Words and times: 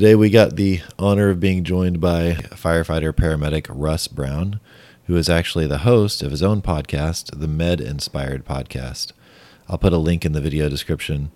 Today 0.00 0.14
we 0.14 0.30
got 0.30 0.56
the 0.56 0.80
honor 0.98 1.28
of 1.28 1.40
being 1.40 1.62
joined 1.62 2.00
by 2.00 2.32
firefighter 2.32 3.12
paramedic 3.12 3.66
Russ 3.68 4.08
Brown, 4.08 4.58
who 5.04 5.14
is 5.14 5.28
actually 5.28 5.66
the 5.66 5.84
host 5.84 6.22
of 6.22 6.30
his 6.30 6.42
own 6.42 6.62
podcast, 6.62 7.38
the 7.38 7.46
Med 7.46 7.82
Inspired 7.82 8.46
Podcast. 8.46 9.12
I'll 9.68 9.76
put 9.76 9.92
a 9.92 9.98
link 9.98 10.24
in 10.24 10.32
the 10.32 10.40
video 10.40 10.70
description. 10.70 11.32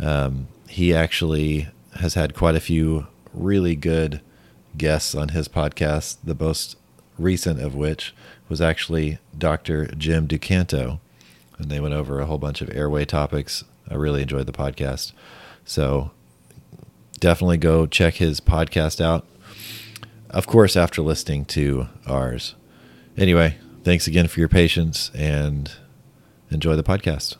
Um, 0.00 0.48
he 0.68 0.92
actually 0.92 1.68
has 2.00 2.14
had 2.14 2.34
quite 2.34 2.56
a 2.56 2.60
few 2.60 3.06
really 3.32 3.76
good 3.76 4.20
guests 4.76 5.14
on 5.14 5.28
his 5.28 5.46
podcast, 5.46 6.16
the 6.24 6.34
most 6.34 6.76
recent 7.16 7.60
of 7.60 7.76
which 7.76 8.12
was 8.48 8.60
actually 8.60 9.18
Dr. 9.38 9.86
Jim 9.94 10.26
DuCanto. 10.26 10.98
And 11.58 11.70
they 11.70 11.78
went 11.78 11.94
over 11.94 12.18
a 12.18 12.26
whole 12.26 12.38
bunch 12.38 12.60
of 12.60 12.74
airway 12.74 13.04
topics. 13.04 13.62
I 13.88 13.94
really 13.94 14.22
enjoyed 14.22 14.46
the 14.46 14.52
podcast. 14.52 15.12
So 15.64 16.10
definitely 17.20 17.58
go 17.58 17.86
check 17.86 18.14
his 18.14 18.40
podcast 18.40 19.00
out. 19.00 19.26
Of 20.30 20.46
course, 20.46 20.76
after 20.76 21.02
listening 21.02 21.44
to 21.46 21.88
ours. 22.06 22.54
Anyway, 23.16 23.58
thanks 23.84 24.06
again 24.06 24.26
for 24.26 24.40
your 24.40 24.48
patience 24.48 25.10
and 25.14 25.70
enjoy 26.50 26.76
the 26.76 26.82
podcast. 26.82 27.36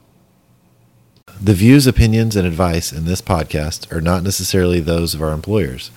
The 1.41 1.55
views, 1.55 1.87
opinions, 1.87 2.37
and 2.37 2.47
advice 2.47 2.93
in 2.93 3.07
this 3.07 3.23
podcast 3.23 3.91
are 3.91 4.01
not 4.01 4.23
necessarily 4.23 4.81
those 4.81 5.15
of 5.15 5.23
our 5.23 5.33
employers. 5.33 5.91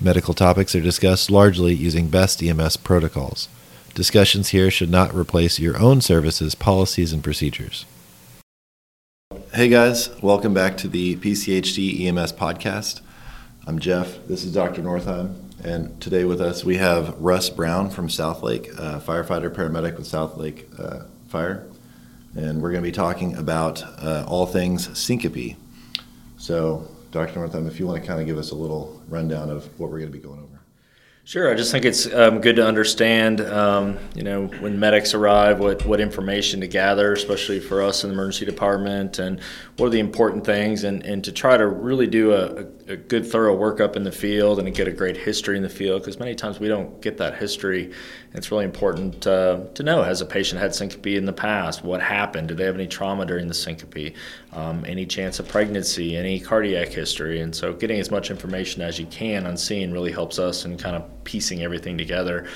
Medical 0.00 0.34
topics 0.34 0.74
are 0.74 0.80
discussed 0.80 1.30
largely 1.30 1.72
using 1.74 2.08
best 2.08 2.42
EMS 2.42 2.76
protocols. 2.78 3.48
Discussions 3.94 4.50
here 4.50 4.70
should 4.70 4.90
not 4.90 5.14
replace 5.14 5.58
your 5.58 5.78
own 5.78 6.00
services, 6.00 6.54
policies, 6.54 7.12
and 7.12 7.24
procedures. 7.24 7.86
Hey 9.54 9.68
guys, 9.68 10.10
welcome 10.22 10.54
back 10.54 10.76
to 10.78 10.88
the 10.88 11.16
PCHD 11.16 12.06
EMS 12.06 12.32
podcast. 12.32 13.00
I'm 13.66 13.78
Jeff. 13.78 14.26
This 14.26 14.42
is 14.42 14.54
Dr. 14.54 14.80
Northeim. 14.80 15.34
And 15.62 16.00
today 16.00 16.24
with 16.24 16.40
us 16.40 16.64
we 16.64 16.78
have 16.78 17.14
Russ 17.20 17.50
Brown 17.50 17.90
from 17.90 18.08
Southlake, 18.08 18.70
uh, 18.80 19.00
firefighter 19.00 19.50
paramedic 19.50 19.98
with 19.98 20.06
Southlake 20.06 20.64
uh, 20.80 21.04
Fire. 21.28 21.66
And 22.34 22.62
we're 22.62 22.70
going 22.70 22.82
to 22.82 22.88
be 22.88 22.92
talking 22.92 23.36
about 23.36 23.82
uh, 24.02 24.24
all 24.26 24.46
things 24.46 24.98
syncope. 24.98 25.56
So, 26.38 26.88
Dr. 27.10 27.38
Northeim, 27.38 27.68
if 27.68 27.78
you 27.78 27.86
want 27.86 28.00
to 28.00 28.06
kind 28.06 28.18
of 28.18 28.26
give 28.26 28.38
us 28.38 28.50
a 28.50 28.54
little 28.54 29.02
rundown 29.08 29.50
of 29.50 29.66
what 29.78 29.90
we're 29.90 29.98
going 29.98 30.10
to 30.10 30.18
be 30.18 30.24
going 30.24 30.40
over. 30.40 30.60
Sure. 31.30 31.48
I 31.48 31.54
just 31.54 31.70
think 31.70 31.84
it's 31.84 32.12
um, 32.12 32.40
good 32.40 32.56
to 32.56 32.66
understand, 32.66 33.40
um, 33.42 33.98
you 34.16 34.24
know, 34.24 34.46
when 34.46 34.80
medics 34.80 35.14
arrive, 35.14 35.60
what, 35.60 35.84
what 35.84 36.00
information 36.00 36.60
to 36.60 36.66
gather, 36.66 37.12
especially 37.12 37.60
for 37.60 37.82
us 37.82 38.02
in 38.02 38.10
the 38.10 38.14
emergency 38.14 38.46
department, 38.46 39.20
and 39.20 39.38
what 39.76 39.86
are 39.86 39.90
the 39.90 40.00
important 40.00 40.44
things, 40.44 40.82
and, 40.82 41.04
and 41.04 41.22
to 41.22 41.30
try 41.30 41.56
to 41.56 41.68
really 41.68 42.08
do 42.08 42.32
a, 42.32 42.62
a 42.62 42.64
good, 42.96 43.26
thorough 43.26 43.56
workup 43.56 43.96
in 43.96 44.04
the 44.04 44.12
field 44.12 44.58
and 44.58 44.74
get 44.74 44.88
a 44.88 44.92
great 44.92 45.16
history 45.16 45.56
in 45.56 45.62
the 45.62 45.68
field, 45.68 46.02
because 46.02 46.18
many 46.18 46.34
times 46.34 46.60
we 46.60 46.68
don't 46.68 47.00
get 47.00 47.16
that 47.18 47.36
history. 47.36 47.92
It's 48.34 48.50
really 48.50 48.64
important 48.64 49.26
uh, 49.26 49.64
to 49.74 49.82
know 49.82 50.02
has 50.02 50.20
a 50.20 50.26
patient 50.26 50.60
had 50.60 50.74
syncope 50.74 51.06
in 51.06 51.24
the 51.24 51.32
past? 51.32 51.84
What 51.84 52.00
happened? 52.00 52.48
Did 52.48 52.58
they 52.58 52.64
have 52.64 52.74
any 52.74 52.86
trauma 52.86 53.26
during 53.26 53.48
the 53.48 53.54
syncope? 53.54 54.14
Um, 54.52 54.84
any 54.86 55.06
chance 55.06 55.38
of 55.38 55.48
pregnancy? 55.48 56.16
Any 56.16 56.38
cardiac 56.40 56.88
history? 56.88 57.40
And 57.40 57.54
so, 57.54 57.72
getting 57.72 58.00
as 58.00 58.10
much 58.10 58.30
information 58.30 58.82
as 58.82 58.98
you 58.98 59.06
can 59.06 59.46
on 59.46 59.56
scene 59.56 59.92
really 59.92 60.12
helps 60.12 60.38
us 60.38 60.64
in 60.64 60.76
kind 60.76 60.96
of 60.96 61.04
piecing 61.24 61.62
everything 61.62 61.98
together. 61.98 62.46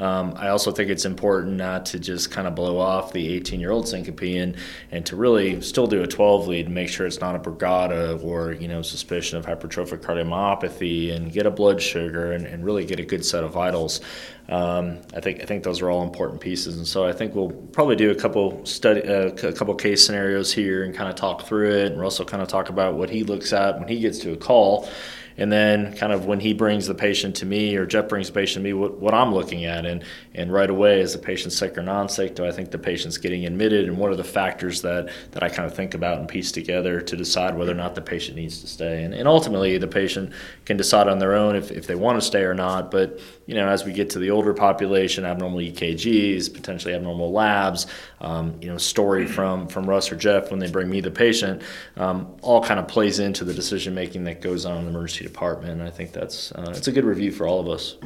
Um, 0.00 0.34
I 0.36 0.48
also 0.48 0.72
think 0.72 0.90
it's 0.90 1.04
important 1.04 1.56
not 1.56 1.86
to 1.86 1.98
just 1.98 2.30
kind 2.30 2.46
of 2.46 2.54
blow 2.54 2.78
off 2.78 3.12
the 3.12 3.32
18 3.34 3.60
year 3.60 3.70
old 3.70 3.88
syncope 3.88 4.22
and, 4.22 4.56
and 4.90 5.06
to 5.06 5.16
really 5.16 5.60
still 5.60 5.86
do 5.86 6.02
a 6.02 6.06
12 6.06 6.48
lead 6.48 6.66
and 6.66 6.74
make 6.74 6.88
sure 6.88 7.06
it's 7.06 7.20
not 7.20 7.36
a 7.36 7.38
brugada 7.38 8.22
or 8.24 8.52
you 8.52 8.68
know 8.68 8.82
suspicion 8.82 9.38
of 9.38 9.46
hypertrophic 9.46 9.98
cardiomyopathy 9.98 11.14
and 11.14 11.32
get 11.32 11.46
a 11.46 11.50
blood 11.50 11.80
sugar 11.80 12.32
and, 12.32 12.46
and 12.46 12.64
really 12.64 12.84
get 12.84 12.98
a 12.98 13.04
good 13.04 13.24
set 13.24 13.44
of 13.44 13.52
vitals. 13.52 14.00
Um, 14.48 14.98
I 15.14 15.20
think 15.20 15.40
I 15.42 15.46
think 15.46 15.64
those 15.64 15.80
are 15.80 15.88
all 15.88 16.02
important 16.02 16.40
pieces, 16.40 16.76
and 16.76 16.86
so 16.86 17.06
I 17.06 17.12
think 17.12 17.34
we'll 17.34 17.50
probably 17.50 17.96
do 17.96 18.10
a 18.10 18.14
couple 18.14 18.64
study, 18.66 19.02
uh, 19.02 19.28
a 19.28 19.52
couple 19.52 19.74
case 19.74 20.04
scenarios 20.04 20.52
here, 20.52 20.84
and 20.84 20.94
kind 20.94 21.08
of 21.08 21.14
talk 21.14 21.46
through 21.46 21.70
it. 21.70 21.92
And 21.92 22.00
Russell 22.00 22.26
kind 22.26 22.42
of 22.42 22.48
talk 22.48 22.68
about 22.68 22.94
what 22.94 23.08
he 23.08 23.22
looks 23.22 23.54
at 23.54 23.78
when 23.78 23.88
he 23.88 24.00
gets 24.00 24.18
to 24.18 24.32
a 24.32 24.36
call, 24.36 24.88
and 25.36 25.50
then 25.50 25.96
kind 25.96 26.12
of 26.12 26.26
when 26.26 26.40
he 26.40 26.52
brings 26.52 26.86
the 26.86 26.94
patient 26.94 27.36
to 27.36 27.46
me 27.46 27.76
or 27.76 27.86
Jeff 27.86 28.08
brings 28.08 28.28
the 28.28 28.32
patient 28.32 28.64
to 28.64 28.68
me, 28.68 28.72
what, 28.72 28.98
what 28.98 29.14
I'm 29.14 29.34
looking 29.34 29.64
at, 29.64 29.84
and 29.84 30.04
and 30.34 30.52
right 30.52 30.70
away 30.70 31.00
is 31.00 31.12
the 31.12 31.18
patient 31.18 31.52
sick 31.52 31.76
or 31.76 31.82
non-sick? 31.82 32.34
Do 32.34 32.44
I 32.44 32.52
think 32.52 32.70
the 32.70 32.78
patient's 32.78 33.18
getting 33.18 33.44
admitted, 33.46 33.86
and 33.86 33.98
what 33.98 34.10
are 34.10 34.16
the 34.16 34.24
factors 34.24 34.82
that 34.82 35.10
that 35.32 35.42
I 35.42 35.48
kind 35.48 35.66
of 35.66 35.74
think 35.74 35.94
about 35.94 36.18
and 36.18 36.28
piece 36.28 36.52
together 36.52 37.00
to 37.00 37.16
decide 37.16 37.56
whether 37.56 37.72
or 37.72 37.76
not 37.76 37.94
the 37.94 38.02
patient 38.02 38.36
needs 38.36 38.60
to 38.60 38.66
stay? 38.66 39.02
And, 39.02 39.14
and 39.14 39.26
ultimately, 39.26 39.76
the 39.78 39.88
patient 39.88 40.32
can 40.64 40.76
decide 40.76 41.08
on 41.08 41.18
their 41.18 41.34
own 41.34 41.56
if, 41.56 41.70
if 41.70 41.86
they 41.86 41.94
want 41.94 42.20
to 42.20 42.26
stay 42.26 42.42
or 42.42 42.54
not. 42.54 42.90
But 42.90 43.20
you 43.46 43.54
know, 43.54 43.68
as 43.68 43.84
we 43.84 43.92
get 43.92 44.10
to 44.10 44.18
the 44.18 44.30
older 44.30 44.54
population, 44.54 45.24
abnormal 45.24 45.58
EKGs, 45.58 46.52
potentially 46.52 46.94
abnormal 46.94 47.32
labs, 47.32 47.86
um, 48.20 48.56
you 48.60 48.68
know, 48.68 48.78
story 48.78 49.26
from 49.26 49.66
from 49.66 49.88
Russ 49.88 50.12
or 50.12 50.16
Jeff 50.16 50.50
when 50.50 50.60
they 50.60 50.70
bring 50.70 50.88
me 50.88 51.00
the 51.00 51.10
patient, 51.10 51.62
um, 51.96 52.34
all 52.42 52.62
kind 52.62 52.78
of 52.78 52.88
plays 52.88 53.18
into 53.18 53.44
the 53.44 53.54
decision 53.54 53.94
making 53.94 54.24
that 54.24 54.40
goes 54.40 54.64
on 54.64 54.78
in 54.78 54.84
the 54.84 54.90
emergency 54.90 55.23
department. 55.24 55.82
I 55.82 55.90
think 55.90 56.12
that's 56.12 56.52
uh, 56.52 56.72
it's 56.76 56.88
a 56.88 56.92
good 56.92 57.04
review 57.04 57.32
for 57.32 57.46
all 57.46 57.60
of 57.60 57.68
us. 57.68 57.96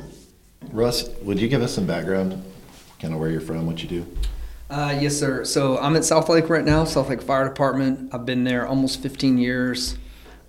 Russ, 0.73 1.09
would 1.23 1.39
you 1.41 1.49
give 1.49 1.63
us 1.63 1.75
some 1.75 1.87
background, 1.87 2.43
kind 3.01 3.13
of 3.15 3.21
where 3.21 3.31
you're 3.31 3.41
from, 3.41 3.67
what 3.67 3.83
you 3.83 3.89
do? 3.89 4.07
Uh, 4.71 4.97
yes, 5.01 5.17
sir. 5.17 5.45
So 5.45 5.79
I'm 5.79 5.97
at 5.97 6.03
Southlake 6.03 6.49
right 6.49 6.65
now, 6.65 6.85
Southlake 6.85 7.23
Fire 7.23 7.49
Department. 7.49 8.13
I've 8.15 8.27
been 8.27 8.45
there 8.45 8.67
almost 8.67 9.01
15 9.03 9.39
years. 9.39 9.97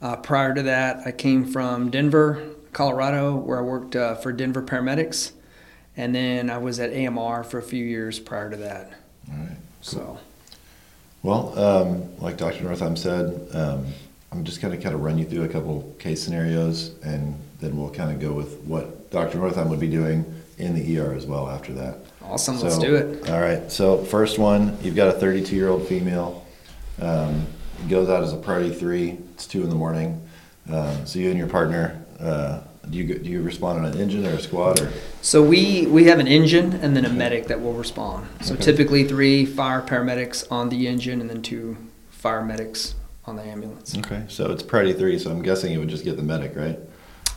Uh, 0.02 0.16
prior 0.18 0.54
to 0.54 0.62
that, 0.64 1.06
I 1.06 1.12
came 1.12 1.46
from 1.46 1.90
Denver, 1.90 2.44
Colorado, 2.74 3.36
where 3.36 3.60
I 3.60 3.62
worked 3.62 3.96
uh, 3.96 4.16
for 4.16 4.32
Denver 4.34 4.62
Paramedics, 4.62 5.32
and 5.96 6.14
then 6.14 6.50
I 6.50 6.58
was 6.58 6.80
at 6.80 6.92
AMR 6.94 7.44
for 7.44 7.60
a 7.60 7.64
few 7.64 7.84
years 7.84 8.20
prior 8.20 8.50
to 8.50 8.58
that. 8.58 8.92
All 9.32 9.38
right. 9.38 9.48
Cool. 9.50 9.58
So, 9.82 10.20
Well, 11.24 11.58
um, 11.60 12.18
like 12.18 12.38
Dr. 12.38 12.64
Northeim 12.66 12.98
said, 12.98 13.48
um, 13.54 13.88
I'm 14.32 14.44
just 14.44 14.62
going 14.62 14.76
to 14.76 14.82
kind 14.82 14.94
of 14.94 15.02
run 15.02 15.18
you 15.18 15.26
through 15.26 15.44
a 15.44 15.48
couple 15.48 15.96
case 16.00 16.22
scenarios, 16.24 16.92
and 17.04 17.36
then 17.60 17.76
we'll 17.78 17.90
kind 17.90 18.12
of 18.12 18.20
go 18.20 18.32
with 18.32 18.60
what 18.62 19.10
Dr. 19.12 19.40
Northeim 19.40 19.68
would 19.70 19.80
be 19.80 19.90
doing 19.90 20.24
in 20.60 20.76
the 20.76 21.00
ER 21.00 21.14
as 21.14 21.26
well 21.26 21.50
after 21.50 21.74
that. 21.74 21.98
awesome. 22.22 22.60
Let's 22.60 22.78
do 22.78 22.96
it. 22.96 23.30
All 23.30 23.42
right. 23.42 23.72
So 23.72 24.04
first 24.06 24.38
one, 24.38 24.78
you've 24.82 24.96
got 24.96 25.08
a 25.08 25.14
32 25.20 25.56
year 25.56 25.70
old 25.70 25.88
female. 25.88 26.46
Um, 27.02 27.48
goes 27.88 28.10
out 28.10 28.24
as 28.24 28.34
a 28.34 28.38
party 28.38 28.70
three. 28.74 29.18
It's 29.34 29.48
two 29.48 29.64
in 29.64 29.70
the 29.70 29.76
morning. 29.76 30.22
Um, 30.72 31.06
so 31.08 31.18
you 31.18 31.30
and 31.30 31.38
your 31.40 31.48
partner, 31.48 32.04
uh, 32.20 32.60
do 32.90 32.98
you 32.98 33.18
do 33.18 33.30
you 33.30 33.42
respond 33.42 33.80
on 33.80 33.86
an 33.94 34.00
engine 34.00 34.26
or 34.26 34.32
a 34.32 34.42
squad 34.42 34.80
or? 34.82 34.92
So 35.22 35.42
we 35.42 35.88
we 35.88 36.04
have 36.06 36.20
an 36.20 36.28
engine 36.28 36.74
and 36.74 36.96
then 36.96 37.06
a 37.06 37.10
medic 37.10 37.48
that 37.48 37.62
will 37.62 37.74
respond. 37.74 38.28
So 38.42 38.54
Okay. 38.54 38.64
typically 38.64 39.06
three 39.06 39.46
fire 39.46 39.82
paramedics 39.82 40.46
on 40.52 40.70
the 40.70 40.88
engine 40.88 41.22
and 41.22 41.30
then 41.30 41.42
two 41.42 41.78
fire 42.10 42.44
medics 42.44 42.96
on 43.30 43.36
the 43.36 43.44
ambulance. 43.44 43.98
Okay. 43.98 44.26
So 44.28 44.52
it's 44.52 44.64
party 44.64 44.92
three. 44.92 45.18
So 45.20 45.32
I'm 45.32 45.42
guessing 45.42 45.72
you 45.72 45.80
would 45.80 45.88
just 45.88 46.04
get 46.04 46.18
the 46.18 46.24
medic, 46.24 46.56
right? 46.56 46.80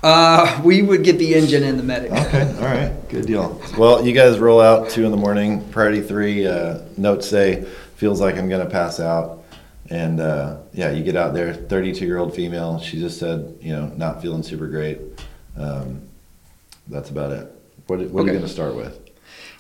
Uh, 0.03 0.61
we 0.65 0.83
would 0.83 1.05
get 1.05 1.19
the 1.19 1.35
engine 1.35 1.63
and 1.63 1.79
the 1.79 1.83
medic. 1.83 2.11
Okay, 2.11 2.43
all 2.57 2.65
right, 2.65 2.93
good 3.09 3.25
deal. 3.25 3.61
Well, 3.79 4.05
you 4.05 4.13
guys 4.13 4.41
roll 4.41 4.61
out 4.61 4.91
two 4.91 5.05
in 5.05 5.13
the 5.13 5.17
morning. 5.17 5.69
Priority 5.71 6.01
three, 6.01 6.45
uh, 6.45 6.81
notes 6.97 7.29
say, 7.29 7.65
feels 7.95 8.21
like 8.21 8.37
I'm 8.37 8.49
gonna 8.49 8.69
pass 8.69 8.99
out. 8.99 9.45
And 9.91 10.19
uh, 10.19 10.59
yeah, 10.73 10.91
you 10.91 11.05
get 11.05 11.15
out 11.15 11.35
there, 11.35 11.55
32 11.55 12.05
year 12.05 12.19
old 12.19 12.35
female. 12.35 12.81
She 12.81 12.99
just 12.99 13.21
said, 13.21 13.57
you 13.61 13.73
know, 13.73 13.87
not 13.97 14.21
feeling 14.21 14.43
super 14.43 14.67
great. 14.67 14.99
Um, 15.57 16.03
that's 16.89 17.11
about 17.11 17.31
it. 17.31 17.53
What, 17.87 18.01
what 18.11 18.25
are 18.25 18.27
you 18.27 18.33
gonna 18.33 18.49
start 18.49 18.75
with? 18.75 18.99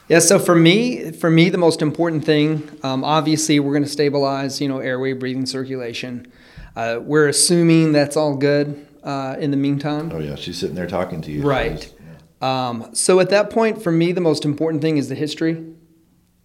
Yeah, 0.08 0.19
so 0.19 0.38
for 0.38 0.54
me, 0.54 1.12
for 1.12 1.31
me, 1.31 1.49
the 1.49 1.58
most 1.58 1.81
important 1.81 2.25
thing, 2.25 2.69
um, 2.82 3.04
obviously, 3.04 3.60
we're 3.60 3.72
going 3.72 3.84
to 3.84 3.88
stabilize, 3.88 4.60
you 4.60 4.69
know, 4.69 4.78
airway, 4.78 5.12
breathing, 5.12 5.46
circulation. 5.46 6.31
Uh, 6.75 6.99
we're 7.00 7.28
assuming 7.28 7.93
that's 7.93 8.16
all 8.16 8.37
good 8.37 8.87
uh, 9.04 9.37
in 9.38 9.50
the 9.50 9.56
meantime. 9.56 10.10
Oh 10.12 10.19
yeah, 10.19 10.34
she's 10.34 10.58
sitting 10.58 10.75
there 10.75 10.87
talking 10.87 11.20
to 11.22 11.31
you. 11.31 11.43
Right. 11.43 11.93
Yeah. 12.40 12.69
Um, 12.69 12.94
so 12.94 13.20
at 13.20 13.31
that 13.31 13.50
point, 13.50 13.82
for 13.82 13.93
me, 13.93 14.12
the 14.12 14.20
most 14.20 14.44
important 14.44 14.82
thing 14.82 14.96
is 14.96 15.08
the 15.08 15.14
history. 15.14 15.64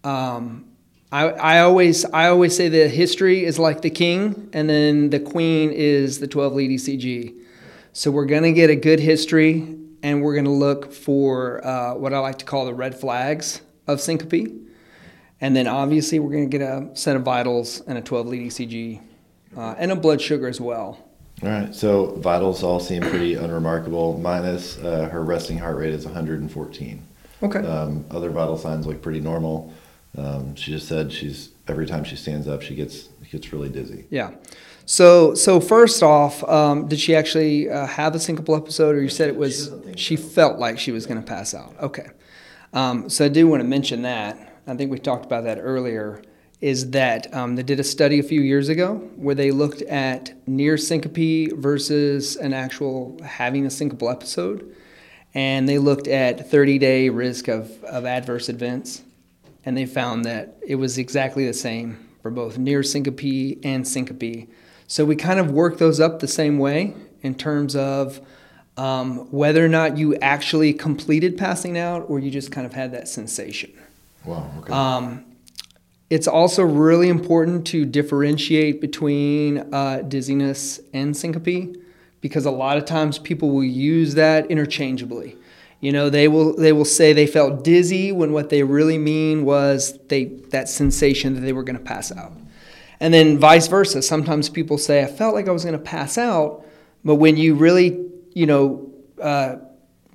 Um, 0.04 0.66
I, 1.10 1.30
I 1.30 1.60
always 1.60 2.04
I 2.04 2.28
always 2.28 2.54
say 2.54 2.68
the 2.68 2.88
history 2.88 3.44
is 3.44 3.58
like 3.58 3.82
the 3.82 3.90
king, 3.90 4.50
and 4.52 4.68
then 4.68 5.10
the 5.10 5.20
queen 5.20 5.70
is 5.72 6.20
the 6.20 6.26
12 6.28 6.54
lead 6.54 6.70
ECG. 6.70 7.34
So 7.92 8.10
we're 8.10 8.26
gonna 8.26 8.52
get 8.52 8.70
a 8.70 8.76
good 8.76 9.00
history, 9.00 9.76
and 10.02 10.22
we're 10.22 10.34
gonna 10.34 10.52
look 10.52 10.92
for 10.92 11.64
uh, 11.66 11.94
what 11.94 12.12
I 12.12 12.18
like 12.18 12.38
to 12.38 12.44
call 12.44 12.66
the 12.66 12.74
red 12.74 12.94
flags 12.94 13.60
of 13.86 14.00
syncope, 14.00 14.52
and 15.40 15.56
then 15.56 15.66
obviously 15.66 16.18
we're 16.18 16.32
gonna 16.32 16.46
get 16.46 16.62
a 16.62 16.90
set 16.94 17.16
of 17.16 17.22
vitals 17.22 17.80
and 17.82 17.98
a 17.98 18.02
12 18.02 18.26
lead 18.26 18.50
ECG, 18.50 19.00
uh, 19.56 19.74
and 19.78 19.92
a 19.92 19.96
blood 19.96 20.20
sugar 20.20 20.48
as 20.48 20.60
well. 20.60 21.04
All 21.42 21.48
right, 21.48 21.72
so 21.72 22.16
vitals 22.16 22.64
all 22.64 22.80
seem 22.80 23.02
pretty 23.02 23.34
unremarkable. 23.34 24.18
Minus 24.18 24.76
uh, 24.78 25.08
her 25.08 25.22
resting 25.22 25.58
heart 25.58 25.76
rate 25.76 25.94
is 25.94 26.04
114. 26.04 27.02
Okay. 27.42 27.58
Um, 27.60 28.04
other 28.10 28.30
vital 28.30 28.58
signs 28.58 28.86
look 28.86 29.00
pretty 29.00 29.20
normal. 29.20 29.72
Um, 30.16 30.56
she 30.56 30.72
just 30.72 30.88
said 30.88 31.12
she's 31.12 31.50
every 31.68 31.86
time 31.86 32.02
she 32.02 32.16
stands 32.16 32.48
up, 32.48 32.62
she 32.62 32.74
gets 32.74 33.08
gets 33.30 33.52
really 33.52 33.68
dizzy. 33.68 34.06
Yeah. 34.10 34.32
So, 34.88 35.34
so 35.34 35.60
first 35.60 36.02
off, 36.02 36.42
um, 36.44 36.88
did 36.88 36.98
she 36.98 37.14
actually 37.14 37.68
uh, 37.68 37.84
have 37.86 38.14
a 38.14 38.18
syncopal 38.18 38.56
episode, 38.56 38.96
or 38.96 39.02
you 39.02 39.10
said 39.10 39.28
it 39.28 39.36
was 39.36 39.70
she 39.96 40.16
so. 40.16 40.26
felt 40.26 40.58
like 40.58 40.78
she 40.78 40.92
was 40.92 41.04
going 41.04 41.20
to 41.20 41.26
pass 41.26 41.52
out? 41.52 41.74
Okay. 41.78 42.06
Um, 42.72 43.10
so 43.10 43.26
I 43.26 43.28
do 43.28 43.46
want 43.46 43.60
to 43.60 43.68
mention 43.68 44.00
that. 44.02 44.60
I 44.66 44.74
think 44.76 44.90
we 44.90 44.98
talked 44.98 45.26
about 45.26 45.44
that 45.44 45.58
earlier. 45.60 46.22
Is 46.62 46.92
that 46.92 47.32
um, 47.34 47.54
they 47.54 47.62
did 47.62 47.78
a 47.78 47.84
study 47.84 48.18
a 48.18 48.22
few 48.22 48.40
years 48.40 48.70
ago 48.70 48.94
where 49.16 49.34
they 49.34 49.50
looked 49.50 49.82
at 49.82 50.32
near 50.48 50.78
syncope 50.78 51.52
versus 51.52 52.36
an 52.36 52.54
actual 52.54 53.20
having 53.22 53.66
a 53.66 53.68
syncopal 53.68 54.10
episode, 54.10 54.74
and 55.34 55.68
they 55.68 55.76
looked 55.76 56.08
at 56.08 56.50
30-day 56.50 57.10
risk 57.10 57.48
of, 57.48 57.84
of 57.84 58.06
adverse 58.06 58.48
events, 58.48 59.02
and 59.66 59.76
they 59.76 59.84
found 59.84 60.24
that 60.24 60.56
it 60.66 60.76
was 60.76 60.96
exactly 60.96 61.46
the 61.46 61.52
same 61.52 62.08
for 62.22 62.30
both 62.30 62.56
near 62.56 62.82
syncope 62.82 63.58
and 63.62 63.86
syncope. 63.86 64.48
So 64.88 65.04
we 65.04 65.14
kind 65.14 65.38
of 65.38 65.52
work 65.52 65.78
those 65.78 66.00
up 66.00 66.18
the 66.18 66.26
same 66.26 66.58
way 66.58 66.94
in 67.22 67.34
terms 67.34 67.76
of 67.76 68.20
um, 68.78 69.30
whether 69.30 69.64
or 69.64 69.68
not 69.68 69.98
you 69.98 70.16
actually 70.16 70.72
completed 70.72 71.36
passing 71.36 71.76
out 71.76 72.06
or 72.08 72.18
you 72.18 72.30
just 72.30 72.50
kind 72.50 72.66
of 72.66 72.72
had 72.72 72.92
that 72.92 73.06
sensation. 73.06 73.70
Wow. 74.24 74.50
Okay. 74.60 74.72
Um, 74.72 75.24
it's 76.08 76.26
also 76.26 76.62
really 76.62 77.10
important 77.10 77.66
to 77.66 77.84
differentiate 77.84 78.80
between 78.80 79.74
uh, 79.74 80.02
dizziness 80.08 80.80
and 80.94 81.14
syncope 81.14 81.76
because 82.22 82.46
a 82.46 82.50
lot 82.50 82.78
of 82.78 82.86
times 82.86 83.18
people 83.18 83.50
will 83.50 83.64
use 83.64 84.14
that 84.14 84.50
interchangeably. 84.50 85.36
You 85.80 85.92
know, 85.92 86.08
they 86.08 86.26
will 86.26 86.56
they 86.56 86.72
will 86.72 86.86
say 86.86 87.12
they 87.12 87.26
felt 87.26 87.62
dizzy 87.62 88.10
when 88.10 88.32
what 88.32 88.48
they 88.48 88.62
really 88.62 88.98
mean 88.98 89.44
was 89.44 89.98
they 90.08 90.24
that 90.50 90.68
sensation 90.68 91.34
that 91.34 91.40
they 91.40 91.52
were 91.52 91.62
going 91.62 91.78
to 91.78 91.84
pass 91.84 92.10
out. 92.10 92.32
And 93.00 93.14
then 93.14 93.38
vice 93.38 93.68
versa. 93.68 94.02
Sometimes 94.02 94.48
people 94.48 94.78
say 94.78 95.02
I 95.02 95.06
felt 95.06 95.34
like 95.34 95.48
I 95.48 95.52
was 95.52 95.64
going 95.64 95.74
to 95.74 95.78
pass 95.78 96.18
out, 96.18 96.64
but 97.04 97.16
when 97.16 97.36
you 97.36 97.54
really, 97.54 98.06
you 98.34 98.46
know, 98.46 98.92
uh, 99.22 99.56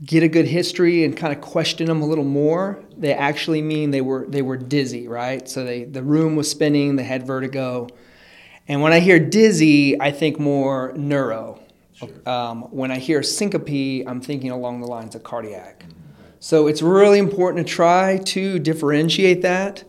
get 0.04 0.24
a 0.24 0.28
good 0.28 0.46
history 0.46 1.06
and 1.06 1.16
kind 1.16 1.34
of 1.34 1.42
question 1.42 1.88
them 1.88 2.02
a 2.02 2.06
little 2.06 2.26
more, 2.26 2.84
they 2.98 3.14
actually 3.14 3.62
mean 3.62 3.92
they 3.92 4.02
were 4.02 4.26
they 4.28 4.42
were 4.42 4.58
dizzy, 4.58 5.08
right? 5.08 5.48
So 5.48 5.64
they 5.64 5.86
the 5.86 6.04
room 6.04 6.36
was 6.36 6.50
spinning, 6.50 6.96
they 6.98 7.04
had 7.04 7.26
vertigo. 7.26 7.88
And 8.68 8.82
when 8.82 8.94
I 8.94 9.00
hear 9.00 9.20
dizzy, 9.20 10.00
I 10.00 10.12
think 10.12 10.40
more 10.40 10.94
neuro. 10.96 11.60
Um, 12.26 12.64
when 12.64 12.92
I 12.92 13.00
hear 13.00 13.24
syncope, 13.24 14.06
I'm 14.08 14.20
thinking 14.20 14.52
along 14.52 14.82
the 14.82 14.88
lines 14.88 15.16
of 15.16 15.24
cardiac. 15.24 15.86
So 16.40 16.68
it's 16.68 16.82
really 16.82 17.20
important 17.20 17.66
to 17.66 17.74
try 17.74 18.18
to 18.18 18.60
differentiate 18.60 19.42
that 19.44 19.86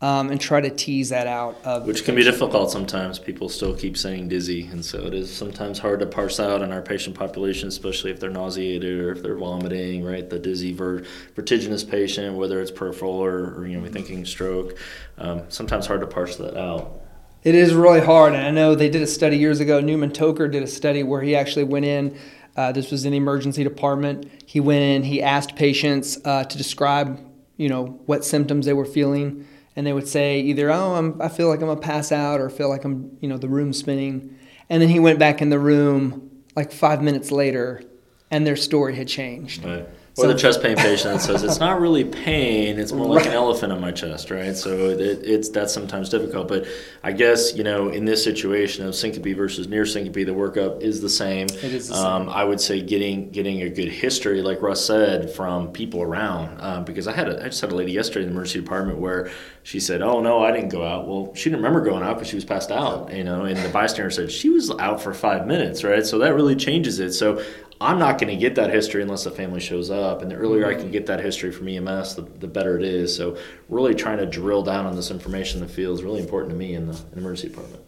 um, 0.00 0.30
and 0.30 0.40
try 0.40 0.60
to 0.60 0.70
tease 0.70 1.08
that 1.08 1.26
out 1.26 1.56
of 1.64 1.86
Which 1.86 2.04
can 2.04 2.14
be 2.14 2.22
difficult 2.22 2.70
sometimes. 2.70 3.18
People 3.18 3.48
still 3.48 3.74
keep 3.74 3.96
saying 3.96 4.28
dizzy, 4.28 4.66
and 4.66 4.84
so 4.84 4.98
it 5.06 5.14
is 5.14 5.34
sometimes 5.34 5.80
hard 5.80 6.00
to 6.00 6.06
parse 6.06 6.38
out 6.38 6.62
in 6.62 6.72
our 6.72 6.82
patient 6.82 7.16
population, 7.16 7.68
especially 7.68 8.12
if 8.12 8.20
they're 8.20 8.30
nauseated 8.30 9.00
or 9.00 9.10
if 9.10 9.22
they're 9.22 9.36
vomiting. 9.36 10.04
Right, 10.04 10.28
the 10.28 10.38
dizzy, 10.38 10.72
ver- 10.72 11.04
vertiginous 11.34 11.82
patient, 11.82 12.36
whether 12.36 12.60
it's 12.60 12.70
peripheral 12.70 13.12
or, 13.12 13.54
or 13.56 13.66
you 13.66 13.76
know, 13.76 13.82
we're 13.82 13.90
thinking 13.90 14.24
stroke. 14.24 14.78
Um, 15.18 15.42
sometimes 15.48 15.86
hard 15.86 16.00
to 16.00 16.06
parse 16.06 16.36
that 16.36 16.56
out. 16.56 17.00
It 17.42 17.54
is 17.54 17.72
really 17.74 18.00
hard, 18.00 18.34
and 18.34 18.44
I 18.44 18.50
know 18.50 18.74
they 18.74 18.88
did 18.88 19.02
a 19.02 19.06
study 19.06 19.38
years 19.38 19.60
ago. 19.60 19.80
Newman 19.80 20.10
Toker 20.10 20.50
did 20.50 20.62
a 20.62 20.66
study 20.66 21.02
where 21.02 21.22
he 21.22 21.34
actually 21.34 21.64
went 21.64 21.84
in. 21.84 22.18
Uh, 22.56 22.72
this 22.72 22.90
was 22.90 23.04
in 23.04 23.12
the 23.12 23.16
emergency 23.16 23.62
department. 23.62 24.30
He 24.44 24.58
went 24.58 24.80
in. 24.80 25.04
He 25.04 25.22
asked 25.22 25.54
patients 25.54 26.18
uh, 26.24 26.44
to 26.44 26.58
describe, 26.58 27.20
you 27.56 27.68
know, 27.68 28.00
what 28.06 28.24
symptoms 28.24 28.66
they 28.66 28.72
were 28.72 28.84
feeling, 28.84 29.46
and 29.78 29.86
they 29.86 29.92
would 29.92 30.08
say 30.08 30.40
either, 30.40 30.72
"Oh, 30.72 30.96
I'm, 30.96 31.22
I 31.22 31.28
feel 31.28 31.46
like 31.48 31.60
I'm 31.60 31.68
gonna 31.68 31.80
pass 31.80 32.10
out," 32.10 32.40
or 32.40 32.50
"Feel 32.50 32.68
like 32.68 32.84
I'm, 32.84 33.16
you 33.20 33.28
know, 33.28 33.38
the 33.38 33.48
room's 33.48 33.78
spinning." 33.78 34.36
And 34.68 34.82
then 34.82 34.88
he 34.88 34.98
went 34.98 35.20
back 35.20 35.40
in 35.40 35.50
the 35.50 35.58
room 35.60 36.32
like 36.56 36.72
five 36.72 37.00
minutes 37.00 37.30
later, 37.30 37.82
and 38.28 38.44
their 38.44 38.56
story 38.56 38.96
had 38.96 39.06
changed. 39.06 39.64
Right. 39.64 39.88
Or 40.18 40.22
So- 40.22 40.28
the 40.28 40.34
chest 40.38 40.62
pain 40.62 40.76
patient 40.76 41.14
that 41.14 41.20
says 41.20 41.42
it's 41.44 41.60
not 41.60 41.80
really 41.80 42.04
pain; 42.04 42.78
it's 42.78 42.92
more 42.92 43.06
like 43.06 43.26
an 43.26 43.32
elephant 43.32 43.72
on 43.72 43.80
my 43.80 43.92
chest, 43.92 44.30
right? 44.30 44.56
So 44.56 44.88
it, 44.90 45.00
it's 45.00 45.48
that's 45.48 45.72
sometimes 45.72 46.08
difficult. 46.08 46.48
But 46.48 46.66
I 47.02 47.12
guess 47.12 47.54
you 47.56 47.62
know, 47.64 47.88
in 47.88 48.04
this 48.04 48.22
situation 48.24 48.84
of 48.86 48.94
syncope 48.94 49.36
versus 49.36 49.68
near 49.68 49.86
syncope, 49.86 50.14
the 50.26 50.34
workup 50.34 50.82
is 50.82 51.00
the 51.00 51.08
same. 51.08 51.46
It 51.46 51.64
is 51.72 51.88
the 51.88 51.94
Um, 51.96 52.28
I 52.28 52.44
would 52.44 52.60
say 52.60 52.80
getting 52.82 53.30
getting 53.30 53.62
a 53.62 53.68
good 53.70 53.88
history, 53.88 54.42
like 54.42 54.60
Russ 54.60 54.84
said, 54.84 55.30
from 55.30 55.68
people 55.72 56.02
around. 56.02 56.60
Um, 56.60 56.84
because 56.84 57.06
I 57.06 57.12
had 57.12 57.28
a, 57.28 57.40
I 57.40 57.44
just 57.48 57.60
had 57.60 57.70
a 57.72 57.76
lady 57.76 57.92
yesterday 57.92 58.24
in 58.24 58.30
the 58.30 58.34
emergency 58.34 58.60
department 58.60 58.98
where 58.98 59.30
she 59.62 59.78
said, 59.80 60.02
"Oh 60.02 60.20
no, 60.20 60.42
I 60.42 60.50
didn't 60.52 60.70
go 60.70 60.84
out." 60.84 61.06
Well, 61.06 61.32
she 61.34 61.44
didn't 61.50 61.62
remember 61.62 61.80
going 61.88 62.02
out 62.02 62.14
because 62.14 62.28
she 62.28 62.36
was 62.36 62.44
passed 62.44 62.70
out, 62.72 63.12
you 63.14 63.22
know. 63.24 63.44
And 63.44 63.56
the 63.58 63.68
bystander 63.68 64.10
said 64.10 64.32
she 64.32 64.50
was 64.50 64.70
out 64.78 65.00
for 65.02 65.14
five 65.14 65.46
minutes, 65.46 65.84
right? 65.84 66.04
So 66.04 66.18
that 66.18 66.34
really 66.34 66.56
changes 66.56 66.98
it. 66.98 67.12
So 67.12 67.42
I'm 67.80 67.98
not 67.98 68.18
going 68.18 68.28
to 68.28 68.36
get 68.36 68.56
that 68.56 68.70
history 68.70 69.02
unless 69.02 69.24
the 69.24 69.30
family 69.30 69.60
shows 69.60 69.90
up. 69.90 70.22
And 70.22 70.30
the 70.30 70.34
earlier 70.34 70.66
I 70.66 70.74
can 70.74 70.90
get 70.90 71.06
that 71.06 71.20
history 71.20 71.52
from 71.52 71.68
EMS, 71.68 72.16
the, 72.16 72.22
the 72.22 72.48
better 72.48 72.76
it 72.76 72.84
is. 72.84 73.14
So 73.14 73.36
really 73.68 73.94
trying 73.94 74.18
to 74.18 74.26
drill 74.26 74.62
down 74.62 74.86
on 74.86 74.96
this 74.96 75.10
information 75.10 75.60
in 75.60 75.68
the 75.68 75.72
field 75.72 75.98
is 75.98 76.04
really 76.04 76.20
important 76.20 76.50
to 76.50 76.56
me 76.56 76.74
in 76.74 76.88
the 76.88 76.98
in 77.12 77.18
emergency 77.18 77.48
department. 77.48 77.82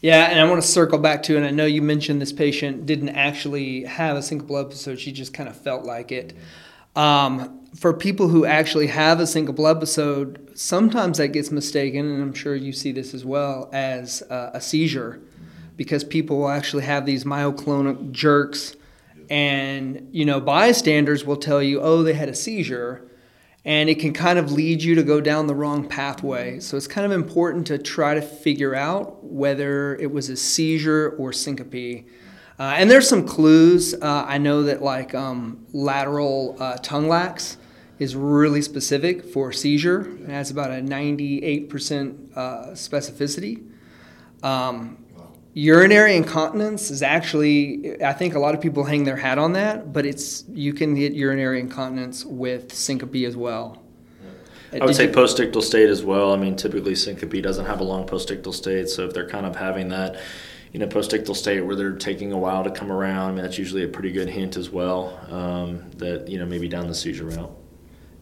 Yeah, 0.00 0.26
and 0.26 0.38
I 0.38 0.48
want 0.48 0.62
to 0.62 0.68
circle 0.68 0.98
back 0.98 1.24
to, 1.24 1.36
and 1.36 1.44
I 1.44 1.50
know 1.50 1.66
you 1.66 1.82
mentioned 1.82 2.22
this 2.22 2.32
patient 2.32 2.86
didn't 2.86 3.10
actually 3.10 3.84
have 3.84 4.16
a 4.16 4.20
syncopal 4.20 4.60
episode; 4.60 5.00
she 5.00 5.10
just 5.10 5.34
kind 5.34 5.48
of 5.48 5.56
felt 5.56 5.84
like 5.84 6.12
it. 6.12 6.36
Um, 6.94 7.66
for 7.74 7.92
people 7.92 8.28
who 8.28 8.44
actually 8.44 8.86
have 8.88 9.18
a 9.18 9.24
syncopal 9.24 9.68
episode, 9.68 10.52
sometimes 10.54 11.18
that 11.18 11.28
gets 11.28 11.50
mistaken, 11.50 12.06
and 12.06 12.22
I'm 12.22 12.32
sure 12.32 12.54
you 12.54 12.72
see 12.72 12.92
this 12.92 13.12
as 13.12 13.24
well 13.24 13.68
as 13.72 14.22
uh, 14.22 14.50
a 14.54 14.60
seizure, 14.60 15.20
because 15.76 16.04
people 16.04 16.38
will 16.38 16.48
actually 16.48 16.84
have 16.84 17.04
these 17.04 17.24
myoclonic 17.24 18.12
jerks, 18.12 18.76
and 19.30 20.08
you 20.12 20.24
know 20.24 20.40
bystanders 20.40 21.24
will 21.24 21.36
tell 21.36 21.62
you, 21.62 21.80
"Oh, 21.80 22.02
they 22.02 22.14
had 22.14 22.28
a 22.28 22.34
seizure." 22.34 23.08
and 23.64 23.90
it 23.90 23.98
can 23.98 24.14
kind 24.14 24.38
of 24.38 24.50
lead 24.50 24.82
you 24.82 24.94
to 24.94 25.02
go 25.02 25.20
down 25.20 25.46
the 25.46 25.54
wrong 25.54 25.86
pathway. 25.86 26.58
So 26.58 26.78
it's 26.78 26.86
kind 26.86 27.04
of 27.04 27.12
important 27.12 27.66
to 27.66 27.76
try 27.76 28.14
to 28.14 28.22
figure 28.22 28.74
out 28.74 29.22
whether 29.22 29.94
it 29.96 30.10
was 30.10 30.30
a 30.30 30.36
seizure 30.36 31.10
or 31.18 31.34
syncope. 31.34 32.06
Uh, 32.58 32.74
and 32.76 32.90
there's 32.90 33.06
some 33.06 33.26
clues. 33.26 33.94
Uh, 33.94 34.24
I 34.26 34.38
know 34.38 34.62
that 34.62 34.82
like 34.82 35.14
um, 35.14 35.66
lateral 35.74 36.56
uh, 36.58 36.78
tongue 36.78 37.08
lac 37.08 37.42
is 37.98 38.16
really 38.16 38.62
specific 38.62 39.24
for 39.24 39.52
seizure. 39.52 40.16
It 40.22 40.30
has 40.30 40.50
about 40.50 40.70
a 40.70 40.80
98% 40.80 42.36
uh, 42.36 42.66
specificity. 42.68 43.70
Um, 44.42 45.04
urinary 45.58 46.14
incontinence 46.14 46.88
is 46.88 47.02
actually 47.02 48.00
i 48.04 48.12
think 48.12 48.36
a 48.36 48.38
lot 48.38 48.54
of 48.54 48.60
people 48.60 48.84
hang 48.84 49.02
their 49.02 49.16
hat 49.16 49.38
on 49.38 49.54
that 49.54 49.92
but 49.92 50.06
it's 50.06 50.44
you 50.52 50.72
can 50.72 50.94
get 50.94 51.12
urinary 51.12 51.58
incontinence 51.58 52.24
with 52.24 52.72
syncope 52.72 53.26
as 53.26 53.36
well 53.36 53.82
I 54.72 54.84
would 54.84 54.94
say 54.94 55.08
postictal 55.08 55.62
state 55.62 55.88
as 55.88 56.04
well. 56.04 56.34
I 56.34 56.36
mean, 56.36 56.54
typically 56.54 56.94
syncope 56.94 57.42
doesn't 57.42 57.64
have 57.64 57.80
a 57.80 57.84
long 57.84 58.06
postictal 58.06 58.52
state, 58.52 58.90
so 58.90 59.06
if 59.06 59.14
they're 59.14 59.26
kind 59.26 59.46
of 59.46 59.56
having 59.56 59.88
that, 59.88 60.20
you 60.74 60.78
know, 60.78 60.86
postictal 60.86 61.34
state 61.34 61.62
where 61.62 61.74
they're 61.74 61.96
taking 61.96 62.32
a 62.32 62.36
while 62.36 62.62
to 62.64 62.70
come 62.70 62.92
around, 62.92 63.30
I 63.30 63.32
mean, 63.32 63.42
that's 63.44 63.56
usually 63.56 63.84
a 63.84 63.88
pretty 63.88 64.12
good 64.12 64.28
hint 64.28 64.58
as 64.58 64.68
well 64.68 65.18
um, 65.30 65.90
that 65.96 66.28
you 66.28 66.38
know 66.38 66.44
maybe 66.44 66.68
down 66.68 66.86
the 66.86 66.94
seizure 66.94 67.24
route. 67.24 67.50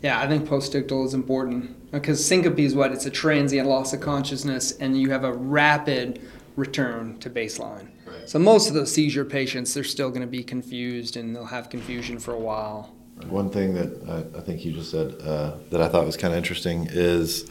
yeah 0.03 0.21
i 0.21 0.29
think 0.29 0.49
postictal 0.49 1.05
is 1.05 1.15
important 1.15 1.91
because 1.91 2.25
syncope 2.25 2.61
is 2.61 2.77
what 2.77 2.93
it's 2.93 3.07
a 3.07 3.11
transient 3.11 3.67
loss 3.67 3.93
of 3.93 4.01
consciousness 4.01 4.71
and 4.79 5.01
you 5.01 5.11
have 5.11 5.25
a 5.25 5.33
rapid 5.33 6.21
return 6.57 7.19
to 7.19 7.31
baseline. 7.31 7.89
So 8.25 8.39
most 8.39 8.69
of 8.69 8.75
those 8.75 8.91
seizure 8.93 9.25
patients 9.25 9.75
they're 9.75 9.85
still 9.85 10.09
going 10.09 10.23
to 10.23 10.27
be 10.27 10.43
confused 10.43 11.17
and 11.17 11.37
they'll 11.37 11.45
have 11.45 11.71
confusion 11.71 12.19
for 12.19 12.33
a 12.33 12.39
while. 12.39 12.95
One 13.29 13.51
thing 13.51 13.75
that 13.75 14.09
I, 14.35 14.39
I 14.39 14.41
think 14.43 14.65
you 14.65 14.73
just 14.73 14.91
said 14.91 15.17
uh, 15.23 15.53
that 15.71 15.81
I 15.81 15.89
thought 15.89 16.05
was 16.05 16.17
kind 16.17 16.35
of 16.35 16.39
interesting 16.39 16.89
is, 16.91 17.49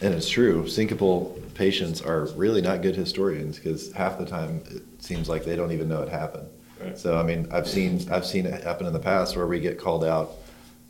and 0.00 0.12
it's 0.14 0.28
true, 0.28 0.64
syncopal 0.64 1.40
patients 1.54 2.02
are 2.02 2.26
really 2.34 2.60
not 2.60 2.82
good 2.82 2.96
historians 2.96 3.56
because 3.56 3.92
half 3.92 4.18
the 4.18 4.26
time 4.26 4.62
it 4.70 4.82
seems 4.98 5.28
like 5.28 5.44
they 5.44 5.54
don't 5.54 5.70
even 5.70 5.88
know 5.88 6.02
it 6.02 6.08
happened. 6.08 6.48
Right. 6.80 6.98
So 6.98 7.16
I 7.16 7.22
mean, 7.22 7.46
I've 7.52 7.68
seen 7.68 8.10
I've 8.10 8.26
seen 8.26 8.46
it 8.46 8.64
happen 8.64 8.86
in 8.86 8.92
the 8.92 8.98
past 8.98 9.36
where 9.36 9.46
we 9.46 9.60
get 9.60 9.78
called 9.78 10.04
out, 10.04 10.32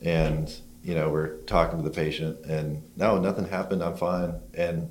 and 0.00 0.50
you 0.82 0.94
know 0.94 1.10
we're 1.10 1.36
talking 1.42 1.78
to 1.78 1.84
the 1.84 1.94
patient, 1.94 2.44
and 2.46 2.82
no, 2.96 3.18
nothing 3.18 3.46
happened, 3.46 3.82
I'm 3.82 3.96
fine, 3.96 4.40
and 4.54 4.88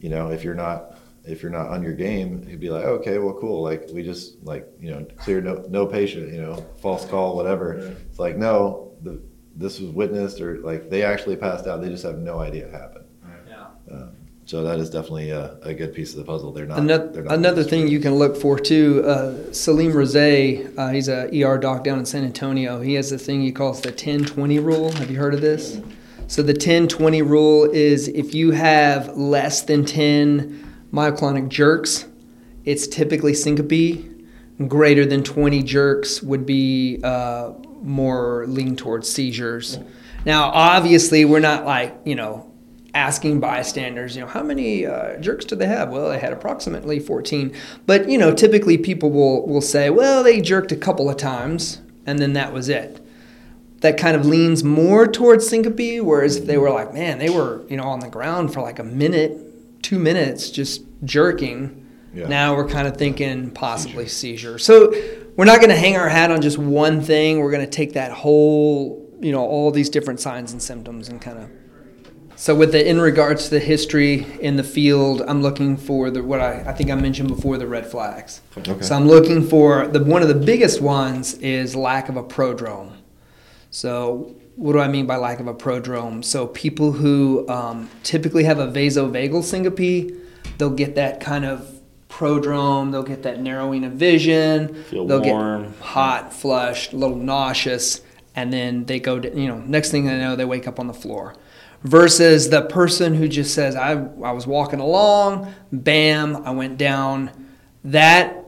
you 0.00 0.08
know 0.08 0.30
if 0.30 0.42
you're 0.42 0.54
not 0.54 0.98
if 1.24 1.42
you're 1.42 1.52
not 1.52 1.68
on 1.68 1.82
your 1.82 1.94
game, 1.94 2.46
he'd 2.46 2.60
be 2.60 2.70
like, 2.70 2.84
okay, 2.84 3.18
well, 3.18 3.34
cool. 3.34 3.62
Like 3.62 3.88
we 3.92 4.02
just 4.02 4.42
like 4.44 4.68
you 4.80 4.90
know 4.90 5.06
clear 5.16 5.40
no 5.40 5.64
no 5.68 5.86
patient, 5.86 6.32
you 6.32 6.40
know, 6.42 6.64
false 6.80 7.04
call, 7.06 7.36
whatever. 7.36 7.74
It's 8.08 8.18
like 8.18 8.36
no, 8.36 8.92
the 9.02 9.20
this 9.56 9.80
was 9.80 9.90
witnessed 9.90 10.40
or 10.40 10.58
like 10.58 10.90
they 10.90 11.02
actually 11.02 11.36
passed 11.36 11.66
out. 11.66 11.80
They 11.80 11.88
just 11.88 12.04
have 12.04 12.18
no 12.18 12.40
idea 12.40 12.66
it 12.66 12.72
happened. 12.72 13.06
yeah 13.48 13.66
Um, 13.90 14.10
So 14.46 14.62
that 14.64 14.78
is 14.78 14.90
definitely 14.90 15.30
a, 15.30 15.56
a 15.62 15.72
good 15.72 15.94
piece 15.94 16.10
of 16.12 16.18
the 16.18 16.24
puzzle. 16.24 16.52
They're 16.52 16.66
not. 16.66 16.78
Another, 16.80 17.08
they're 17.08 17.22
not 17.22 17.34
another 17.34 17.62
thing 17.64 17.88
you 17.88 18.00
can 18.00 18.16
look 18.16 18.36
for 18.36 18.58
too, 18.58 19.02
uh, 19.06 19.52
Salim 19.52 19.92
Rezaie, 19.92 20.76
uh, 20.76 20.88
he's 20.90 21.08
a 21.08 21.30
ER 21.42 21.56
doc 21.56 21.84
down 21.84 21.98
in 21.98 22.04
San 22.04 22.24
Antonio. 22.24 22.80
He 22.80 22.94
has 22.94 23.10
a 23.12 23.18
thing 23.18 23.40
he 23.40 23.52
calls 23.52 23.80
the 23.80 23.92
10-20 23.92 24.62
rule. 24.62 24.92
Have 24.92 25.10
you 25.10 25.18
heard 25.18 25.32
of 25.34 25.40
this? 25.40 25.80
So 26.26 26.42
the 26.42 26.52
10-20 26.54 27.26
rule 27.26 27.64
is 27.70 28.08
if 28.08 28.34
you 28.34 28.50
have 28.50 29.16
less 29.16 29.62
than 29.62 29.84
10 29.84 30.73
myoclonic 30.94 31.48
jerks, 31.48 32.06
it's 32.64 32.86
typically 32.86 33.34
syncope. 33.34 34.10
Greater 34.68 35.04
than 35.04 35.24
20 35.24 35.64
jerks 35.64 36.22
would 36.22 36.46
be 36.46 37.00
uh, 37.02 37.52
more 37.82 38.46
lean 38.46 38.76
towards 38.76 39.10
seizures. 39.10 39.78
Now, 40.24 40.50
obviously, 40.50 41.24
we're 41.24 41.40
not 41.40 41.64
like, 41.64 41.98
you 42.04 42.14
know, 42.14 42.50
asking 42.94 43.40
bystanders, 43.40 44.14
you 44.14 44.22
know, 44.22 44.28
how 44.28 44.44
many 44.44 44.86
uh, 44.86 45.16
jerks 45.16 45.44
do 45.44 45.56
they 45.56 45.66
have? 45.66 45.90
Well, 45.90 46.08
they 46.08 46.20
had 46.20 46.32
approximately 46.32 47.00
14. 47.00 47.52
But, 47.84 48.08
you 48.08 48.16
know, 48.16 48.32
typically 48.32 48.78
people 48.78 49.10
will, 49.10 49.46
will 49.46 49.60
say, 49.60 49.90
well, 49.90 50.22
they 50.22 50.40
jerked 50.40 50.70
a 50.70 50.76
couple 50.76 51.10
of 51.10 51.16
times 51.16 51.82
and 52.06 52.20
then 52.20 52.34
that 52.34 52.52
was 52.52 52.68
it. 52.68 53.04
That 53.80 53.98
kind 53.98 54.16
of 54.16 54.24
leans 54.24 54.64
more 54.64 55.06
towards 55.06 55.46
syncope, 55.46 56.00
whereas 56.00 56.36
if 56.36 56.46
they 56.46 56.56
were 56.56 56.70
like, 56.70 56.94
man, 56.94 57.18
they 57.18 57.28
were, 57.28 57.64
you 57.68 57.76
know, 57.76 57.84
on 57.84 58.00
the 58.00 58.08
ground 58.08 58.54
for 58.54 58.62
like 58.62 58.78
a 58.78 58.84
minute, 58.84 59.53
two 59.84 59.98
minutes 59.98 60.50
just 60.50 60.82
jerking, 61.04 61.86
Yeah. 62.14 62.26
now 62.26 62.56
we're 62.56 62.68
kind 62.68 62.88
of 62.88 62.96
thinking 62.96 63.50
possibly 63.50 64.08
seizure. 64.08 64.58
So 64.58 64.92
we're 65.36 65.44
not 65.44 65.58
going 65.58 65.70
to 65.70 65.76
hang 65.76 65.96
our 65.96 66.08
hat 66.08 66.30
on 66.30 66.40
just 66.40 66.58
one 66.58 67.00
thing. 67.02 67.38
We're 67.38 67.50
going 67.50 67.64
to 67.64 67.70
take 67.70 67.92
that 67.92 68.10
whole, 68.10 69.08
you 69.20 69.30
know, 69.30 69.44
all 69.44 69.70
these 69.70 69.90
different 69.90 70.20
signs 70.20 70.52
and 70.52 70.62
symptoms 70.62 71.08
and 71.08 71.20
kind 71.20 71.38
of 71.38 71.50
so 72.36 72.54
with 72.54 72.72
the 72.72 72.86
in 72.86 73.00
regards 73.00 73.44
to 73.44 73.50
the 73.50 73.60
history 73.60 74.26
in 74.40 74.56
the 74.56 74.64
field, 74.64 75.22
I'm 75.26 75.40
looking 75.40 75.76
for 75.76 76.10
the 76.10 76.20
what 76.22 76.40
I, 76.40 76.64
I 76.66 76.72
think 76.72 76.90
I 76.90 76.94
mentioned 76.96 77.28
before 77.28 77.58
the 77.58 77.66
red 77.66 77.86
flags. 77.86 78.40
Okay. 78.58 78.80
So 78.82 78.96
I'm 78.96 79.06
looking 79.06 79.46
for 79.46 79.86
the 79.86 80.02
one 80.02 80.20
of 80.20 80.28
the 80.28 80.34
biggest 80.34 80.80
ones 80.80 81.34
is 81.34 81.76
lack 81.76 82.08
of 82.08 82.16
a 82.16 82.24
prodrome. 82.24 82.96
So 83.70 84.34
what 84.56 84.72
do 84.72 84.80
I 84.80 84.88
mean 84.88 85.06
by 85.06 85.16
lack 85.16 85.40
of 85.40 85.46
a 85.46 85.54
prodrome? 85.54 86.24
So 86.24 86.46
people 86.46 86.92
who 86.92 87.48
um, 87.48 87.90
typically 88.02 88.44
have 88.44 88.58
a 88.58 88.68
vasovagal 88.68 89.42
syncope, 89.44 90.14
they'll 90.58 90.70
get 90.70 90.94
that 90.94 91.20
kind 91.20 91.44
of 91.44 91.74
prodrome. 92.08 92.92
They'll 92.92 93.02
get 93.02 93.24
that 93.24 93.40
narrowing 93.40 93.84
of 93.84 93.92
vision. 93.92 94.84
Feel 94.84 95.06
they'll 95.06 95.22
warm. 95.22 95.64
get 95.64 95.80
hot, 95.80 96.32
flushed, 96.32 96.92
a 96.92 96.96
little 96.96 97.16
nauseous, 97.16 98.00
and 98.36 98.52
then 98.52 98.84
they 98.84 99.00
go. 99.00 99.18
To, 99.18 99.28
you 99.38 99.48
know, 99.48 99.58
next 99.58 99.90
thing 99.90 100.06
they 100.06 100.18
know, 100.18 100.36
they 100.36 100.44
wake 100.44 100.68
up 100.68 100.78
on 100.78 100.86
the 100.86 100.94
floor. 100.94 101.34
Versus 101.82 102.48
the 102.48 102.62
person 102.62 103.14
who 103.14 103.28
just 103.28 103.54
says, 103.54 103.76
"I 103.76 103.92
I 103.92 104.32
was 104.32 104.46
walking 104.46 104.80
along, 104.80 105.52
bam, 105.72 106.36
I 106.36 106.50
went 106.52 106.78
down." 106.78 107.30
That 107.82 108.43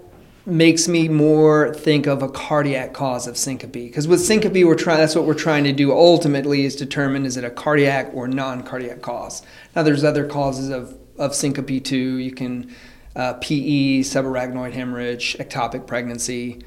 makes 0.46 0.86
me 0.86 1.08
more 1.08 1.74
think 1.74 2.06
of 2.06 2.22
a 2.22 2.28
cardiac 2.28 2.92
cause 2.92 3.26
of 3.26 3.36
syncope. 3.36 3.72
Because 3.72 4.06
with 4.06 4.20
syncope 4.20 4.64
we're 4.64 4.76
trying 4.76 4.98
that's 4.98 5.16
what 5.16 5.24
we're 5.24 5.34
trying 5.34 5.64
to 5.64 5.72
do 5.72 5.92
ultimately 5.92 6.64
is 6.64 6.76
determine 6.76 7.26
is 7.26 7.36
it 7.36 7.44
a 7.44 7.50
cardiac 7.50 8.10
or 8.14 8.28
non-cardiac 8.28 9.02
cause? 9.02 9.42
Now 9.74 9.82
there's 9.82 10.04
other 10.04 10.26
causes 10.26 10.70
of, 10.70 10.96
of 11.18 11.34
syncope 11.34 11.82
too. 11.84 12.18
You 12.18 12.30
can 12.30 12.74
uh, 13.16 13.34
pe 13.34 14.02
subarachnoid 14.02 14.72
hemorrhage 14.72 15.36
ectopic 15.38 15.86
pregnancy. 15.86 16.62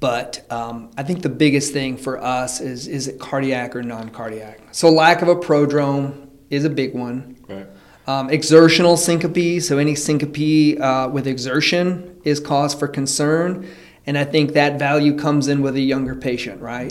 But 0.00 0.46
um, 0.48 0.92
i 0.96 1.02
think 1.02 1.22
the 1.22 1.28
biggest 1.28 1.72
thing 1.72 1.96
for 1.96 2.22
us 2.22 2.60
is 2.60 2.86
is 2.86 3.08
it 3.08 3.18
cardiac 3.18 3.74
or 3.74 3.82
non-cardiac? 3.82 4.60
So 4.70 4.90
lack 4.90 5.22
of 5.22 5.28
a 5.28 5.34
prodrome 5.34 6.28
is 6.50 6.64
a 6.64 6.70
big 6.70 6.94
one. 6.94 7.36
Right. 7.48 7.66
Um, 8.08 8.30
exertional 8.30 8.96
syncope, 8.96 9.60
so 9.60 9.76
any 9.76 9.94
syncope 9.94 10.80
uh, 10.80 11.10
with 11.12 11.26
exertion 11.26 12.18
is 12.24 12.40
cause 12.40 12.72
for 12.72 12.88
concern. 12.88 13.68
And 14.06 14.16
I 14.16 14.24
think 14.24 14.54
that 14.54 14.78
value 14.78 15.14
comes 15.14 15.46
in 15.46 15.60
with 15.60 15.76
a 15.76 15.82
younger 15.82 16.14
patient, 16.14 16.62
right? 16.62 16.90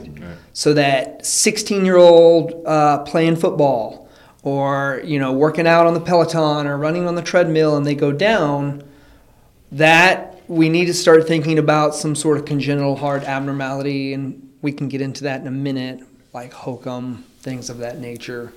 So 0.53 0.75
that 0.75 1.25
16 1.25 1.83
year 1.83 1.97
old 1.97 2.61
uh, 2.67 2.99
playing 2.99 3.37
football 3.37 4.07
or, 4.43 5.01
you 5.03 5.17
know, 5.17 5.33
working 5.33 5.65
out 5.65 5.87
on 5.87 5.95
the 5.95 5.99
Peloton 5.99 6.67
or 6.67 6.77
running 6.77 7.07
on 7.07 7.15
the 7.15 7.23
treadmill 7.23 7.75
and 7.75 7.83
they 7.83 7.95
go 7.95 8.11
down, 8.11 8.83
that 9.71 10.39
we 10.47 10.69
need 10.69 10.85
to 10.85 10.93
start 10.93 11.27
thinking 11.27 11.57
about 11.57 11.95
some 11.95 12.13
sort 12.13 12.37
of 12.37 12.45
congenital 12.45 12.95
heart 12.95 13.23
abnormality. 13.23 14.13
And 14.13 14.53
we 14.61 14.71
can 14.71 14.87
get 14.87 15.01
into 15.01 15.23
that 15.23 15.41
in 15.41 15.47
a 15.47 15.51
minute, 15.51 16.01
like 16.31 16.53
HOCM, 16.53 17.23
things 17.39 17.71
of 17.71 17.79
that 17.79 17.97
nature. 17.97 18.53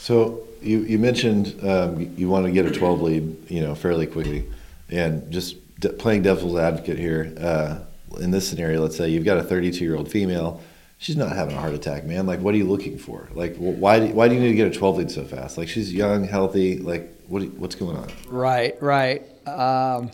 So 0.00 0.46
you, 0.62 0.78
you 0.80 0.98
mentioned 0.98 1.58
um, 1.62 2.12
you- 2.16 2.28
want 2.28 2.46
to 2.46 2.52
get 2.52 2.64
a 2.66 2.70
12 2.70 3.02
lead, 3.02 3.50
you 3.50 3.60
know, 3.60 3.74
fairly 3.74 4.06
quickly, 4.06 4.44
and 4.88 5.30
just 5.30 5.56
d- 5.78 5.90
playing 5.90 6.22
devil's 6.22 6.58
advocate 6.58 6.98
here. 6.98 7.34
Uh, 7.38 7.78
in 8.20 8.30
this 8.30 8.48
scenario, 8.48 8.80
let's 8.82 8.96
say 8.96 9.08
you've 9.10 9.24
got 9.24 9.36
a 9.38 9.42
32 9.42 9.84
year 9.84 9.96
old 9.96 10.10
female, 10.10 10.60
she's 10.98 11.16
not 11.16 11.36
having 11.36 11.54
a 11.56 11.60
heart 11.60 11.74
attack, 11.74 12.04
man. 12.04 12.26
Like, 12.26 12.40
what 12.40 12.54
are 12.54 12.56
you 12.56 12.64
looking 12.68 12.98
for? 12.98 13.28
Like, 13.34 13.56
why 13.56 14.00
do, 14.00 14.06
why 14.14 14.26
do 14.28 14.34
you 14.34 14.40
need 14.40 14.48
to 14.48 14.54
get 14.54 14.66
a 14.74 14.76
12 14.76 14.96
lead 14.98 15.10
so 15.10 15.24
fast? 15.24 15.56
Like, 15.58 15.68
she's 15.68 15.92
young, 15.92 16.24
healthy. 16.24 16.78
Like, 16.78 17.14
what 17.28 17.42
you- 17.42 17.50
what's 17.58 17.74
going 17.74 17.96
on? 17.96 18.08
Right, 18.28 18.80
right. 18.82 19.22
Um, 19.46 20.10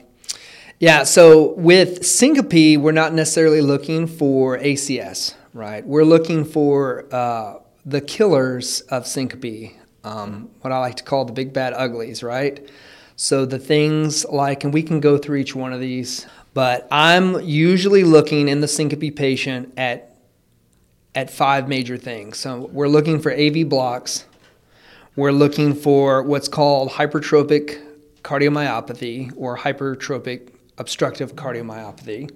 yeah, 0.81 1.05
so 1.05 1.55
with 1.55 2.05
syncope, 2.05 2.77
we're 2.81 2.93
not 2.93 3.15
necessarily 3.15 3.63
looking 3.63 4.07
for 4.07 4.59
ACS, 4.59 5.35
right? 5.55 5.87
We're 5.87 6.05
looking 6.05 6.45
for 6.45 7.07
uh, 7.13 7.55
the 7.87 8.01
killers 8.01 8.81
of 8.83 9.07
syncope, 9.07 9.73
um, 10.03 10.51
what 10.61 10.73
I 10.73 10.79
like 10.79 10.97
to 10.97 11.05
call 11.05 11.25
the 11.25 11.33
big 11.33 11.53
bad 11.53 11.73
uglies, 11.73 12.23
right? 12.23 12.69
So 13.15 13.47
the 13.47 13.61
things 13.61 14.27
like, 14.27 14.65
and 14.65 14.75
we 14.75 14.83
can 14.83 14.99
go 14.99 15.17
through 15.17 15.39
each 15.39 15.55
one 15.55 15.73
of 15.73 15.81
these, 15.81 16.27
but 16.53 16.89
I'm 16.91 17.41
usually 17.41 18.03
looking 18.03 18.49
in 18.49 18.61
the 18.61 18.69
syncope 18.69 19.15
patient 19.15 19.73
at 19.77 20.13
at 21.15 21.31
five 21.31 21.67
major 21.67 21.97
things. 21.97 22.37
So 22.37 22.69
we're 22.73 22.89
looking 22.89 23.21
for 23.21 23.33
AV 23.33 23.67
blocks, 23.67 24.27
we're 25.15 25.33
looking 25.33 25.75
for 25.75 26.23
what's 26.23 26.49
called 26.49 26.91
hypertrophic 26.91 27.83
cardiomyopathy 28.23 29.33
or 29.35 29.57
hypertrophic 29.57 30.51
obstructive 30.77 31.35
cardiomyopathy. 31.35 32.31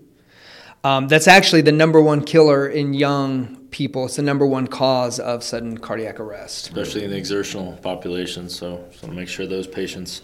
Um, 0.82 1.08
that's 1.08 1.28
actually 1.28 1.60
the 1.60 1.72
number 1.72 2.00
one 2.00 2.24
killer 2.24 2.66
in 2.68 2.94
young 2.94 3.59
people. 3.70 4.06
It's 4.06 4.16
the 4.16 4.22
number 4.22 4.46
one 4.46 4.66
cause 4.66 5.18
of 5.20 5.42
sudden 5.42 5.78
cardiac 5.78 6.18
arrest. 6.20 6.68
especially 6.68 7.04
in 7.04 7.10
the 7.10 7.16
exertional 7.16 7.72
population. 7.78 8.48
So, 8.48 8.84
so 8.98 9.06
to 9.06 9.12
make 9.12 9.28
sure 9.28 9.46
those 9.46 9.66
patients, 9.66 10.22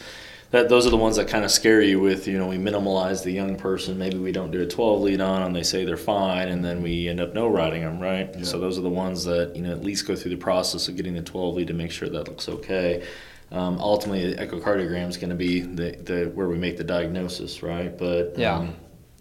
that 0.53 0.69
those 0.69 0.87
are 0.87 0.91
the 0.91 0.97
ones 0.97 1.17
that 1.17 1.27
kind 1.29 1.45
of 1.45 1.51
scare 1.51 1.83
you 1.83 1.99
with, 2.01 2.29
you 2.29 2.39
know, 2.39 2.47
we 2.47 2.57
minimalize 2.57 3.25
the 3.25 3.33
young 3.33 3.57
person. 3.57 3.99
Maybe 3.99 4.17
we 4.19 4.31
don't 4.31 4.51
do 4.53 4.63
a 4.63 4.67
12 4.67 5.03
lead 5.03 5.21
on 5.21 5.43
them. 5.43 5.53
They 5.53 5.65
say 5.65 5.85
they're 5.85 5.97
fine, 5.97 6.49
and 6.49 6.65
then 6.65 6.83
we 6.83 7.09
end 7.09 7.21
up 7.21 7.35
no 7.35 7.49
riding 7.49 7.83
them, 7.83 7.99
right? 7.99 8.33
So 8.47 8.59
those 8.61 8.79
are 8.79 8.83
the 8.83 8.89
ones 8.89 9.25
that 9.25 9.57
you 9.57 9.63
know 9.63 9.73
at 9.73 9.83
least 9.83 10.07
go 10.07 10.15
through 10.15 10.31
the 10.31 10.37
process 10.37 10.87
of 10.89 10.97
getting 10.97 11.15
the 11.15 11.23
12 11.23 11.55
lead 11.57 11.67
to 11.69 11.75
make 11.75 11.91
sure 11.91 12.09
that 12.09 12.29
looks 12.29 12.49
okay. 12.49 13.05
Um, 13.53 13.79
ultimately, 13.79 14.35
the 14.35 14.45
echocardiogram 14.45 15.09
is 15.09 15.17
going 15.17 15.31
to 15.31 15.37
be 15.37 15.61
the, 15.61 15.93
the 16.03 16.31
where 16.35 16.49
we 16.49 16.57
make 16.59 16.77
the 16.77 16.85
diagnosis, 16.85 17.63
right? 17.63 17.97
But 17.97 18.35
Yeah. 18.37 18.57
um, 18.59 18.75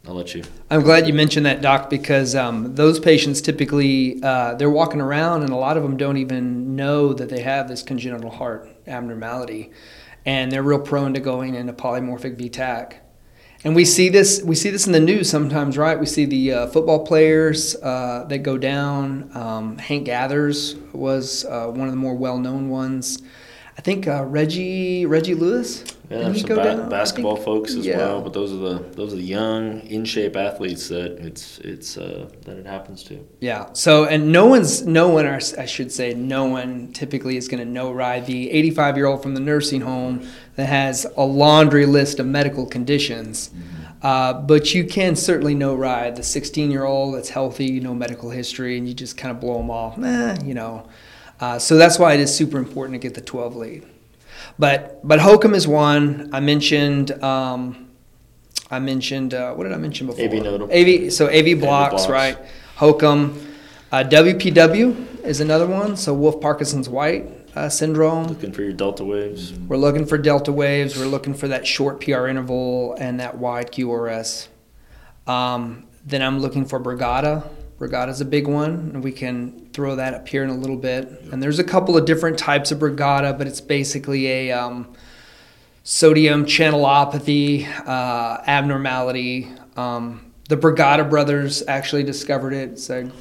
I'll 0.08 0.14
let 0.14 0.36
you. 0.36 0.44
I'm 0.70 0.84
glad 0.84 1.08
you 1.08 1.14
mentioned 1.14 1.48
that, 1.48 1.62
Doc, 1.62 1.90
because 1.90 2.36
um, 2.36 2.76
those 2.76 3.00
patients 3.00 3.42
typically 3.42 4.22
uh, 4.22 4.54
they're 4.54 4.70
walking 4.70 5.02
around, 5.02 5.42
and 5.42 5.52
a 5.52 5.56
lot 5.56 5.78
of 5.78 5.84
them 5.84 5.98
don't 5.98 6.18
even 6.18 6.76
know 6.76 7.14
that 7.14 7.30
they 7.30 7.42
have 7.42 7.68
this 7.68 7.82
congenital 7.82 8.30
heart 8.30 8.70
abnormality, 8.86 9.72
and 10.26 10.52
they're 10.52 10.62
real 10.62 10.80
prone 10.80 11.14
to 11.16 11.20
going 11.20 11.56
into 11.56 11.74
polymorphic 11.74 12.38
V-tach. 12.38 13.02
And 13.64 13.76
we 13.76 13.84
see 13.84 14.10
this 14.10 14.44
we 14.44 14.54
see 14.54 14.70
this 14.70 14.86
in 14.86 14.94
the 14.94 15.00
news 15.00 15.28
sometimes, 15.28 15.76
right? 15.76 16.00
We 16.00 16.06
see 16.06 16.26
the 16.26 16.54
uh, 16.54 16.68
football 16.68 17.04
players 17.04 17.76
uh, 17.78 18.26
that 18.30 18.40
go 18.40 18.60
down. 18.60 19.32
Um, 19.36 19.80
Hank 19.80 20.06
Gathers 20.06 20.76
was 20.94 21.46
uh, 21.46 21.66
one 21.68 21.88
of 21.88 21.92
the 21.92 21.98
more 21.98 22.14
well 22.14 22.38
known 22.38 22.70
ones. 22.70 23.24
I 23.76 23.82
think 23.82 24.08
uh, 24.08 24.24
Reggie 24.26 25.08
Reggie 25.08 25.34
Lewis. 25.34 25.84
Yeah, 26.10 26.20
there's 26.20 26.42
some 26.42 26.56
ba-? 26.56 26.88
Basketball 26.90 27.36
folks 27.36 27.74
as 27.76 27.86
yeah. 27.86 27.98
well, 27.98 28.22
but 28.22 28.34
those 28.34 28.52
are 28.54 28.58
the 28.58 28.80
those 28.92 29.14
are 29.14 29.18
the 29.18 29.24
young, 29.24 29.82
in 29.82 30.06
shape 30.06 30.36
athletes 30.36 30.88
that 30.90 31.14
it's 31.26 31.60
it's 31.60 31.98
uh, 31.98 32.30
that 32.42 32.58
it 32.58 32.66
happens 32.66 33.04
to. 33.06 33.26
Yeah. 33.40 33.70
So, 33.74 34.06
and 34.06 34.32
no 34.32 34.46
one's, 34.46 34.86
no 34.86 35.10
one, 35.10 35.26
or 35.26 35.40
I 35.58 35.66
should 35.66 35.92
say, 35.92 36.14
no 36.14 36.46
one 36.46 36.92
typically 36.94 37.38
is 37.38 37.48
going 37.48 37.66
to 37.66 37.70
know 37.70 37.92
ride 37.92 38.26
the 38.26 38.52
85 38.52 38.98
year 38.98 39.06
old 39.08 39.24
from 39.24 39.34
the 39.34 39.40
nursing 39.40 39.82
home 39.82 40.28
that 40.56 40.68
has 40.68 41.06
a 41.18 41.24
laundry 41.24 41.86
list 41.86 42.20
of 42.20 42.28
medical 42.28 42.66
conditions. 42.66 43.52
Uh, 44.02 44.34
but 44.34 44.76
you 44.76 44.86
can 44.86 45.16
certainly 45.16 45.56
know 45.56 45.74
ride 45.74 46.16
the 46.16 46.22
16 46.22 46.70
year 46.70 46.84
old 46.84 47.16
that's 47.16 47.30
healthy, 47.30 47.80
no 47.80 47.94
medical 47.94 48.30
history, 48.30 48.78
and 48.78 48.88
you 48.88 48.94
just 48.94 49.18
kind 49.18 49.32
of 49.32 49.40
blow 49.42 49.58
them 49.58 49.72
off. 49.72 49.98
Eh, 49.98 50.38
you 50.44 50.54
know. 50.54 50.88
Uh, 51.40 51.60
so 51.60 51.76
that's 51.76 51.98
why 51.98 52.14
it 52.14 52.20
is 52.20 52.34
super 52.34 52.58
important 52.58 52.94
to 52.94 53.00
get 53.00 53.16
the 53.16 53.22
12 53.22 53.56
lead. 53.56 53.86
But 54.58 55.06
but 55.08 55.20
HOCM 55.20 55.56
is 55.56 55.68
one. 55.68 56.30
I 56.34 56.40
mentioned. 56.40 57.12
Um, 57.24 57.90
I 58.72 58.80
mentioned 58.80 59.34
uh, 59.34 59.54
what 59.54 59.66
did 59.66 59.74
I 59.74 59.78
mention 59.78 60.08
before? 60.08 60.26
AV 60.26 60.34
nodal. 60.34 60.72
AV 60.72 61.14
so 61.14 61.28
AV 61.28 61.60
blocks, 61.60 62.06
blocks. 62.06 62.10
right? 62.10 62.38
HOCM. 62.78 63.42
Uh, 63.92 64.04
WPW 64.04 65.24
is 65.24 65.40
another 65.40 65.68
one. 65.68 65.96
So 65.96 66.14
Wolff 66.14 66.42
Parkinson's 66.42 66.90
White 66.90 67.30
uh, 67.56 67.70
syndrome. 67.70 68.28
Looking 68.28 68.52
for 68.52 68.64
your 68.64 68.74
delta 68.74 69.04
waves. 69.04 69.54
We're 69.54 69.78
looking 69.78 70.06
for 70.06 70.18
delta 70.18 70.52
waves. 70.52 70.98
We're 70.98 71.06
looking 71.06 71.34
for 71.34 71.48
that 71.48 71.66
short 71.66 72.02
PR 72.02 72.28
interval 72.28 72.96
and 73.00 73.20
that 73.20 73.38
wide 73.38 73.72
QRS. 73.72 74.48
Um, 75.28 75.88
then 76.06 76.22
I'm 76.22 76.40
looking 76.40 76.66
for 76.66 76.80
Brugada. 76.80 77.48
Brugada's 77.80 78.22
a 78.22 78.26
big 78.26 78.48
one, 78.48 78.92
and 78.94 79.04
we 79.04 79.12
can 79.12 79.70
throw 79.74 79.96
that 79.96 80.14
up 80.14 80.28
here 80.28 80.44
in 80.44 80.50
a 80.50 80.56
little 80.56 80.78
bit. 80.78 81.10
And 81.32 81.44
there's 81.44 81.60
a 81.60 81.64
couple 81.64 81.98
of 81.98 82.06
different 82.06 82.38
types 82.38 82.72
of 82.72 82.80
Brugada, 82.80 83.38
but 83.38 83.48
it's 83.48 83.60
basically 83.60 84.28
a 84.28 84.52
um, 84.52 84.94
sodium 85.84 86.46
channelopathy 86.46 87.68
uh, 87.86 88.42
abnormality. 88.48 89.52
Um, 89.76 90.32
the 90.48 90.56
Brugada 90.56 91.10
brothers 91.10 91.64
actually 91.68 92.04
discovered 92.04 92.54
it. 92.54 92.72
It's 92.72 92.90
a 92.90 93.12